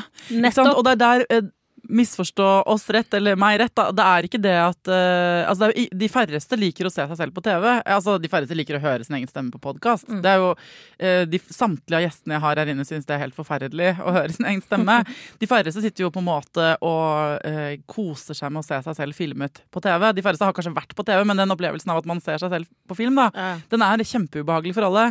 Nettopp. 0.46 0.72
Og 0.78 0.84
det 0.86 0.94
er 0.96 1.02
der 1.04 1.26
eh, 1.28 1.50
misforstå 1.88 2.62
oss 2.70 2.90
rett, 2.90 3.14
eller 3.14 3.36
meg 3.38 3.58
rett, 3.60 3.74
da. 3.74 3.88
Det 3.94 4.04
er 4.06 4.26
ikke 4.28 4.40
det 4.42 4.54
at 4.54 4.90
uh, 4.90 5.48
altså 5.50 5.68
det 5.68 5.72
er, 5.84 5.96
De 6.02 6.08
færreste 6.10 6.58
liker 6.58 6.86
å 6.86 6.92
se 6.92 7.04
seg 7.10 7.18
selv 7.18 7.34
på 7.34 7.42
TV. 7.44 7.66
Altså 7.82 8.16
De 8.22 8.30
færreste 8.30 8.56
liker 8.56 8.78
å 8.78 8.82
høre 8.82 9.06
sin 9.06 9.16
egen 9.18 9.30
stemme 9.30 9.52
på 9.54 9.60
podkast. 9.62 10.08
Mm. 10.08 10.20
Det 10.24 10.30
er 10.32 10.42
jo 10.42 10.52
uh, 10.54 11.24
de, 11.28 11.40
Samtlige 11.52 11.98
av 11.98 12.04
gjestene 12.06 12.36
jeg 12.36 12.44
har 12.44 12.60
her 12.62 12.72
inne, 12.72 12.86
syns 12.88 13.08
det 13.08 13.16
er 13.16 13.24
helt 13.24 13.36
forferdelig 13.36 13.90
å 14.00 14.14
høre 14.14 14.32
sin 14.34 14.46
egen 14.48 14.62
stemme. 14.64 15.00
De 15.42 15.48
færreste 15.50 15.82
sitter 15.82 16.06
jo 16.06 16.12
på 16.14 16.22
en 16.22 16.28
måte 16.28 16.68
og 16.86 17.42
uh, 17.42 17.74
koser 17.90 18.36
seg 18.38 18.52
med 18.54 18.62
å 18.62 18.66
se 18.66 18.78
seg 18.86 18.98
selv 18.98 19.18
filmet 19.18 19.62
på 19.74 19.82
TV. 19.84 20.08
De 20.14 20.24
færreste 20.24 20.46
har 20.46 20.56
kanskje 20.56 20.74
vært 20.76 20.94
på 20.96 21.06
TV, 21.06 21.24
men 21.28 21.40
den 21.42 21.54
opplevelsen 21.54 21.92
av 21.92 22.00
at 22.02 22.08
man 22.08 22.22
ser 22.22 22.40
seg 22.40 22.52
selv 22.52 22.70
på 22.88 22.96
film, 22.98 23.18
da, 23.18 23.28
Ja. 23.34 23.50
den 23.72 23.84
er 23.84 24.04
kjempeubehagelig 24.06 24.74
for 24.76 24.86
alle. 24.86 25.08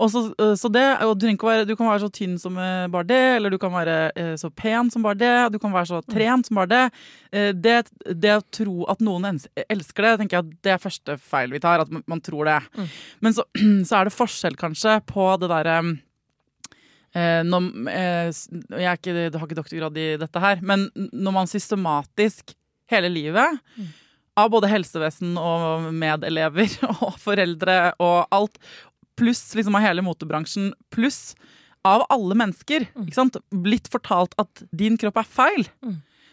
Og 0.00 0.10
så, 0.12 0.22
øh, 0.40 0.54
så 0.58 0.70
det, 0.72 0.84
og 1.04 1.16
du, 1.20 1.26
være, 1.30 1.66
du 1.68 1.74
kan 1.78 1.88
være 1.90 2.04
så 2.04 2.10
tynn 2.12 2.36
som 2.40 2.56
bare 2.56 3.06
det, 3.08 3.20
eller 3.38 3.52
du 3.52 3.58
kan 3.60 3.72
være 3.72 4.36
så 4.40 4.50
pen 4.54 4.90
som 4.92 5.04
bare 5.04 5.18
det, 5.20 5.34
du 5.54 5.58
kan 5.62 5.72
være 5.74 5.90
så 5.90 6.00
trent 6.20 6.48
som 6.48 6.60
var 6.60 6.68
det. 6.70 6.82
Eh, 7.32 7.50
det. 7.56 7.78
Det 8.04 8.36
å 8.36 8.44
tro 8.52 8.76
at 8.92 9.02
noen 9.04 9.40
elsker 9.66 10.06
det, 10.06 10.12
tenker 10.20 10.38
jeg 10.38 10.44
at 10.44 10.52
det 10.66 10.74
er 10.74 10.84
første 10.84 11.16
feil 11.32 11.56
vi 11.56 11.62
tar. 11.62 11.82
At 11.84 11.90
man, 11.90 12.22
tror 12.24 12.50
det. 12.50 12.60
Men 13.24 13.36
så, 13.36 13.46
så 13.88 14.00
er 14.00 14.08
det 14.08 14.16
forskjell 14.16 14.58
kanskje 14.60 14.98
på 15.08 15.26
det 15.40 15.50
derre 15.52 15.78
eh, 17.16 17.40
når, 17.46 17.70
eh, 17.92 18.28
Jeg 18.30 19.00
ikke, 19.00 19.16
har 19.38 19.48
ikke 19.48 19.58
doktorgrad 19.62 19.98
i 20.00 20.12
dette 20.20 20.44
her, 20.44 20.62
men 20.62 20.88
når 20.94 21.36
man 21.40 21.50
systematisk 21.50 22.54
hele 22.90 23.10
livet 23.12 23.60
av 24.38 24.50
både 24.50 24.70
helsevesen 24.70 25.36
og 25.38 25.90
medelever 25.94 26.72
og 27.04 27.16
foreldre 27.22 27.94
og 28.02 28.30
alt, 28.34 28.60
pluss 29.20 29.42
liksom 29.56 29.76
av 29.76 29.84
hele 29.84 30.04
motebransjen, 30.04 30.70
pluss 30.92 31.34
av 31.86 32.04
alle 32.12 32.36
mennesker, 32.36 32.86
sant? 33.14 33.38
blitt 33.50 33.88
fortalt 33.92 34.36
at 34.40 34.64
din 34.76 34.98
kropp 35.00 35.20
er 35.22 35.28
feil, 35.28 35.68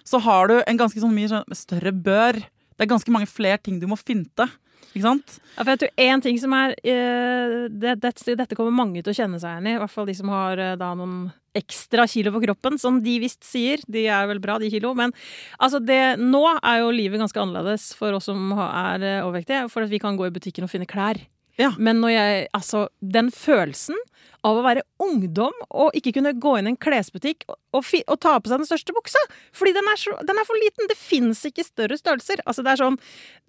så 0.07 0.21
har 0.23 0.51
du 0.51 0.55
en 0.61 0.79
ganske 0.79 1.01
sånn 1.03 1.15
mye 1.15 1.31
sånn 1.31 1.57
større 1.57 1.91
bør. 1.91 2.39
Det 2.39 2.85
er 2.85 2.93
ganske 2.93 3.11
mange 3.13 3.29
flere 3.29 3.59
ting 3.59 3.81
du 3.81 3.87
må 3.89 3.97
finte. 3.99 4.47
Ikke 4.93 5.03
sant? 5.03 5.35
Ja, 5.55 5.63
for 5.63 5.71
jeg 5.73 5.81
tror 5.81 6.03
en 6.07 6.23
ting 6.23 6.37
som 6.41 6.53
er 6.57 6.73
uh, 6.77 7.67
det, 7.69 7.97
det, 8.01 8.13
Dette 8.39 8.55
kommer 8.57 8.73
mange 8.73 9.03
til 9.03 9.11
å 9.11 9.17
kjenne 9.17 9.39
seg 9.41 9.57
igjen 9.57 9.69
i. 9.69 9.75
I 9.75 9.81
hvert 9.81 9.93
fall 9.93 10.07
de 10.09 10.15
som 10.17 10.31
har 10.33 10.61
uh, 10.61 10.73
da 10.79 10.93
noen 10.97 11.27
ekstra 11.57 12.05
kilo 12.09 12.31
på 12.35 12.43
kroppen, 12.43 12.77
som 12.81 12.99
de 13.03 13.15
visst 13.21 13.45
sier. 13.45 13.81
De 13.89 14.05
er 14.13 14.27
vel 14.29 14.41
bra, 14.41 14.59
de 14.61 14.69
kilo. 14.73 14.93
Men 14.97 15.13
altså 15.57 15.81
det, 15.83 16.17
nå 16.21 16.43
er 16.57 16.83
jo 16.83 16.93
livet 16.93 17.21
ganske 17.21 17.41
annerledes 17.41 17.89
for 17.97 18.17
oss 18.17 18.29
som 18.29 18.53
er 18.57 19.03
uh, 19.03 19.25
overvektige. 19.27 19.65
For 19.73 19.85
at 19.85 19.93
vi 19.93 20.01
kan 20.01 20.19
gå 20.19 20.29
i 20.29 20.33
butikken 20.33 20.67
og 20.67 20.73
finne 20.73 20.89
klær. 20.89 21.19
Ja. 21.57 21.71
Men 21.77 22.01
når 22.03 22.13
jeg 22.13 22.49
Altså, 22.53 22.87
den 23.01 23.31
følelsen 23.33 23.97
av 24.47 24.59
å 24.59 24.65
være 24.65 24.85
ungdom 25.03 25.55
og 25.67 25.95
ikke 25.97 26.15
kunne 26.17 26.35
gå 26.39 26.55
inn 26.59 26.69
i 26.69 26.73
en 26.73 26.79
klesbutikk 26.79 27.45
og, 27.49 27.57
og, 27.75 27.91
og 28.07 28.19
ta 28.23 28.37
på 28.39 28.51
seg 28.51 28.63
den 28.63 28.69
største 28.69 28.95
buksa. 28.95 29.21
Fordi 29.55 29.75
den 29.75 29.91
er, 29.91 29.99
så, 30.01 30.15
den 30.27 30.39
er 30.39 30.47
for 30.47 30.59
liten. 30.63 30.89
Det 30.89 30.99
fins 30.99 31.43
ikke 31.49 31.67
større 31.67 31.99
størrelser. 31.99 32.43
Altså, 32.45 32.65
det 32.65 32.73
er 32.73 32.83
sånn 32.85 32.99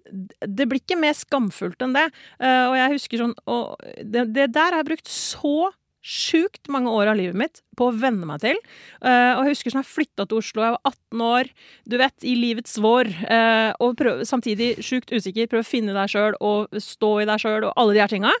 det 0.09 0.65
blir 0.65 0.81
ikke 0.81 0.97
mer 0.97 1.13
skamfullt 1.17 1.83
enn 1.85 1.93
det. 1.93 2.07
Uh, 2.41 2.71
og 2.71 2.77
jeg 2.79 2.95
husker 2.95 3.21
sånn 3.23 3.35
og 3.49 3.75
det, 4.01 4.29
det 4.33 4.49
der 4.55 4.73
har 4.73 4.81
jeg 4.81 4.89
brukt 4.93 5.11
så 5.11 5.69
sjukt 5.99 6.69
mange 6.71 6.91
år 6.95 7.11
av 7.11 7.17
livet 7.19 7.35
mitt 7.37 7.59
på 7.77 7.89
å 7.89 7.95
venne 7.95 8.27
meg 8.27 8.41
til. 8.43 8.59
Uh, 9.03 9.35
og 9.35 9.43
jeg 9.43 9.55
husker 9.55 9.73
sånn 9.73 9.83
jeg 9.83 9.91
flytta 9.91 10.25
til 10.25 10.39
Oslo, 10.39 10.63
jeg 10.63 10.75
var 10.77 10.93
18 10.93 11.23
år, 11.27 11.51
du 11.91 11.97
vet, 11.99 12.17
i 12.23 12.35
livets 12.39 12.77
vår. 12.81 13.11
Uh, 13.27 13.71
og 13.83 13.97
prøv, 13.99 14.23
samtidig 14.27 14.71
sjukt 14.85 15.11
usikker, 15.11 15.49
prøve 15.51 15.65
å 15.65 15.69
finne 15.69 15.95
deg 15.95 16.11
sjøl 16.11 16.39
og 16.39 16.79
stå 16.83 17.13
i 17.21 17.29
deg 17.29 17.43
sjøl 17.43 17.67
og 17.67 17.73
alle 17.75 17.97
de 17.97 18.03
her 18.03 18.13
tinga. 18.15 18.33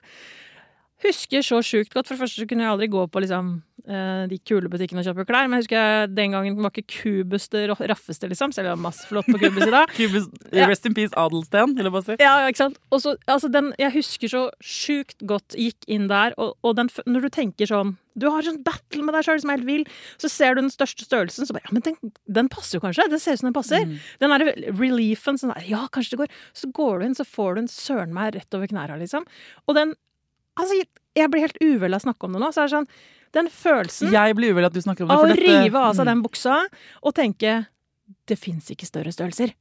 Husker 0.99 1.43
så 1.45 1.61
sjukt 1.63 1.93
godt. 1.95 2.09
For 2.09 2.17
det 2.17 2.23
første 2.25 2.41
så 2.43 2.47
kunne 2.49 2.65
jeg 2.65 2.73
aldri 2.73 2.87
gå 2.91 3.05
på 3.07 3.21
liksom, 3.23 3.51
eh, 3.87 4.23
de 4.27 4.37
kule 4.43 4.67
butikkene 4.67 4.99
og 4.99 5.07
kjøpe 5.07 5.23
klær. 5.29 5.45
Men 5.47 5.55
jeg 5.55 5.63
husker 5.63 5.77
jeg, 5.79 6.09
den 6.17 6.33
gangen 6.35 6.57
var 6.59 6.73
ikke 6.73 6.91
Kubus 6.91 7.47
det 7.53 7.61
raffeste, 7.71 8.27
liksom. 8.27 8.51
Selv 8.51 8.67
om 8.67 8.69
det 8.69 8.75
var 8.75 8.81
masse 8.89 9.07
flott 9.07 9.29
på 9.31 9.39
Kubus 9.39 9.63
i 9.63 9.71
dag. 9.71 9.87
Kubus, 9.99 10.27
Ja. 10.51 10.67
Rest 10.67 10.85
in 10.89 10.95
peace, 10.97 11.13
Adelsten, 11.15 11.75
vil 11.77 11.87
jeg 11.87 11.93
bare 11.95 12.07
si. 12.09 12.17
Ja, 12.19 12.33
ikke 12.51 12.63
sant? 12.65 12.79
Og 12.91 12.99
så, 13.03 13.13
altså 13.31 13.47
den, 13.53 13.71
jeg 13.79 13.93
husker 13.95 14.31
så 14.33 14.43
sjukt 14.59 15.23
godt 15.29 15.55
gikk 15.55 15.87
inn 15.87 16.09
der, 16.11 16.35
og, 16.37 16.57
og 16.67 16.75
den, 16.75 16.91
når 17.07 17.27
du 17.27 17.29
tenker 17.37 17.69
sånn 17.69 17.95
Du 18.19 18.25
har 18.33 18.43
sånn 18.43 18.59
battle 18.65 19.05
med 19.05 19.15
deg 19.15 19.23
sjøl 19.23 19.39
som 19.39 19.53
er 19.53 19.61
helt 19.61 19.69
vill, 19.69 19.85
så 20.19 20.27
ser 20.27 20.57
du 20.57 20.63
den 20.65 20.73
største 20.73 21.05
størrelsen, 21.07 21.47
så 21.47 21.55
bare 21.55 21.63
Ja, 21.69 21.75
men 21.77 21.85
den, 21.85 21.95
den 22.27 22.49
passer 22.51 22.75
jo 22.79 22.83
kanskje? 22.83 23.07
Det 23.13 23.21
ser 23.23 23.37
ut 23.37 23.43
som 23.45 23.47
den 23.47 23.55
passer. 23.55 23.85
Den 24.19 24.33
der 24.35 24.49
reliefen 24.75 25.39
sånn 25.39 25.53
der, 25.55 25.63
Ja, 25.69 25.85
kanskje 25.87 26.17
det 26.17 26.21
går. 26.25 26.35
Så 26.57 26.67
går 26.75 26.99
du 26.99 27.07
inn, 27.07 27.15
så 27.15 27.23
får 27.23 27.55
du 27.55 27.61
en 27.63 27.71
søren 27.71 28.11
meg 28.17 28.35
rett 28.35 28.57
over 28.59 28.67
knærne, 28.67 28.99
liksom. 28.99 29.23
Og 29.69 29.77
den 29.79 29.95
Altså, 30.59 30.75
jeg 31.15 31.31
blir 31.31 31.45
helt 31.47 31.57
uvel 31.63 31.93
av 31.95 32.01
å 32.01 32.05
snakke 32.05 32.27
om 32.27 32.33
det 32.35 32.41
nå. 32.43 32.51
Så 32.53 32.61
er 32.63 32.67
det 32.69 32.75
sånn 32.77 32.87
Den 33.31 33.47
følelsen 33.53 34.11
Jeg 34.11 34.35
blir 34.35 34.53
uvel 34.55 34.65
at 34.65 34.73
du 34.73 34.79
snakker 34.81 35.05
om 35.05 35.09
det. 35.11 35.15
av 35.17 35.23
å 35.23 35.27
dette- 35.29 35.45
rive 35.63 35.75
av 35.77 35.93
seg 35.95 36.01
Mm. 36.05 36.09
den 36.11 36.21
buksa 36.23 36.65
og 37.03 37.13
tenke 37.15 37.67
det 38.25 38.37
fins 38.39 38.69
ikke 38.73 38.87
større 38.89 39.11
størrelser. 39.13 39.53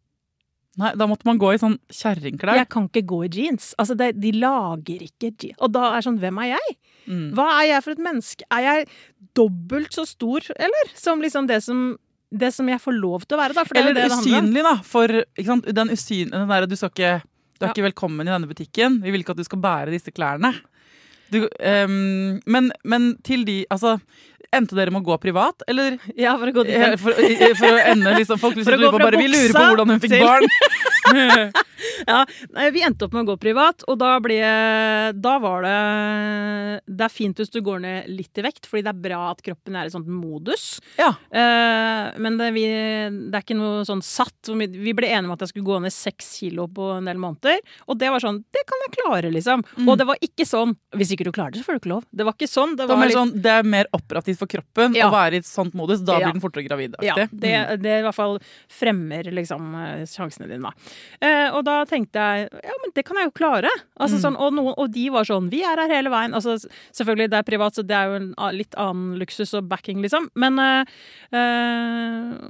Nei, 0.79 0.93
Da 0.95 1.07
måtte 1.07 1.25
man 1.27 1.39
gå 1.39 1.53
i 1.55 1.59
sånn 1.59 1.79
kjerringklær. 1.91 2.55
Jeg 2.57 2.69
kan 2.71 2.89
ikke 2.89 3.03
gå 3.05 3.25
i 3.27 3.29
jeans. 3.29 3.75
Altså, 3.79 3.97
det, 3.97 4.21
de 4.21 4.31
lager 4.33 5.01
ikke 5.05 5.33
jeans. 5.37 5.57
Og 5.61 5.73
da 5.73 5.97
er 5.97 6.01
sånn, 6.07 6.19
hvem 6.21 6.39
er 6.45 6.55
jeg? 6.57 6.77
Mm. 7.09 7.35
Hva 7.35 7.47
er 7.61 7.67
jeg 7.75 7.83
for 7.85 7.91
et 7.91 7.99
menneske? 7.99 8.43
Er 8.51 8.61
jeg 8.63 8.89
dobbelt 9.35 9.91
så 9.93 10.07
stor, 10.07 10.41
eller? 10.57 10.93
Som 10.95 11.21
liksom 11.21 11.47
det 11.49 11.63
som, 11.65 11.99
det 12.33 12.53
som 12.55 12.67
jeg 12.69 12.79
får 12.81 12.95
lov 13.01 13.27
til 13.27 13.37
å 13.37 13.41
være, 13.43 13.55
da. 13.55 13.63
Er 13.63 13.83
Eller 13.83 13.95
det 13.95 14.11
usynlig, 14.13 14.63
da. 14.63 14.77
For 14.85 15.09
sant? 15.45 15.65
den 15.75 15.89
usynlige 15.91 16.31
Den 16.31 16.49
der, 16.49 16.67
du 16.67 16.77
skal 16.77 16.91
ikke 16.91 17.23
Du 17.59 17.67
er 17.67 17.69
Ja. 17.69 17.73
ikke 17.75 17.93
velkommen 17.93 18.21
i 18.29 18.31
denne 18.31 18.47
butikken. 18.47 19.03
Vi 19.03 19.11
vil 19.11 19.21
ikke 19.25 19.31
at 19.31 19.37
du 19.37 19.43
skal 19.45 19.59
bære 19.59 19.91
disse 19.91 20.13
klærne. 20.15 20.55
Du, 21.33 21.49
um, 21.85 22.41
men, 22.47 22.73
men 22.85 23.19
til 23.25 23.47
de 23.47 23.65
Altså, 23.71 23.99
endte 24.55 24.77
dere 24.79 24.91
med 24.95 25.03
å 25.03 25.09
gå 25.11 25.19
privat, 25.21 25.63
eller 25.69 25.99
Ja, 26.17 26.37
for 26.41 26.49
å 26.49 26.55
gå 26.57 26.65
dit. 26.65 26.77
eh, 26.77 26.97
for, 26.97 27.13
for 27.59 27.77
å 27.77 27.83
ende 27.93 28.15
liksom 28.17 28.39
Folk 28.41 28.57
å 28.61 28.65
lurer 28.65 28.93
på, 28.95 28.99
bare, 29.03 29.21
vi 29.21 29.29
lurer 29.29 29.53
på 29.53 29.65
hvordan 29.73 29.93
hun 29.95 30.01
fikk 30.01 30.15
til- 30.17 30.25
barn. 30.27 31.53
Ja, 32.09 32.25
vi 32.75 32.83
endte 32.83 33.07
opp 33.07 33.13
med 33.15 33.23
å 33.25 33.29
gå 33.33 33.35
privat, 33.41 33.85
og 33.91 33.99
da 34.01 34.17
ble 34.23 34.37
Da 35.19 35.35
var 35.43 35.63
det 35.63 35.75
Det 36.91 37.05
er 37.07 37.13
fint 37.13 37.39
hvis 37.39 37.53
du 37.55 37.61
går 37.65 37.81
ned 37.85 38.09
litt 38.11 38.39
i 38.39 38.45
vekt, 38.45 38.67
fordi 38.69 38.83
det 38.87 38.93
er 38.93 39.01
bra 39.07 39.21
at 39.31 39.43
kroppen 39.47 39.77
er 39.79 39.87
i 39.89 39.93
sånn 39.93 40.07
modus. 40.11 40.81
Ja. 40.99 41.11
Eh, 41.31 42.19
men 42.23 42.39
det, 42.41 42.51
vi, 42.57 42.65
det 43.31 43.35
er 43.39 43.45
ikke 43.45 43.57
noe 43.59 43.85
sånn 43.89 44.03
satt. 44.05 44.51
Vi 44.59 44.95
ble 44.97 45.11
enige 45.11 45.29
om 45.31 45.35
at 45.37 45.45
jeg 45.47 45.53
skulle 45.53 45.69
gå 45.69 45.79
ned 45.85 45.95
seks 45.95 46.33
kilo 46.41 46.67
på 46.75 46.91
en 46.99 47.09
del 47.09 47.19
måneder. 47.23 47.61
Og 47.87 47.99
det 48.01 48.11
var 48.15 48.23
sånn 48.25 48.41
Det 48.55 48.65
kan 48.69 48.85
jeg 48.87 48.95
klare, 48.99 49.33
liksom. 49.35 49.63
Mm. 49.79 49.89
Og 49.93 49.99
det 50.01 50.09
var 50.09 50.19
ikke 50.25 50.47
sånn 50.49 50.75
Hvis 50.99 51.15
ikke 51.15 51.29
du 51.29 51.33
klarer 51.35 51.55
det, 51.55 51.63
så 51.63 51.69
får 51.71 51.79
du 51.79 51.83
ikke 51.85 51.95
lov. 51.95 52.07
Det 52.11 52.27
var 52.29 52.37
ikke 52.39 52.51
sånn. 52.51 52.75
Det 52.77 52.85
Det, 52.85 52.91
var 52.91 52.97
var 52.97 53.03
mer 53.05 53.13
litt, 53.13 53.19
sånn, 53.21 53.35
det 53.47 53.55
er 53.55 53.71
mer 53.77 53.91
operativt 53.97 54.38
for 54.39 54.47
kroppen 54.51 54.95
Ja. 54.97 55.09
å 55.09 55.13
være 55.13 55.35
i 55.39 55.43
et 55.43 55.49
sånt 55.49 55.75
modus. 55.75 56.01
Da 56.07 56.17
blir 56.21 56.33
den 56.33 56.41
fortere 56.43 56.65
gravid. 56.69 56.95
ja, 57.03 57.15
det, 57.15 57.29
Mm. 57.33 57.83
det 57.83 57.95
i 57.99 58.03
hvert 58.07 58.15
fall 58.17 58.39
fremmer 58.69 59.25
liksom 59.35 59.75
eh, 59.75 60.05
sjansene 60.07 60.49
dine, 60.49 60.71
da. 60.71 60.73
Eh, 61.21 61.51
og 61.55 61.65
da 61.67 61.85
tenkte 61.85 62.15
jeg 62.23 62.49
ja, 62.65 62.77
men 62.83 62.93
det 62.95 63.05
kan 63.05 63.17
jeg 63.21 63.27
jo 63.31 63.35
klare. 63.39 63.71
Altså, 64.01 64.17
Mm. 64.19 64.23
sånn, 64.25 64.39
og, 64.41 64.53
noen, 64.55 64.75
og 64.79 64.91
de 64.93 65.09
var 65.11 65.25
sånn 65.25 65.51
vi 65.51 65.63
er 65.63 65.77
her 65.77 65.89
hele 65.89 66.11
veien. 66.11 66.33
Altså, 66.35 66.57
selvfølgelig, 66.93 67.31
det 67.31 67.39
er 67.39 67.43
privat, 67.51 67.75
så 67.75 67.83
det 67.87 67.97
er 67.97 68.07
jo 68.09 68.15
en 68.23 68.35
litt 68.57 68.75
annen 68.77 69.19
luksus 69.19 69.55
og 69.55 69.69
backing, 69.69 70.01
liksom. 70.03 70.29
Men 70.37 70.59
eh, 70.59 70.85
eh, 71.33 72.49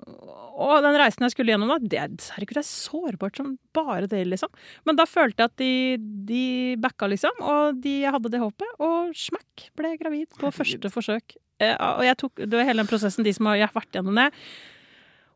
Og 0.59 0.83
den 0.83 0.97
reisen 0.99 1.23
jeg 1.23 1.31
skulle 1.37 1.53
gjennom, 1.55 1.69
da, 1.71 1.79
det, 1.79 2.31
herregud, 2.35 2.57
det 2.59 2.65
er 2.65 2.67
sårbart 2.67 3.37
som 3.39 3.53
bare 3.73 4.09
det, 4.11 4.25
liksom. 4.27 4.51
Men 4.85 4.97
da 4.99 5.05
følte 5.07 5.45
jeg 5.45 5.53
at 5.53 5.57
de, 5.61 5.97
de 6.27 6.77
backa, 6.83 7.07
liksom. 7.13 7.31
Og 7.41 7.79
de 7.81 7.93
hadde 8.11 8.33
det 8.33 8.41
håpet. 8.43 8.73
Og 8.83 9.13
smakk, 9.15 9.69
ble 9.79 9.93
gravid 10.01 10.27
på 10.35 10.49
Herregud. 10.51 10.59
første 10.59 10.91
forsøk. 10.91 11.37
Eh, 11.59 11.75
og 11.75 12.05
jeg 12.07 12.19
tok, 12.21 12.35
det 12.45 12.55
var 12.55 12.69
hele 12.69 12.83
den 12.85 12.91
prosessen, 12.91 13.27
de 13.27 13.35
som 13.35 13.51
har 13.51 13.59
jeg 13.59 13.71
har 13.71 13.79
vært 13.79 13.99
gjennom 13.99 14.19
det. 14.19 14.29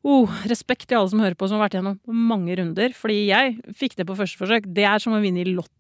Oh, 0.03 0.31
respekt 0.51 0.89
til 0.91 0.99
alle 0.99 1.13
som 1.13 1.23
hører 1.23 1.39
på, 1.39 1.47
som 1.47 1.61
har 1.61 1.69
vært 1.69 1.79
gjennom 1.79 1.99
mange 2.33 2.57
runder. 2.59 2.95
Fordi 2.99 3.21
jeg 3.29 3.59
fikk 3.79 3.99
det 4.01 4.09
på 4.09 4.19
første 4.19 4.41
forsøk. 4.41 4.67
Det 4.75 4.87
er 4.89 5.03
som 5.03 5.15
å 5.15 5.23
vinne 5.23 5.45
i 5.45 5.53
Lotto 5.53 5.71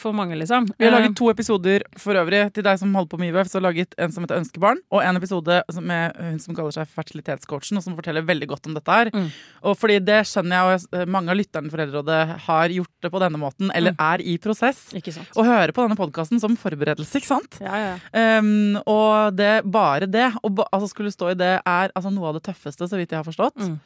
for 0.00 0.12
mange, 0.16 0.36
liksom. 0.40 0.66
Vi 0.78 0.86
har 0.86 0.92
Eh, 0.92 0.98
laget 1.00 1.16
to 1.18 1.28
episoder 1.30 1.82
for 2.00 2.14
øvrig 2.18 2.52
til 2.56 2.62
deg 2.66 2.78
som 2.80 2.94
holder 2.94 3.08
på 3.12 3.18
med 3.20 3.30
IVF. 3.32 3.48
Så 3.50 3.58
har 3.60 3.64
laget 3.72 3.94
en 3.98 4.10
som 4.12 4.24
heter 4.24 4.40
Ønskebarn, 4.40 4.80
og 4.90 5.02
en 5.04 5.16
episode 5.20 5.62
med 5.80 6.16
hun 6.18 6.38
som 6.40 6.54
kaller 6.56 6.72
seg 6.72 6.88
fertilitetscoachen, 6.88 7.76
og 7.76 7.82
som 7.84 7.96
forteller 7.98 8.22
veldig 8.26 8.48
godt 8.48 8.66
om 8.66 8.74
dette 8.74 8.90
her. 8.90 9.10
Mm. 9.14 9.28
Og 9.64 9.76
fordi 9.78 9.98
det 10.04 10.20
skjønner 10.26 10.56
jeg, 10.56 10.88
og 10.92 11.08
mange 11.08 11.30
av 11.30 11.36
lytterne 11.36 11.66
i 11.70 11.74
Foreldrerådet 11.74 12.20
har 12.46 12.68
gjort 12.68 12.94
det 13.02 13.12
på 13.12 13.20
denne 13.20 13.38
måten, 13.38 13.70
eller 13.74 13.92
Mm. 13.92 14.00
er 14.00 14.18
i 14.26 14.38
prosess. 14.38 14.92
Ikke 14.94 15.12
sant. 15.12 15.28
Å 15.36 15.44
høre 15.44 15.72
på 15.72 15.86
denne 15.86 15.96
podkasten 15.96 16.40
som 16.40 16.56
forberedelse, 16.56 17.16
ikke 17.20 17.26
sant? 17.30 17.58
Ja, 17.60 17.76
ja, 17.76 17.96
ja. 18.14 18.38
Um, 18.40 18.76
og 18.86 19.36
det, 19.36 19.62
bare 19.70 20.06
det, 20.10 20.32
å 20.42 20.48
ba, 20.54 20.64
altså 20.72 20.88
skulle 20.90 21.12
stå 21.12 21.30
i 21.32 21.34
det, 21.34 21.60
er 21.66 21.90
altså 21.94 22.10
noe 22.12 22.28
av 22.28 22.34
det 22.40 22.44
tøffeste, 22.48 22.88
så 22.88 22.96
vidt 22.96 23.10
jeg 23.10 23.18
har 23.22 23.24
forstått. 23.28 23.56
Mm. 23.60 23.80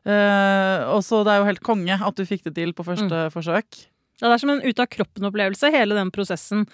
Uh, 0.00 0.94
og 0.96 1.02
så 1.04 1.20
det 1.26 1.32
er 1.34 1.42
jo 1.42 1.48
helt 1.50 1.60
konge 1.66 1.92
at 2.00 2.16
du 2.16 2.24
fikk 2.24 2.42
det 2.46 2.54
til 2.56 2.72
på 2.72 2.84
første 2.86 3.10
Mm. 3.28 3.32
forsøk. 3.34 3.86
Ja, 4.20 4.28
det 4.28 4.34
er 4.36 4.42
som 4.44 4.50
en 4.52 4.62
ut 4.62 4.78
av 4.82 4.86
kroppen-opplevelse, 4.92 5.70
hele 5.72 5.96
den 5.96 6.10
prosessen. 6.14 6.66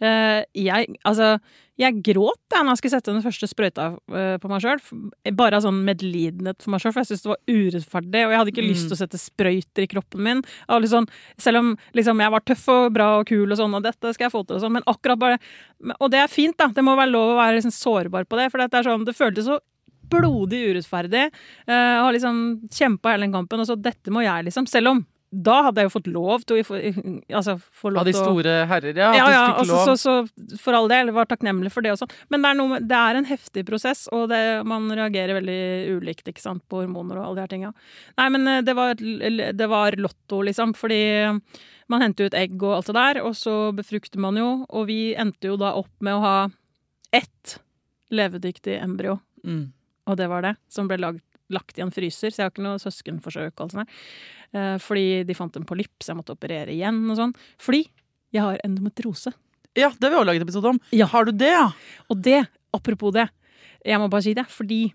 Eh, 0.00 0.44
jeg, 0.54 0.88
altså, 1.08 1.36
jeg 1.80 2.02
gråt 2.04 2.38
da 2.52 2.60
når 2.62 2.76
jeg 2.76 2.80
skulle 2.82 2.94
sette 2.98 3.12
den 3.14 3.24
første 3.24 3.48
sprøyta 3.50 3.86
eh, 4.12 4.36
på 4.38 4.50
meg 4.50 4.62
sjøl. 4.62 4.82
Bare 5.34 5.58
av 5.58 5.64
sånn 5.64 5.80
medlidenhet 5.86 6.62
for 6.62 6.74
meg 6.74 6.82
sjøl, 6.84 6.92
for 6.94 7.02
jeg 7.02 7.10
syntes 7.10 7.24
det 7.26 7.32
var 7.32 7.42
urettferdig. 7.50 8.22
Og 8.26 8.34
jeg 8.34 8.40
hadde 8.42 8.52
ikke 8.54 8.62
Mm. 8.66 8.70
lyst 8.70 8.86
til 8.88 8.96
å 8.96 9.00
sette 9.02 9.18
sprøyter 9.18 9.82
i 9.82 9.90
kroppen 9.90 10.22
min. 10.22 10.42
Sånn, 10.92 11.08
selv 11.38 11.58
om 11.62 11.72
liksom, 11.94 12.20
jeg 12.22 12.30
var 12.30 12.40
tøff 12.46 12.68
og 12.68 12.92
bra 12.94 13.08
og 13.20 13.26
kul 13.26 13.50
og 13.50 13.58
sånn, 13.58 13.74
og 13.74 13.82
dette 13.82 14.14
skal 14.14 14.28
jeg 14.28 14.32
få 14.36 14.46
til, 14.46 14.56
og 14.56 14.62
sånn, 14.62 14.72
men 14.78 14.86
akkurat 14.86 15.18
bare 15.18 15.38
Og 16.00 16.10
det 16.12 16.20
er 16.22 16.28
fint, 16.30 16.56
da. 16.56 16.68
Det 16.68 16.84
må 16.84 16.94
være 16.94 17.10
lov 17.10 17.32
å 17.34 17.40
være 17.40 17.58
liksom 17.58 17.74
sårbar 17.74 18.24
på 18.30 18.38
det, 18.38 18.50
for 18.52 18.58
det, 18.62 18.70
er 18.72 18.86
sånn, 18.86 19.04
det 19.04 19.16
føltes 19.18 19.48
så 19.48 19.58
blodig 20.12 20.60
urettferdig. 20.70 21.32
Jeg 21.66 22.02
har 22.04 22.12
liksom 22.12 22.68
kjempa 22.70 23.10
hele 23.14 23.24
den 23.26 23.32
kampen, 23.32 23.58
og 23.60 23.66
så 23.66 23.74
dette 23.80 24.12
må 24.12 24.22
jeg, 24.22 24.44
liksom. 24.46 24.68
Selv 24.68 24.88
om 24.92 25.06
da 25.32 25.54
hadde 25.64 25.80
jeg 25.80 25.88
jo 25.88 25.92
fått 25.94 26.08
lov 26.12 26.42
til 26.44 26.58
å 26.60 26.80
altså, 27.38 27.54
få 27.72 27.88
lov 27.88 28.02
Av 28.02 28.08
de 28.10 28.12
store 28.12 28.54
herrer, 28.68 28.98
ja. 29.00 29.08
Ja, 29.16 29.28
ja, 29.32 29.42
altså, 29.62 29.94
så, 29.96 29.96
så 29.96 30.58
for 30.60 30.76
all 30.76 30.90
del, 30.92 31.08
var 31.16 31.24
takknemlig 31.30 31.72
for 31.72 31.80
det 31.84 31.94
og 31.94 32.02
sånn. 32.02 32.12
Men 32.28 32.44
det 32.44 32.50
er, 32.50 32.58
noe, 32.60 32.80
det 32.84 32.98
er 32.98 33.18
en 33.20 33.28
heftig 33.30 33.64
prosess, 33.68 34.04
og 34.12 34.28
det, 34.28 34.42
man 34.68 34.90
reagerer 34.92 35.38
veldig 35.38 35.96
ulikt 35.96 36.28
ikke 36.28 36.44
sant, 36.44 36.64
på 36.68 36.82
hormoner 36.82 37.16
og 37.16 37.30
alle 37.30 37.40
de 37.40 37.44
her 37.46 37.52
tinga. 37.54 37.72
Nei, 38.20 38.28
men 38.36 38.48
eh, 38.52 38.60
det 38.68 38.76
var, 38.76 39.00
det 39.00 39.70
var 39.72 39.96
lotto, 39.96 40.42
liksom, 40.44 40.76
fordi 40.76 41.00
man 41.92 42.04
henter 42.04 42.28
ut 42.28 42.36
egg 42.38 42.54
og 42.60 42.76
alt 42.76 42.92
det 42.92 42.98
der, 43.00 43.22
og 43.24 43.34
så 43.36 43.56
befrukter 43.76 44.20
man 44.22 44.36
jo, 44.36 44.50
og 44.68 44.86
vi 44.92 45.00
endte 45.18 45.48
jo 45.48 45.56
da 45.60 45.72
opp 45.80 45.90
med 46.04 46.18
å 46.20 46.22
ha 46.24 46.36
ett 47.12 47.58
levedyktig 48.12 48.78
embryo, 48.84 49.18
Mm. 49.42 49.72
og 50.06 50.16
det 50.20 50.28
var 50.30 50.44
det, 50.44 50.52
som 50.70 50.86
ble 50.86 51.00
lagt, 51.02 51.24
lagt 51.54 51.78
i 51.78 51.84
en 51.84 51.92
fryser, 51.94 52.32
så 52.32 52.42
jeg 52.42 52.48
har 52.48 52.54
ikke 52.54 52.64
noe 52.64 52.80
søskenforsøk 52.82 53.52
og 53.52 53.64
alt 53.66 53.74
sånt 53.74 53.84
der. 53.84 54.06
Eh, 54.52 54.76
fordi 54.82 55.06
de 55.28 55.36
fant 55.36 55.58
en 55.58 55.68
polypp, 55.68 55.94
så 56.00 56.12
jeg 56.12 56.20
måtte 56.20 56.36
operere 56.36 56.74
igjen 56.74 57.02
og 57.08 57.18
sånn. 57.18 57.36
Fordi 57.62 57.84
jeg 58.32 58.44
har 58.44 58.60
endometrose. 58.66 59.34
Ja, 59.78 59.88
det 59.88 60.04
har 60.04 60.12
vi 60.12 60.18
også 60.20 60.28
laget 60.28 60.44
episode 60.44 60.72
om. 60.74 60.80
Ja. 60.92 61.08
Har 61.08 61.28
du 61.28 61.32
det, 61.32 61.52
ja? 61.52 61.68
Og 62.12 62.20
det, 62.24 62.42
apropos 62.74 63.14
det, 63.14 63.28
Jeg 63.82 63.98
må 63.98 64.06
bare 64.06 64.22
si 64.22 64.32
det, 64.32 64.44
fordi 64.46 64.92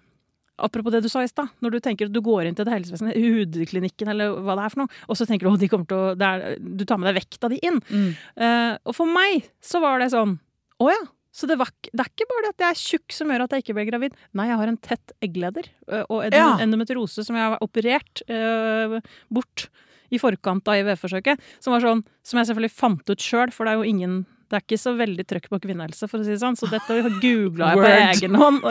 Apropos 0.57 0.89
det 0.89 1.03
du 1.05 1.09
sa 1.09 1.21
i 1.21 1.29
stad. 1.29 1.51
Når 1.61 1.75
du 1.75 1.79
tenker 1.85 2.07
at 2.07 2.13
du 2.13 2.21
går 2.25 2.47
inn 2.47 2.55
til 2.57 2.65
det 2.65 2.73
helsevesenet, 2.73 3.13
hudklinikken 3.13 4.09
eller 4.09 4.39
hva 4.41 4.55
det 4.57 4.63
er 4.65 4.73
for 4.73 4.81
noe, 4.81 5.01
og 5.05 5.19
så 5.19 5.27
tenker 5.29 5.45
du 5.45 5.53
at 5.53 5.61
de 5.61 5.69
kommer 5.69 5.85
til 5.85 5.99
å 6.01 6.15
er, 6.17 6.57
Du 6.57 6.81
tar 6.87 6.97
med 6.97 7.11
deg 7.11 7.19
vekta 7.19 7.51
di 7.51 7.59
inn. 7.61 7.77
Mm. 7.91 8.07
Uh, 8.33 8.73
og 8.89 8.97
for 8.97 9.05
meg 9.11 9.45
så 9.61 9.81
var 9.83 10.01
det 10.01 10.09
sånn 10.15 10.39
Å 10.81 10.89
ja. 10.89 11.03
Så 11.33 11.45
det, 11.49 11.57
var, 11.59 11.69
det 11.91 11.99
er 12.01 12.09
ikke 12.09 12.29
bare 12.31 12.45
det 12.47 12.53
at 12.55 12.63
jeg 12.63 12.69
er 12.75 12.79
tjukk 12.81 13.13
som 13.13 13.29
gjør 13.33 13.43
at 13.45 13.51
jeg 13.57 13.65
ikke 13.65 13.75
blir 13.77 13.89
gravid. 13.91 14.15
Nei, 14.37 14.47
jeg 14.49 14.57
har 14.61 14.71
en 14.71 14.77
tett 14.81 15.11
eggleder 15.21 15.67
og 16.09 16.23
en 16.25 16.33
Ja. 16.37 16.47
endometriose 16.63 17.25
som 17.27 17.35
jeg 17.37 17.45
har 17.51 17.59
operert 17.61 18.23
eh, 18.31 18.97
bort 19.29 19.67
i 20.09 20.17
forkant 20.21 20.67
av 20.71 20.79
IVF-forsøket. 20.79 21.39
Som 21.59 21.75
var 21.75 21.83
sånn, 21.83 22.01
som 22.23 22.39
jeg 22.39 22.47
selvfølgelig 22.49 22.73
fant 22.73 23.11
ut 23.11 23.21
sjøl, 23.21 23.51
for 23.53 23.67
det 23.67 23.73
er 23.75 23.81
jo 23.83 23.91
ingen 23.91 24.17
det 24.47 24.55
er 24.55 24.63
ikke 24.63 24.77
så 24.79 24.93
veldig 24.95 25.25
trøkk 25.27 25.49
på 25.51 25.57
kvinnehelse, 25.59 26.07
for 26.07 26.21
å 26.21 26.23
si 26.23 26.31
det 26.31 26.39
sånn. 26.39 26.55
Så 26.55 26.69
dette 26.71 26.95
googla 27.19 27.73
jeg 27.73 27.81
på 27.83 27.89
egen 27.91 28.37
hånd. 28.39 28.63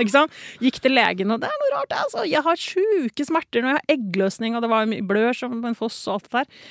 Gikk 0.65 0.79
til 0.81 0.95
legen, 0.97 1.35
og 1.35 1.43
det 1.43 1.51
er 1.53 1.59
noe 1.61 1.73
rart. 1.75 1.93
Altså. 2.01 2.25
Jeg 2.25 2.41
har 2.47 2.57
sjuke 2.57 3.27
smerter 3.29 3.61
når 3.61 3.75
jeg 3.75 3.83
har 3.83 3.95
eggløsning, 3.99 4.57
og 4.57 4.65
det 4.65 4.71
var 4.73 4.89
mye 4.89 5.05
blør 5.05 5.37
som 5.37 5.59
en 5.69 5.77
foss 5.77 5.99
og 6.09 6.15
alt 6.17 6.31
det 6.31 6.39
der. 6.39 6.63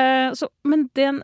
Eh, 0.00 0.28
så, 0.40 0.48
men 0.64 0.86
den 0.96 1.20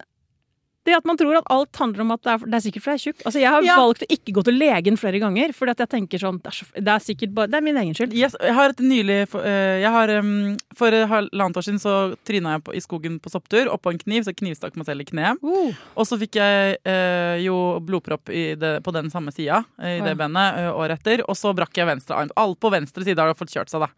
det 0.85 0.97
at 0.97 1.05
man 1.07 1.17
tror 1.21 1.37
at 1.39 1.47
alt 1.55 1.79
handler 1.79 2.03
om 2.03 2.11
at 2.17 2.23
det 2.27 2.33
er, 2.33 2.39
det 2.47 2.57
er 2.59 2.63
sikkert 2.65 2.83
fordi 2.83 2.93
jeg 2.97 3.01
er 3.01 3.05
tjukk. 3.13 3.21
Altså, 3.29 3.41
jeg 3.43 3.51
har 3.55 3.63
Ja. 3.63 3.77
valgt 3.79 4.03
å 4.03 4.09
ikke 4.11 4.33
gå 4.35 4.43
til 4.49 4.57
legen 4.59 4.97
flere 4.99 5.21
ganger, 5.23 5.53
fordi 5.55 5.71
at 5.77 5.83
jeg 5.85 5.91
tenker 5.95 6.19
sånn 6.19 6.41
Det 6.43 6.51
er, 6.51 6.57
så, 6.59 6.67
det 6.75 6.93
er 6.93 6.99
sikkert 7.05 7.35
bare 7.37 7.47
Det 7.53 7.59
er 7.61 7.63
min 7.63 7.77
egen 7.79 7.95
skyld. 7.95 8.15
Yes, 8.19 8.35
jeg 8.43 8.55
har 8.57 8.71
et 8.75 8.83
nylig 8.83 9.19
eh, 9.39 9.81
jeg 9.83 9.93
har, 9.95 10.09
for 10.75 10.91
halvannet 11.13 11.57
år 11.61 11.67
siden 11.69 11.79
så 11.83 11.95
tryna 12.27 12.57
jeg 12.57 12.65
på, 12.67 12.75
i 12.75 12.81
skogen 12.83 13.21
på 13.23 13.31
sopptur 13.31 13.71
oppå 13.71 13.93
en 13.93 13.99
kniv, 14.03 14.25
så 14.27 14.35
knivstakk 14.35 14.75
meg 14.77 14.87
selv 14.87 15.05
i 15.05 15.09
kneet. 15.09 15.39
Uh, 15.43 15.71
Og 15.95 16.07
så 16.09 16.19
fikk 16.19 16.37
jeg 16.41 16.79
eh, 16.85 17.37
jo 17.47 17.79
blodpropp 17.85 18.33
i 18.35 18.55
det, 18.59 18.83
på 18.83 18.93
den 18.97 19.11
samme 19.13 19.31
sida 19.35 19.63
i 19.79 20.01
Å, 20.01 20.05
det 20.05 20.15
ja. 20.17 20.19
benet 20.19 20.59
eh, 20.65 20.71
året 20.75 20.99
etter. 21.01 21.23
Og 21.29 21.37
så 21.39 21.55
brakk 21.55 21.77
jeg 21.79 21.87
venstre 21.87 22.17
arm. 22.19 22.33
Alt 22.37 22.59
på 22.63 22.71
venstre 22.73 23.05
side 23.07 23.19
har 23.23 23.35
fått 23.39 23.55
kjørt 23.55 23.71
seg, 23.71 23.85
da. 23.87 23.91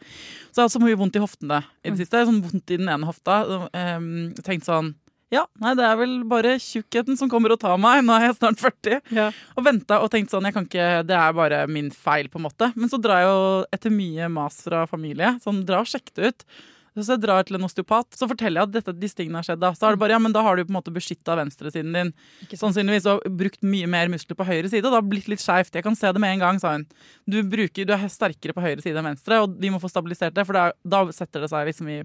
Så 0.53 0.61
jeg 0.61 0.63
har 0.63 0.69
hatt 0.69 0.77
så 0.77 0.83
mye 0.85 0.99
vondt 1.01 1.17
i 1.17 1.23
hoftene 1.25 1.63
i 1.85 1.91
det 1.91 1.99
siste. 2.05 2.25
Sånn 2.29 2.43
vondt 2.45 2.71
i 2.75 2.77
den 2.81 2.89
ene 2.93 3.09
hofta. 3.09 3.41
Um, 3.73 4.35
tenkt 4.45 4.69
sånn 4.69 4.95
ja, 5.35 5.45
nei, 5.63 5.75
det 5.79 5.87
er 5.87 5.99
vel 6.01 6.19
bare 6.31 6.57
tjukkheten 6.63 7.19
som 7.21 7.31
kommer 7.33 7.55
og 7.55 7.61
tar 7.63 7.79
meg. 7.81 8.05
Nå 8.07 8.15
er 8.17 8.29
jeg 8.29 8.39
snart 8.39 8.63
40. 8.63 9.01
ja. 9.17 9.31
Og 9.59 9.67
venta 9.67 10.01
og 10.03 10.13
tenkte 10.13 10.37
sånn, 10.37 10.47
jeg 10.49 10.57
kan 10.57 10.69
ikke, 10.69 10.91
det 11.09 11.17
er 11.19 11.35
bare 11.37 11.65
min 11.71 11.91
feil, 11.95 12.31
på 12.31 12.41
en 12.41 12.47
måte. 12.47 12.71
Men 12.79 12.93
så 12.93 13.01
drar 13.03 13.25
jeg 13.25 13.33
jo 13.33 13.43
etter 13.77 13.95
mye 13.95 14.31
mas 14.33 14.63
fra 14.67 14.85
familie, 14.91 15.37
sånn 15.45 15.65
dra 15.67 15.83
og 15.85 15.91
sjekk 15.91 16.15
det 16.15 16.31
ut. 16.31 16.47
Så 16.95 17.17
jeg 17.17 17.25
drar 17.25 17.43
til 17.43 17.57
en 17.59 17.67
osteopat, 17.67 18.15
så 18.15 18.29
forteller 18.31 18.61
jeg 18.61 18.69
at 18.69 18.75
dette, 18.77 18.93
disse 19.03 19.19
tingene 19.19 19.41
har 19.41 19.47
skjedd. 19.49 19.59
Da. 19.65 19.73
Så 19.75 19.89
er 19.89 19.97
det 19.97 20.01
bare, 20.05 20.15
ja, 20.15 20.21
men 20.23 20.35
da 20.35 20.45
har 20.47 20.55
du 20.55 20.63
på 20.63 20.71
en 20.71 20.77
måte 20.77 20.95
beskytta 20.95 21.35
venstresiden 21.41 21.97
din. 21.97 22.13
Sannsynligvis 22.55 23.09
og 23.11 23.25
brukt 23.35 23.67
mye 23.67 23.89
mer 23.91 24.13
muskler 24.13 24.39
på 24.39 24.47
høyre 24.47 24.71
side, 24.71 24.85
og 24.85 24.93
det 24.93 25.01
har 25.01 25.09
blitt 25.11 25.31
litt 25.33 25.43
skeivt. 25.43 25.75
Jeg 25.75 25.87
kan 25.87 25.99
se 25.99 26.13
det 26.15 26.23
med 26.23 26.37
en 26.37 26.45
gang, 26.45 26.61
sa 26.63 26.77
hun. 26.77 26.87
Du, 27.27 27.41
bruker, 27.51 27.89
du 27.89 27.97
er 27.97 28.07
sterkere 28.13 28.55
på 28.55 28.63
høyre 28.63 28.85
side 28.85 29.01
enn 29.01 29.11
venstre, 29.11 29.41
og 29.43 29.59
vi 29.59 29.73
må 29.75 29.83
få 29.83 29.91
stabilisert 29.91 30.37
det, 30.39 30.47
for 30.47 30.55
da, 30.55 30.69
da 30.87 31.03
setter 31.17 31.43
det 31.43 31.51
seg 31.51 31.67
liksom 31.73 31.91
i 31.91 31.99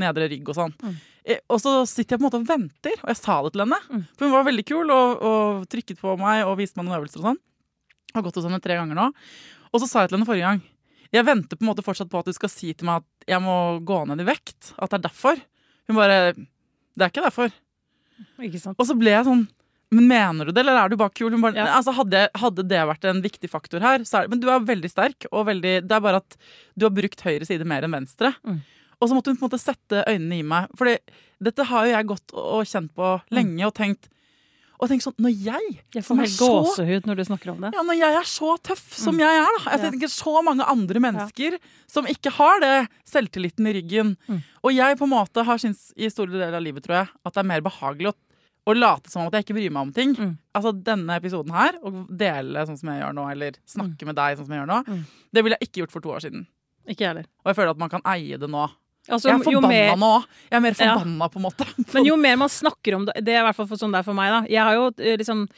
nedre 0.00 0.28
rygg 0.30 0.48
og 0.50 0.56
sånn. 0.58 0.74
Mm. 0.82 0.94
Eh, 1.24 1.40
Og 1.48 1.60
så 1.62 1.72
sitter 1.88 2.14
jeg 2.16 2.20
på 2.20 2.24
en 2.24 2.28
måte 2.28 2.40
og 2.42 2.48
venter, 2.48 2.96
og 3.02 3.08
jeg 3.12 3.16
sa 3.20 3.36
det 3.46 3.52
til 3.54 3.64
henne. 3.64 3.78
Mm. 3.90 4.04
For 4.18 4.26
hun 4.26 4.34
var 4.36 4.46
veldig 4.50 4.64
kul 4.68 4.90
og, 4.90 5.22
og 5.30 5.66
trykket 5.72 6.00
på 6.00 6.16
meg 6.20 6.44
og 6.46 6.58
viste 6.58 6.76
meg 6.78 6.88
noen 6.88 6.98
øvelser 7.00 7.22
og 7.22 7.28
sånn. 7.30 7.40
Jeg 8.10 8.18
har 8.20 8.26
gått 8.28 8.36
hos 8.38 8.46
henne 8.46 8.60
tre 8.62 8.76
ganger 8.78 8.94
nå. 8.98 9.08
Og 9.74 9.80
så 9.82 9.88
sa 9.90 10.02
jeg 10.04 10.12
til 10.12 10.18
henne 10.20 10.28
forrige 10.28 10.46
gang 10.46 10.60
Jeg 11.14 11.24
venter 11.26 11.58
på 11.58 11.64
en 11.64 11.70
måte 11.72 11.82
fortsatt 11.82 12.10
på 12.10 12.20
at 12.22 12.28
du 12.30 12.32
skal 12.36 12.50
si 12.52 12.72
til 12.74 12.86
meg 12.86 13.02
at 13.02 13.28
jeg 13.32 13.42
må 13.42 13.54
gå 13.86 13.96
ned 14.06 14.20
i 14.22 14.26
vekt. 14.28 14.72
At 14.78 14.90
det 14.92 15.00
er 15.00 15.04
derfor. 15.08 15.40
Hun 15.88 15.96
bare 15.98 16.18
Det 16.34 17.02
er 17.02 17.10
ikke 17.10 17.24
derfor. 17.26 17.50
Ikke 18.38 18.60
sant. 18.62 18.78
Og 18.78 18.86
så 18.86 18.94
ble 18.98 19.10
jeg 19.14 19.26
sånn 19.26 19.46
Men 19.94 20.06
mener 20.10 20.46
du 20.46 20.52
det, 20.54 20.62
eller 20.62 20.78
er 20.84 20.88
du 20.90 20.96
bare 20.98 21.10
kul? 21.14 21.34
Bare, 21.42 21.54
Ja. 21.54 21.66
altså, 21.78 21.92
hadde, 21.94 22.28
hadde 22.34 22.62
det 22.66 22.80
vært 22.88 23.04
en 23.10 23.20
viktig 23.22 23.50
faktor 23.50 23.80
her, 23.84 23.98
så 24.06 24.18
er 24.18 24.22
det 24.26 24.30
Men 24.34 24.40
du 24.40 24.48
er 24.50 24.60
veldig 24.70 24.90
sterk, 24.90 25.26
og 25.32 25.46
veldig 25.46 25.74
Det 25.86 25.92
er 25.98 26.00
bare 26.06 26.22
at 26.22 26.36
du 26.78 26.86
har 26.86 26.94
brukt 26.94 27.20
høyre 27.26 27.46
side 27.46 27.64
mer 27.66 27.82
enn 27.86 27.94
venstre. 27.94 28.34
Mm. 28.46 28.62
Og 29.00 29.08
så 29.10 29.14
måtte 29.16 29.30
hun 29.32 29.36
på 29.36 29.44
en 29.44 29.50
måte 29.50 29.60
sette 29.62 30.04
øynene 30.08 30.38
i 30.38 30.42
meg. 30.42 30.68
For 30.78 30.90
dette 31.44 31.64
har 31.70 31.86
jo 31.86 31.92
jeg 31.92 32.06
gått 32.06 32.34
og 32.34 32.64
kjent 32.66 32.92
på 32.94 33.14
lenge 33.34 33.66
og 33.66 33.74
tenkt 33.74 34.08
Og 34.82 34.88
tenk 34.90 35.02
sånn 35.04 35.14
Når 35.22 35.30
jeg 35.44 35.76
Jeg 35.94 36.02
får 36.04 36.16
helt 36.18 36.38
gåsehud 36.40 37.06
når 37.06 37.16
du 37.16 37.22
snakker 37.24 37.50
om 37.52 37.60
det. 37.62 37.70
ja, 37.76 37.82
når 37.86 37.94
jeg 37.98 38.16
er 38.18 38.26
så 38.26 38.56
tøff 38.58 38.82
som 38.98 39.14
Mm. 39.14 39.20
jeg 39.22 39.36
er, 39.38 39.52
da. 39.64 39.70
Jeg 39.70 39.80
tenker 39.92 40.08
så 40.10 40.42
mange 40.44 40.64
andre 40.66 41.00
mennesker 41.00 41.58
som 41.86 42.04
ikke 42.10 42.30
har 42.32 42.60
det 42.60 42.88
selvtilliten 43.06 43.66
i 43.70 43.72
ryggen. 43.78 44.16
Mm. 44.28 44.42
Og 44.64 44.74
jeg 44.74 44.98
på 44.98 45.04
en 45.06 45.10
måte 45.14 45.44
har 45.46 45.56
syntes 45.62 45.92
i 45.96 46.08
store 46.10 46.32
deler 46.32 46.54
av 46.58 46.62
livet, 46.62 46.82
tror 46.82 46.96
jeg, 47.04 47.08
at 47.24 47.32
det 47.34 47.40
er 47.44 47.48
mer 47.52 47.60
behagelig 47.62 48.10
å, 48.10 48.14
å 48.66 48.74
late 48.76 49.08
som 49.10 49.22
om 49.22 49.28
at 49.28 49.34
jeg 49.38 49.44
ikke 49.46 49.54
bryr 49.60 49.70
meg 49.70 49.82
om 49.86 49.92
ting. 49.92 50.14
Mm. 50.18 50.36
Altså 50.54 50.72
denne 50.84 51.16
episoden 51.20 51.52
her, 51.54 51.78
å 51.84 52.06
dele 52.10 52.66
sånn 52.66 52.78
som 52.78 52.88
jeg 52.90 53.00
gjør 53.04 53.14
nå, 53.14 53.30
eller 53.30 53.52
snakke 53.64 54.04
med 54.10 54.16
deg 54.16 54.36
sånn 54.38 54.46
som 54.46 54.54
jeg 54.58 54.62
gjør 54.66 54.72
nå, 54.74 54.84
Mm. 54.88 55.04
det 55.32 55.44
ville 55.44 55.56
jeg 55.60 55.68
ikke 55.70 55.80
gjort 55.86 55.92
for 55.92 56.00
to 56.00 56.08
år 56.10 56.20
siden. 56.26 56.46
Ikke 56.88 57.06
heller. 57.06 57.24
Og 57.44 57.54
jeg 57.54 57.56
føler 57.56 57.70
at 57.70 57.78
man 57.78 57.88
kan 57.90 58.02
eie 58.04 58.36
det 58.36 58.50
nå. 58.50 58.68
Altså, 59.08 59.28
Jeg 59.28 59.36
er 59.40 59.44
forbanna 59.44 59.68
mer- 59.68 59.96
nå. 60.00 60.12
Jeg 60.50 60.56
er 60.56 60.60
mer 60.64 60.74
Ja. 60.80 60.94
på 61.28 61.36
en 61.36 61.42
måte. 61.44 61.66
Men 61.94 62.04
jo 62.06 62.16
mer 62.16 62.36
man 62.36 62.48
snakker 62.48 62.94
om 62.96 63.04
det 63.06 63.14
Det 63.24 63.34
er 63.34 63.42
i 63.42 63.46
hvert 63.52 63.56
fall 63.56 63.66
sånn 63.68 63.92
det 63.92 63.98
er 64.00 64.06
for 64.06 64.14
meg, 64.14 64.30
da. 64.32 64.40
Jeg 64.48 64.62
har 64.64 64.74
jo 64.74 64.86
eh, 64.98 65.16
liksom 65.20 65.48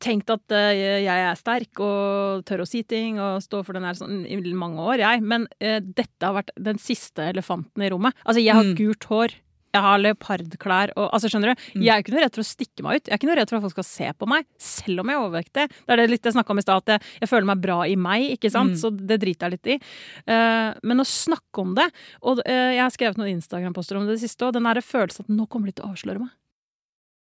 tenkt 0.00 0.30
at 0.32 0.40
uh, 0.48 0.72
jeg 0.72 1.06
er 1.06 1.34
sterk 1.36 1.76
og 1.84 2.44
tør 2.48 2.62
å 2.64 2.66
si 2.68 2.82
ting 2.88 3.18
og 3.20 3.42
stå 3.44 3.58
for 3.66 3.76
den 3.76 3.84
her 3.84 3.92
sånn 3.92 4.22
i 4.24 4.38
mange 4.56 4.80
år, 4.80 4.96
jeg. 5.02 5.20
Men 5.20 5.42
uh, 5.60 5.76
dette 5.80 6.24
har 6.24 6.32
vært 6.38 6.50
den 6.56 6.78
siste 6.80 7.20
elefanten 7.28 7.84
i 7.84 7.90
rommet. 7.92 8.14
Altså, 8.24 8.40
jeg 8.42 8.54
har 8.56 8.64
Mm. 8.64 8.76
gult 8.78 9.04
hår. 9.12 9.34
Jeg 9.70 9.82
har 9.84 10.00
leopardklær 10.02 10.92
og 10.96 11.08
Altså, 11.14 11.30
skjønner 11.30 11.52
du? 11.52 11.62
Mm. 11.76 11.84
Jeg 11.86 11.92
er 11.94 12.02
ikke 12.02 12.14
noe 12.14 12.24
redd 12.24 12.36
for 12.36 12.42
å 12.42 12.48
stikke 12.48 12.84
meg 12.86 12.98
ut. 12.98 13.04
Jeg 13.06 13.14
er 13.14 13.20
ikke 13.20 13.28
noe 13.30 13.36
redd 13.38 13.50
for 13.50 13.58
at 13.58 13.64
folk 13.66 13.76
skal 13.76 13.86
se 13.86 14.08
på 14.18 14.28
meg, 14.30 14.46
selv 14.60 15.02
om 15.02 15.10
jeg 15.10 15.18
er 15.18 15.24
overvektig. 15.26 15.66
Det 15.70 15.94
er 15.94 16.00
det 16.00 16.08
litt 16.10 16.28
jeg 16.28 16.36
snakka 16.36 16.54
om 16.54 16.62
i 16.62 16.64
stad, 16.64 16.82
at 16.84 16.94
jeg, 16.94 17.14
jeg 17.22 17.30
føler 17.30 17.48
meg 17.50 17.62
bra 17.62 17.78
i 17.86 17.96
meg, 18.00 18.26
ikke 18.36 18.52
sant? 18.52 18.74
Mm. 18.74 18.80
Så 18.82 18.92
det 18.94 19.20
driter 19.22 19.48
jeg 19.48 19.56
litt 19.56 19.70
i. 19.74 19.78
Uh, 20.26 20.70
men 20.86 21.02
å 21.02 21.06
snakke 21.06 21.62
om 21.62 21.72
det 21.76 21.86
Og 22.26 22.42
uh, 22.42 22.70
jeg 22.74 22.82
har 22.82 22.92
skrevet 22.94 23.20
noen 23.20 23.32
Instagram-poster 23.36 23.98
om 23.98 24.06
det 24.06 24.18
det 24.18 24.24
siste, 24.24 24.46
og 24.46 24.56
den 24.56 24.66
derre 24.68 24.84
følelsen 24.84 25.26
at 25.26 25.32
nå 25.32 25.46
kommer 25.50 25.70
de 25.70 25.78
til 25.78 25.86
å 25.86 25.94
avsløre 25.94 26.22
meg. 26.22 26.34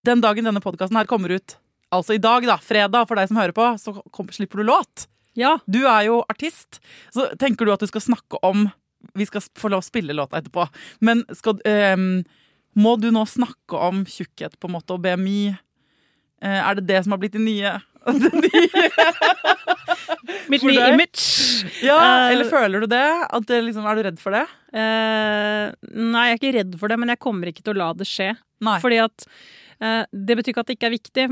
Den 0.08 0.24
dagen 0.24 0.48
denne 0.48 0.64
podkasten 0.64 0.98
her 0.98 1.10
kommer 1.10 1.34
ut, 1.36 1.58
altså 1.94 2.16
i 2.16 2.22
dag, 2.24 2.46
da, 2.48 2.58
fredag, 2.64 3.08
for 3.10 3.20
deg 3.20 3.30
som 3.30 3.40
hører 3.40 3.56
på, 3.56 3.72
så 3.82 3.96
kom, 4.16 4.30
slipper 4.34 4.62
du 4.62 4.70
låt. 4.72 5.10
Ja. 5.38 5.58
Du 5.68 5.82
er 5.86 6.08
jo 6.08 6.22
artist, 6.32 6.80
så 7.14 7.30
tenker 7.40 7.68
du 7.68 7.74
at 7.74 7.84
du 7.84 7.90
skal 7.90 8.04
snakke 8.04 8.40
om 8.46 8.70
Vi 9.16 9.26
skal 9.30 9.42
få 9.58 9.72
lov 9.72 9.84
å 9.84 9.88
spille 9.88 10.16
låta 10.16 10.40
etterpå, 10.42 10.66
men 11.06 11.24
skal, 11.38 11.60
eh, 11.66 11.96
må 12.80 12.96
du 13.00 13.10
nå 13.16 13.24
snakke 13.28 13.80
om 13.90 14.04
tjukkhet 14.06 14.58
på 14.60 14.68
en 14.70 14.76
måte 14.76 14.96
og 14.96 15.04
BMI? 15.06 15.58
Eh, 16.42 16.60
er 16.60 16.76
det 16.80 16.88
det 16.88 17.04
som 17.04 17.16
har 17.16 17.22
blitt 17.22 17.36
det 17.38 17.44
nye? 17.44 17.78
Det 18.10 18.32
nye? 18.32 18.90
Mitt 20.50 20.64
nye 20.64 20.86
image. 20.94 21.24
Ja, 21.84 21.98
Eh, 22.00 22.32
eller 22.34 22.48
føler 22.50 22.82
du 22.84 22.88
det? 22.88 23.06
At 23.30 23.46
det 23.50 23.60
liksom, 23.66 23.86
er 23.86 23.96
du 24.00 24.04
redd 24.08 24.20
for 24.22 24.32
det? 24.36 24.46
Eh, 24.72 25.74
nei, 26.00 26.24
jeg 26.30 26.38
er 26.38 26.40
ikke 26.40 26.54
redd 26.56 26.78
for 26.80 26.92
det, 26.92 26.98
men 27.02 27.12
jeg 27.12 27.20
kommer 27.22 27.52
ikke 27.52 27.64
til 27.66 27.76
å 27.76 27.82
la 27.82 27.90
det 28.00 28.08
skje. 28.10 28.32
Nei. 28.66 28.78
Fordi 28.84 29.02
at 29.04 29.28
Det 29.80 30.36
betyr 30.36 30.52
ikke 30.52 30.60
at 30.66 30.68
det 30.68 30.76
ikke 30.76 30.88
er 30.90 30.96
viktig. 30.98 31.26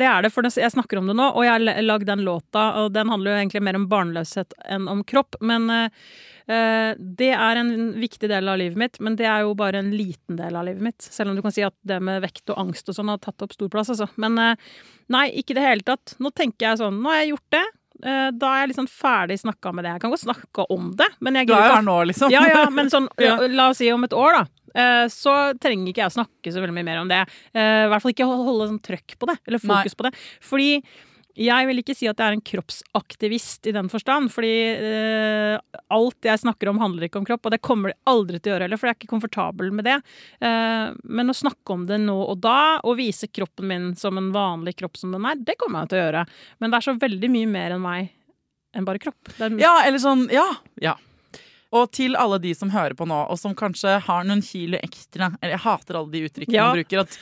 Det 0.00 0.06
er 0.10 0.22
det, 0.26 0.30
for 0.34 0.42
jeg 0.50 0.72
snakker 0.74 0.98
om 0.98 1.06
det 1.10 1.14
nå. 1.18 1.28
Og 1.36 1.44
jeg 1.46 1.52
har 1.54 1.82
lagd 1.86 2.08
den 2.08 2.24
låta, 2.26 2.64
og 2.82 2.92
den 2.96 3.10
handler 3.12 3.30
jo 3.34 3.40
egentlig 3.42 3.62
mer 3.62 3.78
om 3.78 3.84
barnløshet 3.90 4.56
enn 4.66 4.88
om 4.90 5.04
kropp. 5.06 5.36
Men 5.46 5.68
eh, 5.70 6.08
eh, 6.50 6.96
det 6.98 7.30
er 7.36 7.60
en 7.60 7.70
viktig 8.02 8.28
del 8.32 8.50
av 8.50 8.58
livet 8.58 8.80
mitt, 8.80 8.98
men 9.04 9.14
det 9.20 9.28
er 9.30 9.44
jo 9.46 9.54
bare 9.58 9.78
en 9.84 9.92
liten 9.94 10.40
del 10.40 10.58
av 10.58 10.66
livet 10.66 10.82
mitt. 10.88 11.06
Selv 11.06 11.30
om 11.30 11.38
du 11.38 11.42
kan 11.46 11.54
si 11.54 11.62
at 11.62 11.76
det 11.86 12.00
med 12.02 12.18
vekt 12.26 12.50
og 12.50 12.58
angst 12.64 12.90
og 12.90 12.98
sånn 12.98 13.14
har 13.14 13.22
tatt 13.22 13.46
opp 13.46 13.54
stor 13.54 13.70
plass, 13.70 13.92
altså. 13.94 14.10
Men 14.18 14.38
eh, 14.42 14.56
nei, 15.14 15.28
ikke 15.38 15.54
i 15.54 15.60
det 15.60 15.68
hele 15.68 15.86
tatt. 15.86 16.16
Nå 16.18 16.34
tenker 16.34 16.72
jeg 16.72 16.82
sånn, 16.82 16.98
nå 17.04 17.12
har 17.14 17.22
jeg 17.22 17.34
gjort 17.36 17.50
det. 17.60 17.64
Eh, 18.04 18.28
Da 18.34 18.50
er 18.56 18.64
jeg 18.64 18.72
liksom 18.74 18.90
ferdig 18.90 19.38
snakka 19.44 19.70
med 19.72 19.86
det. 19.86 19.94
Jeg 19.94 20.02
kan 20.02 20.10
godt 20.16 20.26
snakke 20.26 20.66
om 20.74 20.90
det, 20.98 21.06
men 21.22 21.38
jeg 21.38 21.46
Du 21.46 21.54
er 21.54 21.62
jo 21.62 21.70
ikke 21.70 21.78
her 21.78 21.88
nå, 21.92 21.96
liksom. 22.10 22.34
ja, 22.34 22.42
ja, 22.50 22.66
men 22.74 22.90
sånn, 22.90 23.06
la 23.54 23.70
oss 23.70 23.78
si 23.78 23.92
om 23.94 24.02
et 24.10 24.12
år, 24.18 24.40
da. 24.42 24.44
Eh, 24.74 25.06
Så 25.12 25.32
trenger 25.62 25.90
ikke 25.92 26.04
jeg 26.04 26.12
å 26.12 26.18
snakke 26.18 26.52
så 26.54 26.62
veldig 26.62 26.76
mye 26.76 26.90
mer 26.90 27.02
om 27.02 27.10
det. 27.10 27.22
Eh, 27.54 27.86
I 27.86 27.90
hvert 27.92 28.04
fall 28.04 28.14
ikke 28.14 28.28
holde 28.30 28.70
sånn 28.70 28.84
trøkk 28.84 29.18
på 29.18 29.30
det, 29.32 29.38
eller 29.46 29.62
fokus 29.62 29.94
på 29.98 30.08
det. 30.08 30.14
Fordi 30.44 30.70
jeg 31.34 31.66
vil 31.66 31.80
ikke 31.80 31.94
si 31.98 32.06
at 32.06 32.20
jeg 32.20 32.30
er 32.30 32.36
en 32.36 32.44
kroppsaktivist 32.46 33.66
i 33.66 33.72
den 33.74 33.88
forstand. 33.90 34.30
Fordi 34.30 34.52
eh, 34.74 35.56
alt 35.94 36.28
jeg 36.28 36.42
snakker 36.44 36.70
om, 36.70 36.78
handler 36.82 37.08
ikke 37.08 37.18
om 37.18 37.26
kropp, 37.26 37.48
og 37.48 37.54
det 37.54 37.62
kommer 37.64 37.90
de 37.90 37.98
aldri 38.10 38.38
til 38.38 38.52
å 38.52 38.54
gjøre 38.54 38.68
heller, 38.68 38.78
for 38.80 38.86
jeg 38.88 38.94
er 38.94 39.00
ikke 39.00 39.12
komfortabel 39.14 39.72
med 39.74 39.88
det. 39.88 39.96
Eh, 40.38 40.92
men 41.02 41.32
å 41.32 41.36
snakke 41.36 41.74
om 41.74 41.86
det 41.90 41.98
nå 42.04 42.14
og 42.22 42.38
da, 42.44 42.78
og 42.86 42.98
vise 43.00 43.26
kroppen 43.30 43.66
min 43.70 43.88
som 43.98 44.18
en 44.20 44.30
vanlig 44.34 44.76
kropp 44.78 45.00
som 45.00 45.14
den 45.14 45.26
er, 45.26 45.40
det 45.42 45.58
kommer 45.58 45.82
jeg 45.82 45.94
til 45.94 46.00
å 46.00 46.04
gjøre. 46.04 46.26
Men 46.62 46.70
det 46.70 46.78
er 46.78 46.86
så 46.86 46.96
veldig 47.02 47.32
mye 47.34 47.50
mer 47.50 47.74
enn 47.76 47.82
meg 47.82 48.12
enn 48.74 48.86
bare 48.86 49.02
kropp. 49.02 49.34
Det 49.34 49.48
er, 49.48 49.58
Ja, 49.62 49.74
eller 49.86 50.02
sånn, 50.02 50.28
ja, 50.34 50.46
ja. 50.82 50.94
Og 51.74 51.88
til 51.90 52.14
alle 52.14 52.38
de 52.38 52.52
som 52.54 52.70
hører 52.70 52.94
på 52.94 53.06
nå, 53.08 53.16
og 53.32 53.38
som 53.40 53.54
kanskje 53.58 53.96
har 54.06 54.26
noen 54.28 54.42
kilo 54.46 54.78
ekstra 54.78 55.32
Eller 55.40 55.56
jeg 55.56 55.62
hater 55.64 55.98
alle 55.98 56.12
de 56.12 56.20
uttrykkene 56.28 56.54
Ja. 56.54 56.68
man 56.70 56.78
bruker. 56.78 57.00
At 57.02 57.18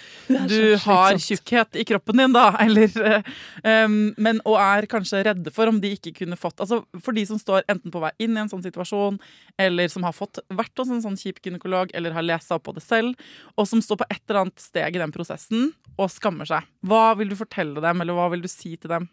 du 0.53 0.76
har 0.84 1.16
tjukkhet 1.16 1.78
i 1.80 1.86
kroppen 1.88 2.20
din, 2.20 2.34
da. 2.36 2.50
Eller, 2.61 3.22
um, 3.64 3.96
men, 4.20 4.42
og 4.44 4.59
er 4.61 4.88
kanskje 4.92 5.22
redde 5.24 5.53
for 5.55 5.70
om 5.72 5.80
de 5.80 5.94
ikke 5.96 6.12
kunne 6.20 6.36
fått 6.36 6.61
Altså 6.61 6.82
for 7.00 7.16
de 7.16 7.24
som 7.28 7.40
står 7.40 7.64
enten 7.72 7.92
på 7.94 8.03
vei 8.03 8.12
inn 8.22 8.36
i 8.36 8.42
en 8.44 8.50
sånn 8.53 8.64
situasjon, 8.64 9.18
eller 9.61 9.88
som 9.92 10.05
har 10.07 10.14
fått 10.16 10.42
vært 10.53 10.76
hos 10.78 10.92
en 10.92 11.03
sånn 11.05 11.16
kjip 11.18 11.40
gynekolog, 11.44 11.90
eller 11.96 12.14
har 12.14 12.26
lest 12.26 12.50
seg 12.50 12.61
opp 12.61 12.68
på 12.68 12.76
det 12.76 12.84
selv, 12.84 13.16
og 13.57 13.66
som 13.68 13.82
står 13.82 14.03
på 14.03 14.11
et 14.11 14.20
eller 14.28 14.44
annet 14.44 14.62
steg 14.62 14.96
i 14.96 15.03
den 15.03 15.14
prosessen 15.14 15.70
og 15.96 16.11
skammer 16.12 16.48
seg. 16.48 16.68
Hva 16.86 17.12
vil 17.18 17.32
du 17.32 17.36
fortelle 17.38 17.82
dem, 17.84 18.05
eller 18.05 18.16
hva 18.16 18.28
vil 18.32 18.44
du 18.44 18.50
si 18.50 18.76
til 18.76 18.92
dem? 18.92 19.09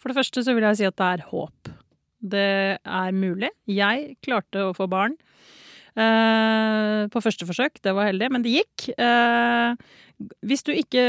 For 0.00 0.12
det 0.12 0.18
første 0.18 0.42
så 0.44 0.54
vil 0.56 0.66
jeg 0.68 0.80
si 0.82 0.86
at 0.88 0.98
det 1.00 1.10
er 1.16 1.26
håp. 1.30 1.70
Det 2.24 2.48
er 2.80 3.16
mulig. 3.16 3.52
Jeg 3.68 4.16
klarte 4.24 4.70
å 4.70 4.76
få 4.76 4.88
barn 4.90 5.18
Uh, 5.94 7.06
på 7.06 7.22
første 7.22 7.46
forsøk. 7.46 7.78
Det 7.82 7.92
var 7.94 8.08
heldig, 8.08 8.28
men 8.34 8.42
det 8.42 8.56
gikk. 8.56 8.88
Uh, 8.98 9.78
hvis 10.42 10.64
du 10.66 10.72
ikke 10.74 11.04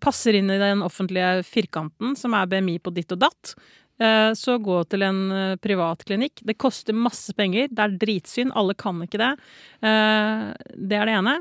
passer 0.00 0.36
inn 0.36 0.52
i 0.52 0.60
den 0.60 0.84
offentlige 0.84 1.40
firkanten, 1.48 2.12
som 2.20 2.36
er 2.36 2.50
BMI 2.50 2.78
på 2.84 2.92
ditt 2.92 3.12
og 3.16 3.20
datt, 3.22 3.52
eh, 4.00 4.32
så 4.32 4.56
gå 4.64 4.78
til 4.88 5.04
en 5.04 5.20
privat 5.60 6.02
klinikk. 6.08 6.40
Det 6.48 6.56
koster 6.56 6.96
masse 6.96 7.34
penger. 7.36 7.68
Det 7.68 7.84
er 7.84 7.98
dritsyn. 8.00 8.52
Alle 8.56 8.74
kan 8.80 9.02
ikke 9.04 9.20
det. 9.20 9.30
Det 9.84 10.96
er 10.96 11.10
det 11.10 11.18
ene. 11.18 11.36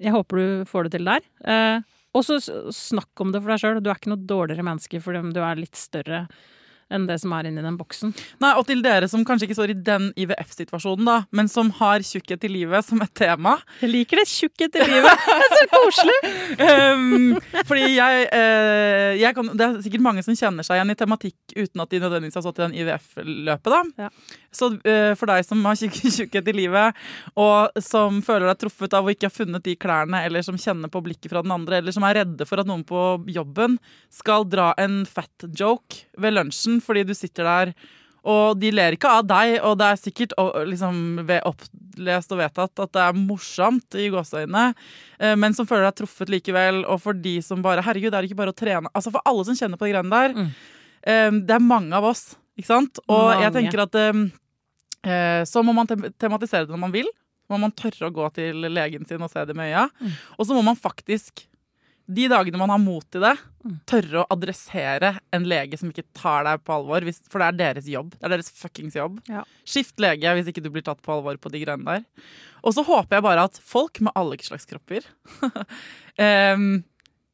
Jeg 0.00 0.16
håper 0.16 0.40
du 0.40 0.64
får 0.70 0.88
det 0.88 0.96
til 0.96 1.12
der. 1.12 1.84
Og 2.16 2.24
så 2.24 2.40
snakk 2.72 3.20
om 3.20 3.36
det 3.36 3.44
for 3.44 3.52
deg 3.52 3.62
sjøl. 3.62 3.82
Du 3.84 3.92
er 3.92 4.00
ikke 4.00 4.14
noe 4.14 4.30
dårligere 4.32 4.64
menneske 4.64 5.04
fordi 5.04 5.22
du 5.36 5.42
er 5.44 5.60
litt 5.60 5.76
større 5.76 6.24
enn 6.92 7.06
det 7.08 7.18
som 7.22 7.32
er 7.36 7.48
inni 7.48 7.62
den 7.64 7.76
boksen. 7.78 8.12
Nei, 8.42 8.54
Og 8.58 8.66
til 8.68 8.80
dere 8.84 9.08
som 9.10 9.24
kanskje 9.26 9.48
ikke 9.48 9.58
står 9.58 9.72
i 9.74 9.78
den 9.88 10.10
IVF-situasjonen, 10.18 11.08
da, 11.08 11.16
men 11.30 11.50
som 11.52 11.70
har 11.78 12.04
tjukkhet 12.04 12.46
i 12.48 12.52
livet 12.52 12.86
som 12.86 13.00
et 13.04 13.12
tema. 13.16 13.58
Jeg 13.82 13.92
liker 13.92 14.22
det 14.22 14.26
tjukkhet 14.30 14.78
i 14.78 14.88
livet. 14.88 15.24
Det 15.28 15.36
er 15.36 15.52
så 15.54 15.66
koselig. 15.72 16.16
Um, 16.58 17.36
fordi 17.68 17.84
jeg, 17.94 18.24
uh, 18.32 19.12
jeg 19.18 19.34
kan, 19.36 19.50
Det 19.56 19.64
er 19.64 19.76
sikkert 19.84 20.04
mange 20.04 20.24
som 20.24 20.36
kjenner 20.36 20.66
seg 20.66 20.78
igjen 20.78 20.92
i 20.92 20.96
tematikk 20.98 21.54
uten 21.54 21.82
at 21.82 21.92
de 21.92 22.00
nødvendigvis 22.02 22.38
har 22.38 22.44
stått 22.44 22.60
i 22.60 22.64
den 22.64 22.76
IVF-løpet. 22.82 23.72
da. 23.72 24.06
Ja. 24.06 24.10
Så 24.54 24.70
uh, 24.74 25.12
for 25.18 25.30
deg 25.30 25.44
som 25.46 25.64
har 25.68 25.78
tjukk, 25.78 25.98
tjukkhet 26.18 26.50
i 26.52 26.56
livet, 26.56 26.98
og 27.38 27.82
som 27.84 28.22
føler 28.24 28.48
deg 28.50 28.62
truffet 28.64 28.96
av 28.96 29.06
å 29.06 29.14
ikke 29.14 29.30
ha 29.30 29.34
funnet 29.34 29.66
de 29.66 29.76
klærne, 29.80 30.22
eller 30.26 30.44
som 30.46 30.58
kjenner 30.58 30.92
på 30.92 31.02
blikket 31.04 31.30
fra 31.32 31.44
den 31.44 31.54
andre, 31.54 31.80
eller 31.82 31.94
som 31.94 32.06
er 32.08 32.22
redde 32.22 32.48
for 32.48 32.62
at 32.62 32.68
noen 32.68 32.84
på 32.88 33.04
jobben 33.34 33.78
skal 34.14 34.46
dra 34.48 34.72
en 34.80 35.02
fat 35.08 35.48
joke 35.58 36.04
ved 36.18 36.36
lunsjen 36.36 36.77
fordi 36.84 37.06
du 37.08 37.14
sitter 37.16 37.48
der 37.48 37.74
og 38.28 38.58
de 38.60 38.70
ler 38.74 38.96
ikke 38.96 39.10
av 39.20 39.26
deg, 39.28 39.56
og 39.64 39.76
det 39.80 39.86
er 39.88 40.00
sikkert 40.00 40.34
liksom, 40.68 41.20
opplest 41.48 42.34
og 42.34 42.40
vedtatt 42.42 42.82
at 42.84 42.94
det 42.96 43.04
er 43.04 43.20
morsomt 43.20 43.98
i 43.98 44.08
gåseøynene, 44.12 44.64
eh, 45.20 45.36
men 45.38 45.54
som 45.56 45.68
føler 45.68 45.86
deg 45.86 46.00
truffet 46.00 46.32
likevel. 46.32 46.82
Og 46.90 47.00
for 47.04 47.16
de 47.16 47.38
som 47.44 47.62
bare 47.64 47.84
Herregud, 47.86 48.10
det 48.12 48.20
er 48.20 48.28
ikke 48.28 48.40
bare 48.40 48.54
å 48.54 48.58
trene. 48.58 48.90
Altså 48.92 49.14
For 49.14 49.24
alle 49.28 49.46
som 49.48 49.56
kjenner 49.58 49.80
på 49.80 49.88
de 49.88 49.94
greiene 49.94 50.12
der. 50.12 50.34
Mm. 50.34 50.50
eh, 51.02 51.30
Det 51.48 51.56
er 51.56 51.64
mange 51.64 51.94
av 51.96 52.10
oss, 52.10 52.32
ikke 52.58 52.72
sant? 52.72 53.00
Og 53.06 53.30
jeg 53.38 53.54
tenker 53.54 53.86
at 53.86 54.00
eh, 54.02 55.42
så 55.48 55.62
må 55.64 55.76
man 55.76 55.88
tematisere 55.88 56.66
det 56.66 56.74
når 56.74 56.84
man 56.88 56.96
vil. 56.96 57.08
Må 57.48 57.56
man 57.62 57.72
tørre 57.72 58.10
å 58.10 58.12
gå 58.12 58.26
til 58.36 58.66
legen 58.66 59.06
sin 59.08 59.22
og 59.24 59.30
se 59.32 59.46
det 59.48 59.56
med 59.56 59.70
øya. 59.70 59.86
Mm. 60.02 60.18
Og 60.36 60.44
så 60.44 60.58
må 60.58 60.66
man 60.66 60.76
faktisk 60.76 61.46
de 62.08 62.24
dagene 62.32 62.56
man 62.60 62.70
har 62.72 62.80
mot 62.80 63.04
til 63.12 63.20
det, 63.26 63.34
Mm. 63.68 63.72
tørre 63.90 64.20
å 64.22 64.26
adressere 64.32 65.08
en 65.34 65.44
lege 65.44 65.76
som 65.76 65.90
ikke 65.90 66.06
tar 66.16 66.44
deg 66.46 66.62
på 66.64 66.72
alvor. 66.72 67.04
Hvis, 67.04 67.18
for 67.28 67.42
det 67.42 67.48
er 67.50 67.56
deres 67.74 67.88
jobb. 67.90 68.14
Det 68.16 68.24
er 68.24 68.32
deres 68.32 68.48
fuckings 68.54 68.94
jobb. 68.96 69.18
Ja. 69.28 69.42
Skift 69.68 69.98
lege 70.00 70.30
hvis 70.38 70.48
ikke 70.48 70.62
du 70.64 70.70
blir 70.72 70.80
tatt 70.86 71.02
på 71.04 71.12
alvor 71.12 71.36
på 71.36 71.50
de 71.52 71.60
greiene 71.66 71.84
der. 71.84 72.06
Og 72.64 72.72
så 72.72 72.84
håper 72.86 73.18
jeg 73.18 73.26
bare 73.26 73.44
at 73.50 73.58
folk 73.60 74.00
med 74.00 74.14
alle 74.16 74.38
slags 74.40 74.64
kropper 74.70 75.04
um, 76.18 76.82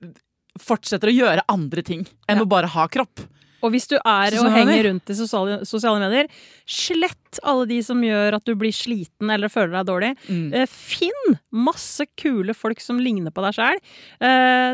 fortsetter 0.65 1.11
å 1.13 1.15
gjøre 1.15 1.45
andre 1.51 1.83
ting 1.87 2.05
enn 2.29 2.39
Ja. 2.41 2.43
å 2.43 2.49
bare 2.51 2.67
ha 2.75 2.89
kropp. 2.89 3.23
Og 3.65 3.73
hvis 3.73 3.89
du 3.89 3.97
er 3.97 4.37
og 4.39 4.51
henger 4.53 4.85
rundt 4.91 5.09
i 5.11 5.17
sosiale, 5.17 5.59
sosiale 5.65 6.03
medier, 6.05 6.29
slett 6.69 7.41
alle 7.43 7.65
de 7.71 7.81
som 7.83 7.99
gjør 8.05 8.37
at 8.37 8.45
du 8.47 8.53
blir 8.61 8.73
sliten 8.77 9.33
eller 9.33 9.51
føler 9.51 9.73
deg 9.81 9.89
dårlig. 9.89 10.11
Mm. 10.29 10.45
Eh, 10.55 10.67
Finn 10.71 11.39
masse 11.51 12.05
kule 12.21 12.55
folk 12.55 12.81
som 12.85 13.01
ligner 13.03 13.33
på 13.35 13.43
deg 13.47 13.57
sjøl. 13.57 13.81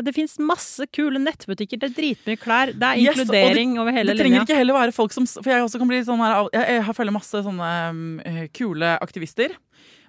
Det 0.05 0.13
fins 0.15 0.37
masse 0.41 0.85
kule 0.93 1.19
nettbutikker, 1.21 1.79
det 1.81 1.89
er 1.91 1.95
dritmye 1.97 2.37
klær. 2.41 2.71
Det 2.75 2.83
er 2.91 2.99
Yes, 3.01 3.15
det- 3.15 3.25
inkludering 3.25 3.79
over 3.79 3.91
hele 3.95 4.11
Det 4.13 4.19
trenger 4.21 4.39
linja. 4.41 4.45
ikke 4.45 4.57
heller 4.59 4.73
være 4.77 4.93
folk 4.93 5.13
som 5.13 5.25
For 5.25 5.49
jeg 5.49 5.63
også 5.63 5.79
kan 5.79 5.87
bli 5.87 6.01
sånn 6.03 6.19
her 6.19 6.49
Jeg, 6.53 6.67
jeg 6.75 6.83
har 6.83 6.93
følger 6.93 7.13
masse 7.15 7.43
sånne 7.45 7.89
um, 7.89 8.19
eh, 8.25 8.47
kule 8.53 8.97
aktivister. 9.01 9.49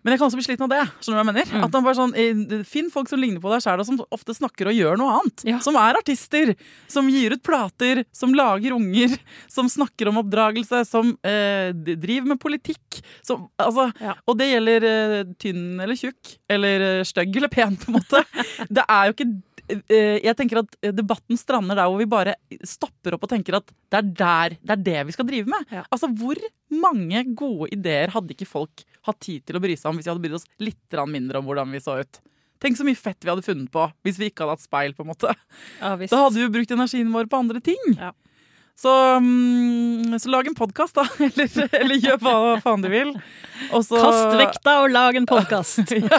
Men 0.03 0.13
jeg 0.15 0.21
kan 0.21 0.29
også 0.29 0.39
bli 0.41 0.45
sliten 0.47 0.67
av 0.67 0.73
det. 0.73 0.83
Skjønner 0.99 1.15
du 1.15 1.19
hva 1.19 1.23
jeg 1.23 1.29
mener? 1.31 1.51
Mm. 1.53 1.65
At 1.67 1.77
han 1.77 1.85
bare 1.87 1.99
sånn, 1.99 2.65
Finn 2.69 2.89
folk 2.91 3.11
som 3.11 3.21
ligner 3.23 3.43
på 3.43 3.53
deg 3.53 3.63
sjæl, 3.63 3.83
og 3.83 3.87
som 3.87 4.01
ofte 4.15 4.35
snakker 4.35 4.71
og 4.71 4.75
gjør 4.77 4.99
noe 4.99 5.19
annet. 5.21 5.45
Ja. 5.47 5.61
Som 5.63 5.79
er 5.79 5.99
artister. 6.01 6.55
Som 6.91 7.11
gir 7.13 7.37
ut 7.37 7.45
plater. 7.47 8.03
Som 8.15 8.35
lager 8.39 8.75
unger. 8.77 9.15
Som 9.53 9.71
snakker 9.71 10.11
om 10.11 10.19
oppdragelse. 10.25 10.83
Som 10.89 11.15
eh, 11.27 11.71
driver 11.77 12.35
med 12.35 12.43
politikk. 12.43 13.03
Som, 13.23 13.47
altså, 13.63 13.91
Ja. 14.03 14.17
Og 14.27 14.39
det 14.41 14.51
gjelder 14.51 14.89
eh, 14.89 15.33
tynn 15.43 15.81
eller 15.83 15.99
tjukk. 15.99 16.37
Eller 16.51 16.89
eh, 16.89 17.07
stygg 17.07 17.39
eller 17.39 17.53
pen, 17.53 17.79
på 17.79 17.93
en 17.93 18.01
måte. 18.01 18.25
det 18.81 18.85
er 18.89 19.09
jo 19.09 19.17
ikke 19.17 19.31
jeg 19.71 20.35
tenker 20.37 20.63
at 20.63 20.75
debatten 20.95 21.39
strander 21.39 21.79
der 21.79 21.89
hvor 21.89 22.01
vi 22.01 22.09
bare 22.11 22.35
stopper 22.67 23.15
opp 23.17 23.27
og 23.27 23.31
tenker 23.31 23.57
at 23.57 23.71
det 23.93 24.01
er 24.01 24.09
der, 24.19 24.57
det 24.61 24.75
er 24.75 24.83
det 24.89 25.05
vi 25.09 25.15
skal 25.17 25.29
drive 25.29 25.49
med. 25.53 25.65
Ja. 25.73 25.85
Altså, 25.89 26.11
Hvor 26.13 26.41
mange 26.73 27.23
gode 27.39 27.71
ideer 27.73 28.13
hadde 28.13 28.35
ikke 28.35 28.49
folk 28.49 28.85
hatt 29.07 29.21
tid 29.23 29.47
til 29.47 29.57
å 29.59 29.63
bry 29.63 29.77
seg 29.79 29.91
om 29.91 29.99
hvis 29.99 30.09
vi 30.09 30.13
hadde 30.13 30.25
brydd 30.25 30.39
oss 30.41 30.49
litt 30.63 30.99
mindre 31.09 31.41
om 31.41 31.49
hvordan 31.49 31.73
vi 31.73 31.81
så 31.85 32.01
ut? 32.03 32.21
Tenk 32.63 32.79
så 32.79 32.87
mye 32.87 32.99
fett 32.99 33.25
vi 33.25 33.31
hadde 33.33 33.43
funnet 33.47 33.71
på 33.75 33.87
hvis 34.07 34.19
vi 34.21 34.29
ikke 34.31 34.45
hadde 34.45 34.59
hatt 34.59 34.67
speil. 34.67 34.95
på 34.95 35.03
en 35.03 35.11
måte. 35.11 35.33
Ja. 35.81 35.97
Da 35.97 36.21
hadde 36.27 36.37
vi 36.37 36.45
jo 36.45 36.53
brukt 36.55 36.75
energien 36.75 37.11
vår 37.15 37.31
på 37.31 37.41
andre 37.43 37.63
ting. 37.65 37.81
Ja. 37.97 38.13
Så, 38.79 39.14
mm, 39.20 40.18
så 40.18 40.29
lag 40.29 40.47
en 40.47 40.55
podkast, 40.55 40.95
da. 40.95 41.05
Eller, 41.18 41.75
eller 41.77 41.99
gjør 42.01 42.18
hva 42.23 42.37
faen 42.64 42.83
du 42.83 42.89
vil. 42.91 43.12
Også... 43.70 43.99
Kast 44.01 44.37
vekta 44.41 44.79
og 44.83 44.91
lag 44.91 45.16
en 45.16 45.27
podkast. 45.29 45.93
ja, 45.97 46.18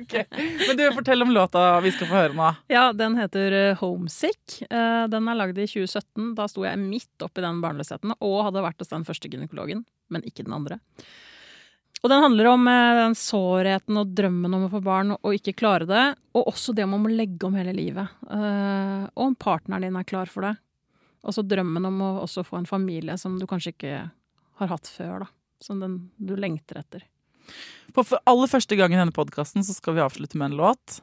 okay. 0.00 0.24
Men 0.32 0.78
du, 0.80 0.84
fortell 0.96 1.22
om 1.22 1.30
låta 1.34 1.80
vi 1.84 1.92
skal 1.94 2.10
få 2.10 2.16
høre 2.18 2.36
nå. 2.38 2.48
Ja, 2.72 2.88
den 2.96 3.18
heter 3.20 3.58
eh, 3.58 3.76
Homesick. 3.82 4.56
Eh, 4.66 5.04
Den 5.12 5.28
er 5.30 5.38
lagd 5.38 5.60
i 5.60 5.68
2017. 5.70 6.32
Da 6.38 6.48
sto 6.50 6.64
jeg 6.66 6.80
midt 6.80 7.26
oppi 7.26 7.44
den 7.44 7.60
barnløsheten 7.62 8.16
og 8.16 8.40
hadde 8.48 8.64
vært 8.64 8.82
hos 8.82 8.90
den 8.90 9.06
første 9.06 9.30
gynekologen, 9.30 9.84
men 10.10 10.26
ikke 10.26 10.46
den 10.48 10.56
andre. 10.56 10.80
Og 12.02 12.10
den 12.10 12.20
handler 12.26 12.50
om 12.56 12.66
eh, 12.68 12.96
den 13.04 13.14
sårheten 13.16 14.02
og 14.02 14.16
drømmen 14.18 14.58
om 14.58 14.66
å 14.66 14.72
få 14.72 14.82
barn 14.84 15.14
og 15.20 15.30
ikke 15.36 15.54
klare 15.62 15.86
det. 15.88 16.04
Og 16.34 16.50
også 16.56 16.74
det 16.74 16.88
om 16.88 16.98
å 16.98 17.06
legge 17.12 17.46
om 17.46 17.54
hele 17.60 17.76
livet. 17.76 18.18
Og 18.26 19.28
om 19.28 19.36
partneren 19.38 19.86
din 19.86 20.00
er 20.00 20.08
klar 20.08 20.26
for 20.32 20.48
det. 20.48 20.56
Og 21.24 21.36
så 21.36 21.44
drømmen 21.46 21.88
om 21.88 22.02
å 22.04 22.10
også 22.26 22.44
få 22.46 22.60
en 22.60 22.68
familie 22.68 23.16
som 23.20 23.38
du 23.40 23.46
kanskje 23.48 23.72
ikke 23.74 23.96
har 24.60 24.70
hatt 24.70 24.90
før. 24.90 25.24
da. 25.24 25.30
Som 25.62 25.80
den 25.80 25.98
du 26.18 26.34
lengter 26.36 26.82
etter. 26.82 27.06
På 27.94 28.04
for 28.04 28.20
aller 28.28 28.50
første 28.50 28.76
gang 28.76 28.92
i 28.92 29.00
denne 29.00 29.14
podkasten 29.14 29.64
skal 29.66 29.96
vi 29.96 30.04
avslutte 30.04 30.38
med 30.40 30.52
en 30.52 30.60
låt. 30.60 31.00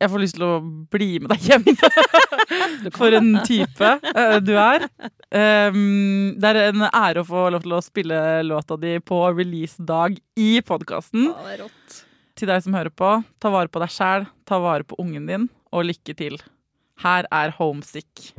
Jeg 0.00 0.08
får 0.08 0.22
lyst 0.22 0.36
til 0.38 0.46
å 0.46 0.60
bli 0.92 1.10
med 1.20 1.34
deg 1.34 1.48
hjem. 1.50 1.66
For 2.98 3.14
en 3.16 3.34
type 3.46 3.90
eh, 4.14 4.36
du 4.42 4.54
er. 4.56 4.86
Um, 5.30 6.32
det 6.40 6.52
er 6.52 6.60
en 6.70 6.86
ære 6.88 7.22
å 7.22 7.28
få 7.28 7.46
lov 7.52 7.66
til 7.66 7.76
å 7.76 7.82
spille 7.84 8.20
låta 8.46 8.78
di 8.80 8.96
på 9.04 9.20
release-dag 9.36 10.16
i 10.40 10.50
podkasten. 10.66 11.30
er. 11.52 11.66
Til 12.40 12.48
deg 12.48 12.64
som 12.64 12.76
hører 12.78 12.94
på, 12.96 13.12
ta 13.42 13.52
vare 13.52 13.68
på 13.68 13.84
deg 13.84 13.92
sjæl, 13.92 14.28
ta 14.48 14.62
vare 14.62 14.88
på 14.88 14.96
ungen 15.02 15.28
din, 15.28 15.48
og 15.70 15.90
lykke 15.92 16.16
til. 16.16 16.40
Her 17.04 17.28
er 17.28 17.52
Homesick. 17.60 18.32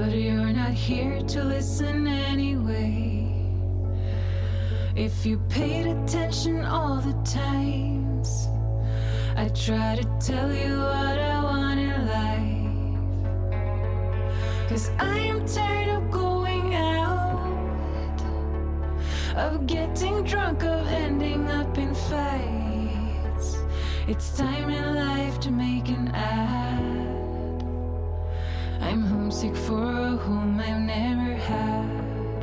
But 0.00 0.16
you're 0.16 0.52
not 0.54 0.72
here 0.72 1.20
to 1.20 1.44
listen 1.44 2.06
anyway. 2.06 3.26
If 4.96 5.26
you 5.26 5.38
paid 5.50 5.86
attention 5.88 6.64
all 6.64 6.96
the 7.02 7.12
times, 7.22 8.48
I 9.36 9.48
try 9.48 9.96
to 9.96 10.04
tell 10.18 10.50
you 10.54 10.78
what 10.78 11.18
I 11.18 11.42
want 11.42 11.80
in 11.80 12.06
life. 12.16 13.50
Cause 14.70 14.90
I 14.98 15.18
am 15.18 15.44
tired 15.46 15.90
of 15.90 16.10
going 16.10 16.74
out, 16.74 18.22
of 19.36 19.66
getting 19.66 20.24
drunk, 20.24 20.64
of 20.64 20.86
ending 20.86 21.46
up 21.50 21.76
in 21.76 21.94
fights. 21.94 23.58
It's 24.08 24.34
time 24.34 24.70
in 24.70 24.94
life 24.94 25.38
to 25.40 25.50
make 25.50 25.90
an 25.90 26.08
ad. 26.14 26.79
I'm 28.90 29.02
homesick 29.02 29.54
for 29.54 29.84
a 29.84 30.16
home 30.16 30.58
I've 30.58 30.80
never 30.80 31.36
had. 31.36 32.42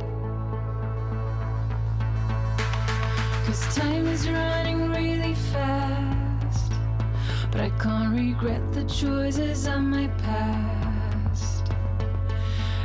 Cause 3.44 3.76
time 3.76 4.06
is 4.06 4.26
running 4.30 4.88
really 4.88 5.34
fast. 5.34 6.72
But 7.50 7.60
I 7.60 7.70
can't 7.78 8.14
regret 8.16 8.62
the 8.72 8.84
choices 8.84 9.66
of 9.66 9.82
my 9.82 10.08
past. 10.24 11.70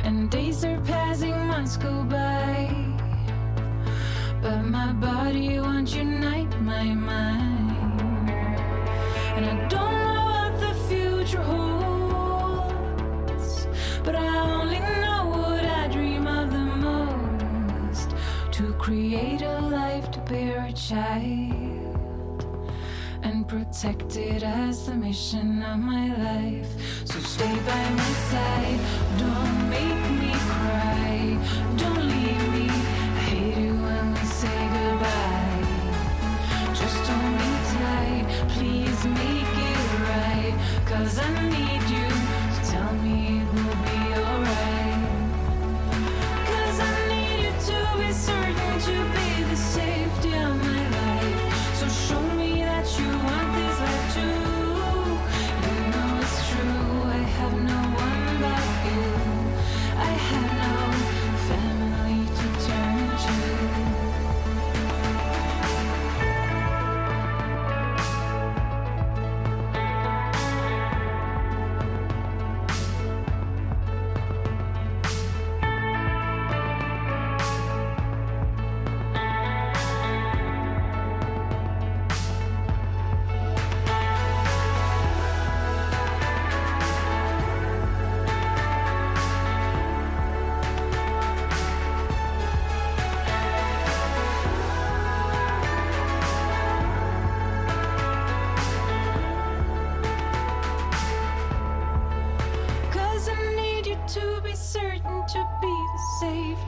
And 0.04 0.30
days 0.30 0.62
are 0.66 0.78
passing, 0.82 1.46
months 1.46 1.78
go 1.78 2.04
by. 2.04 2.68
But 4.42 4.60
my 4.64 4.92
body 4.92 5.58
won't 5.58 5.96
unite 5.96 6.52
my 6.60 6.92
mind. 6.92 7.53
Create 18.84 19.40
a 19.40 19.60
life 19.60 20.10
to 20.10 20.20
bear 20.30 20.66
a 20.66 20.72
child 20.74 22.44
and 23.22 23.48
protect 23.48 24.14
it 24.16 24.42
as 24.42 24.84
the 24.84 24.94
mission 24.94 25.62
of 25.62 25.78
my 25.78 26.14
life. 26.22 26.68
So 27.06 27.18
stay 27.20 27.56
by 27.70 27.84
my 28.00 28.12
side, 28.30 28.80
don't 29.16 29.70
make 29.70 30.04
me 30.20 30.32
cry, 30.52 31.38
don't 31.78 32.04
leave 32.14 32.46
me. 32.52 32.68
I 32.68 33.24
hate 33.32 33.58
it 33.68 33.72
when 33.72 34.12
we 34.12 34.24
say 34.40 34.60
goodbye. 34.76 35.64
Just 36.74 37.06
hold 37.08 37.32
me 37.40 37.52
tight, 37.78 38.26
please 38.50 39.00
make 39.06 39.56
it 39.72 39.84
right. 40.10 40.54
Cause 40.84 41.18
I 41.20 41.33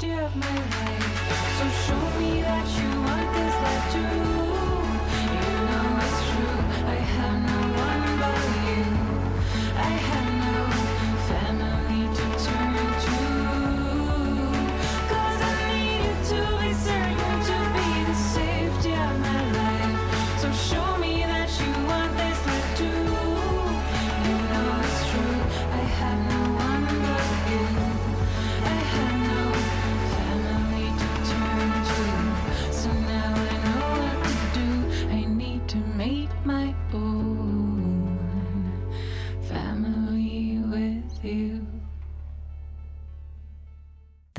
of 0.05 0.37
my 0.37 0.47
life. 0.47 1.59
So 1.59 1.65
show 1.87 2.21
me 2.21 2.43
that 2.43 2.67
you 2.79 3.01
want 3.01 3.33
this 3.33 3.55
life 3.63 4.21
too. 4.21 4.26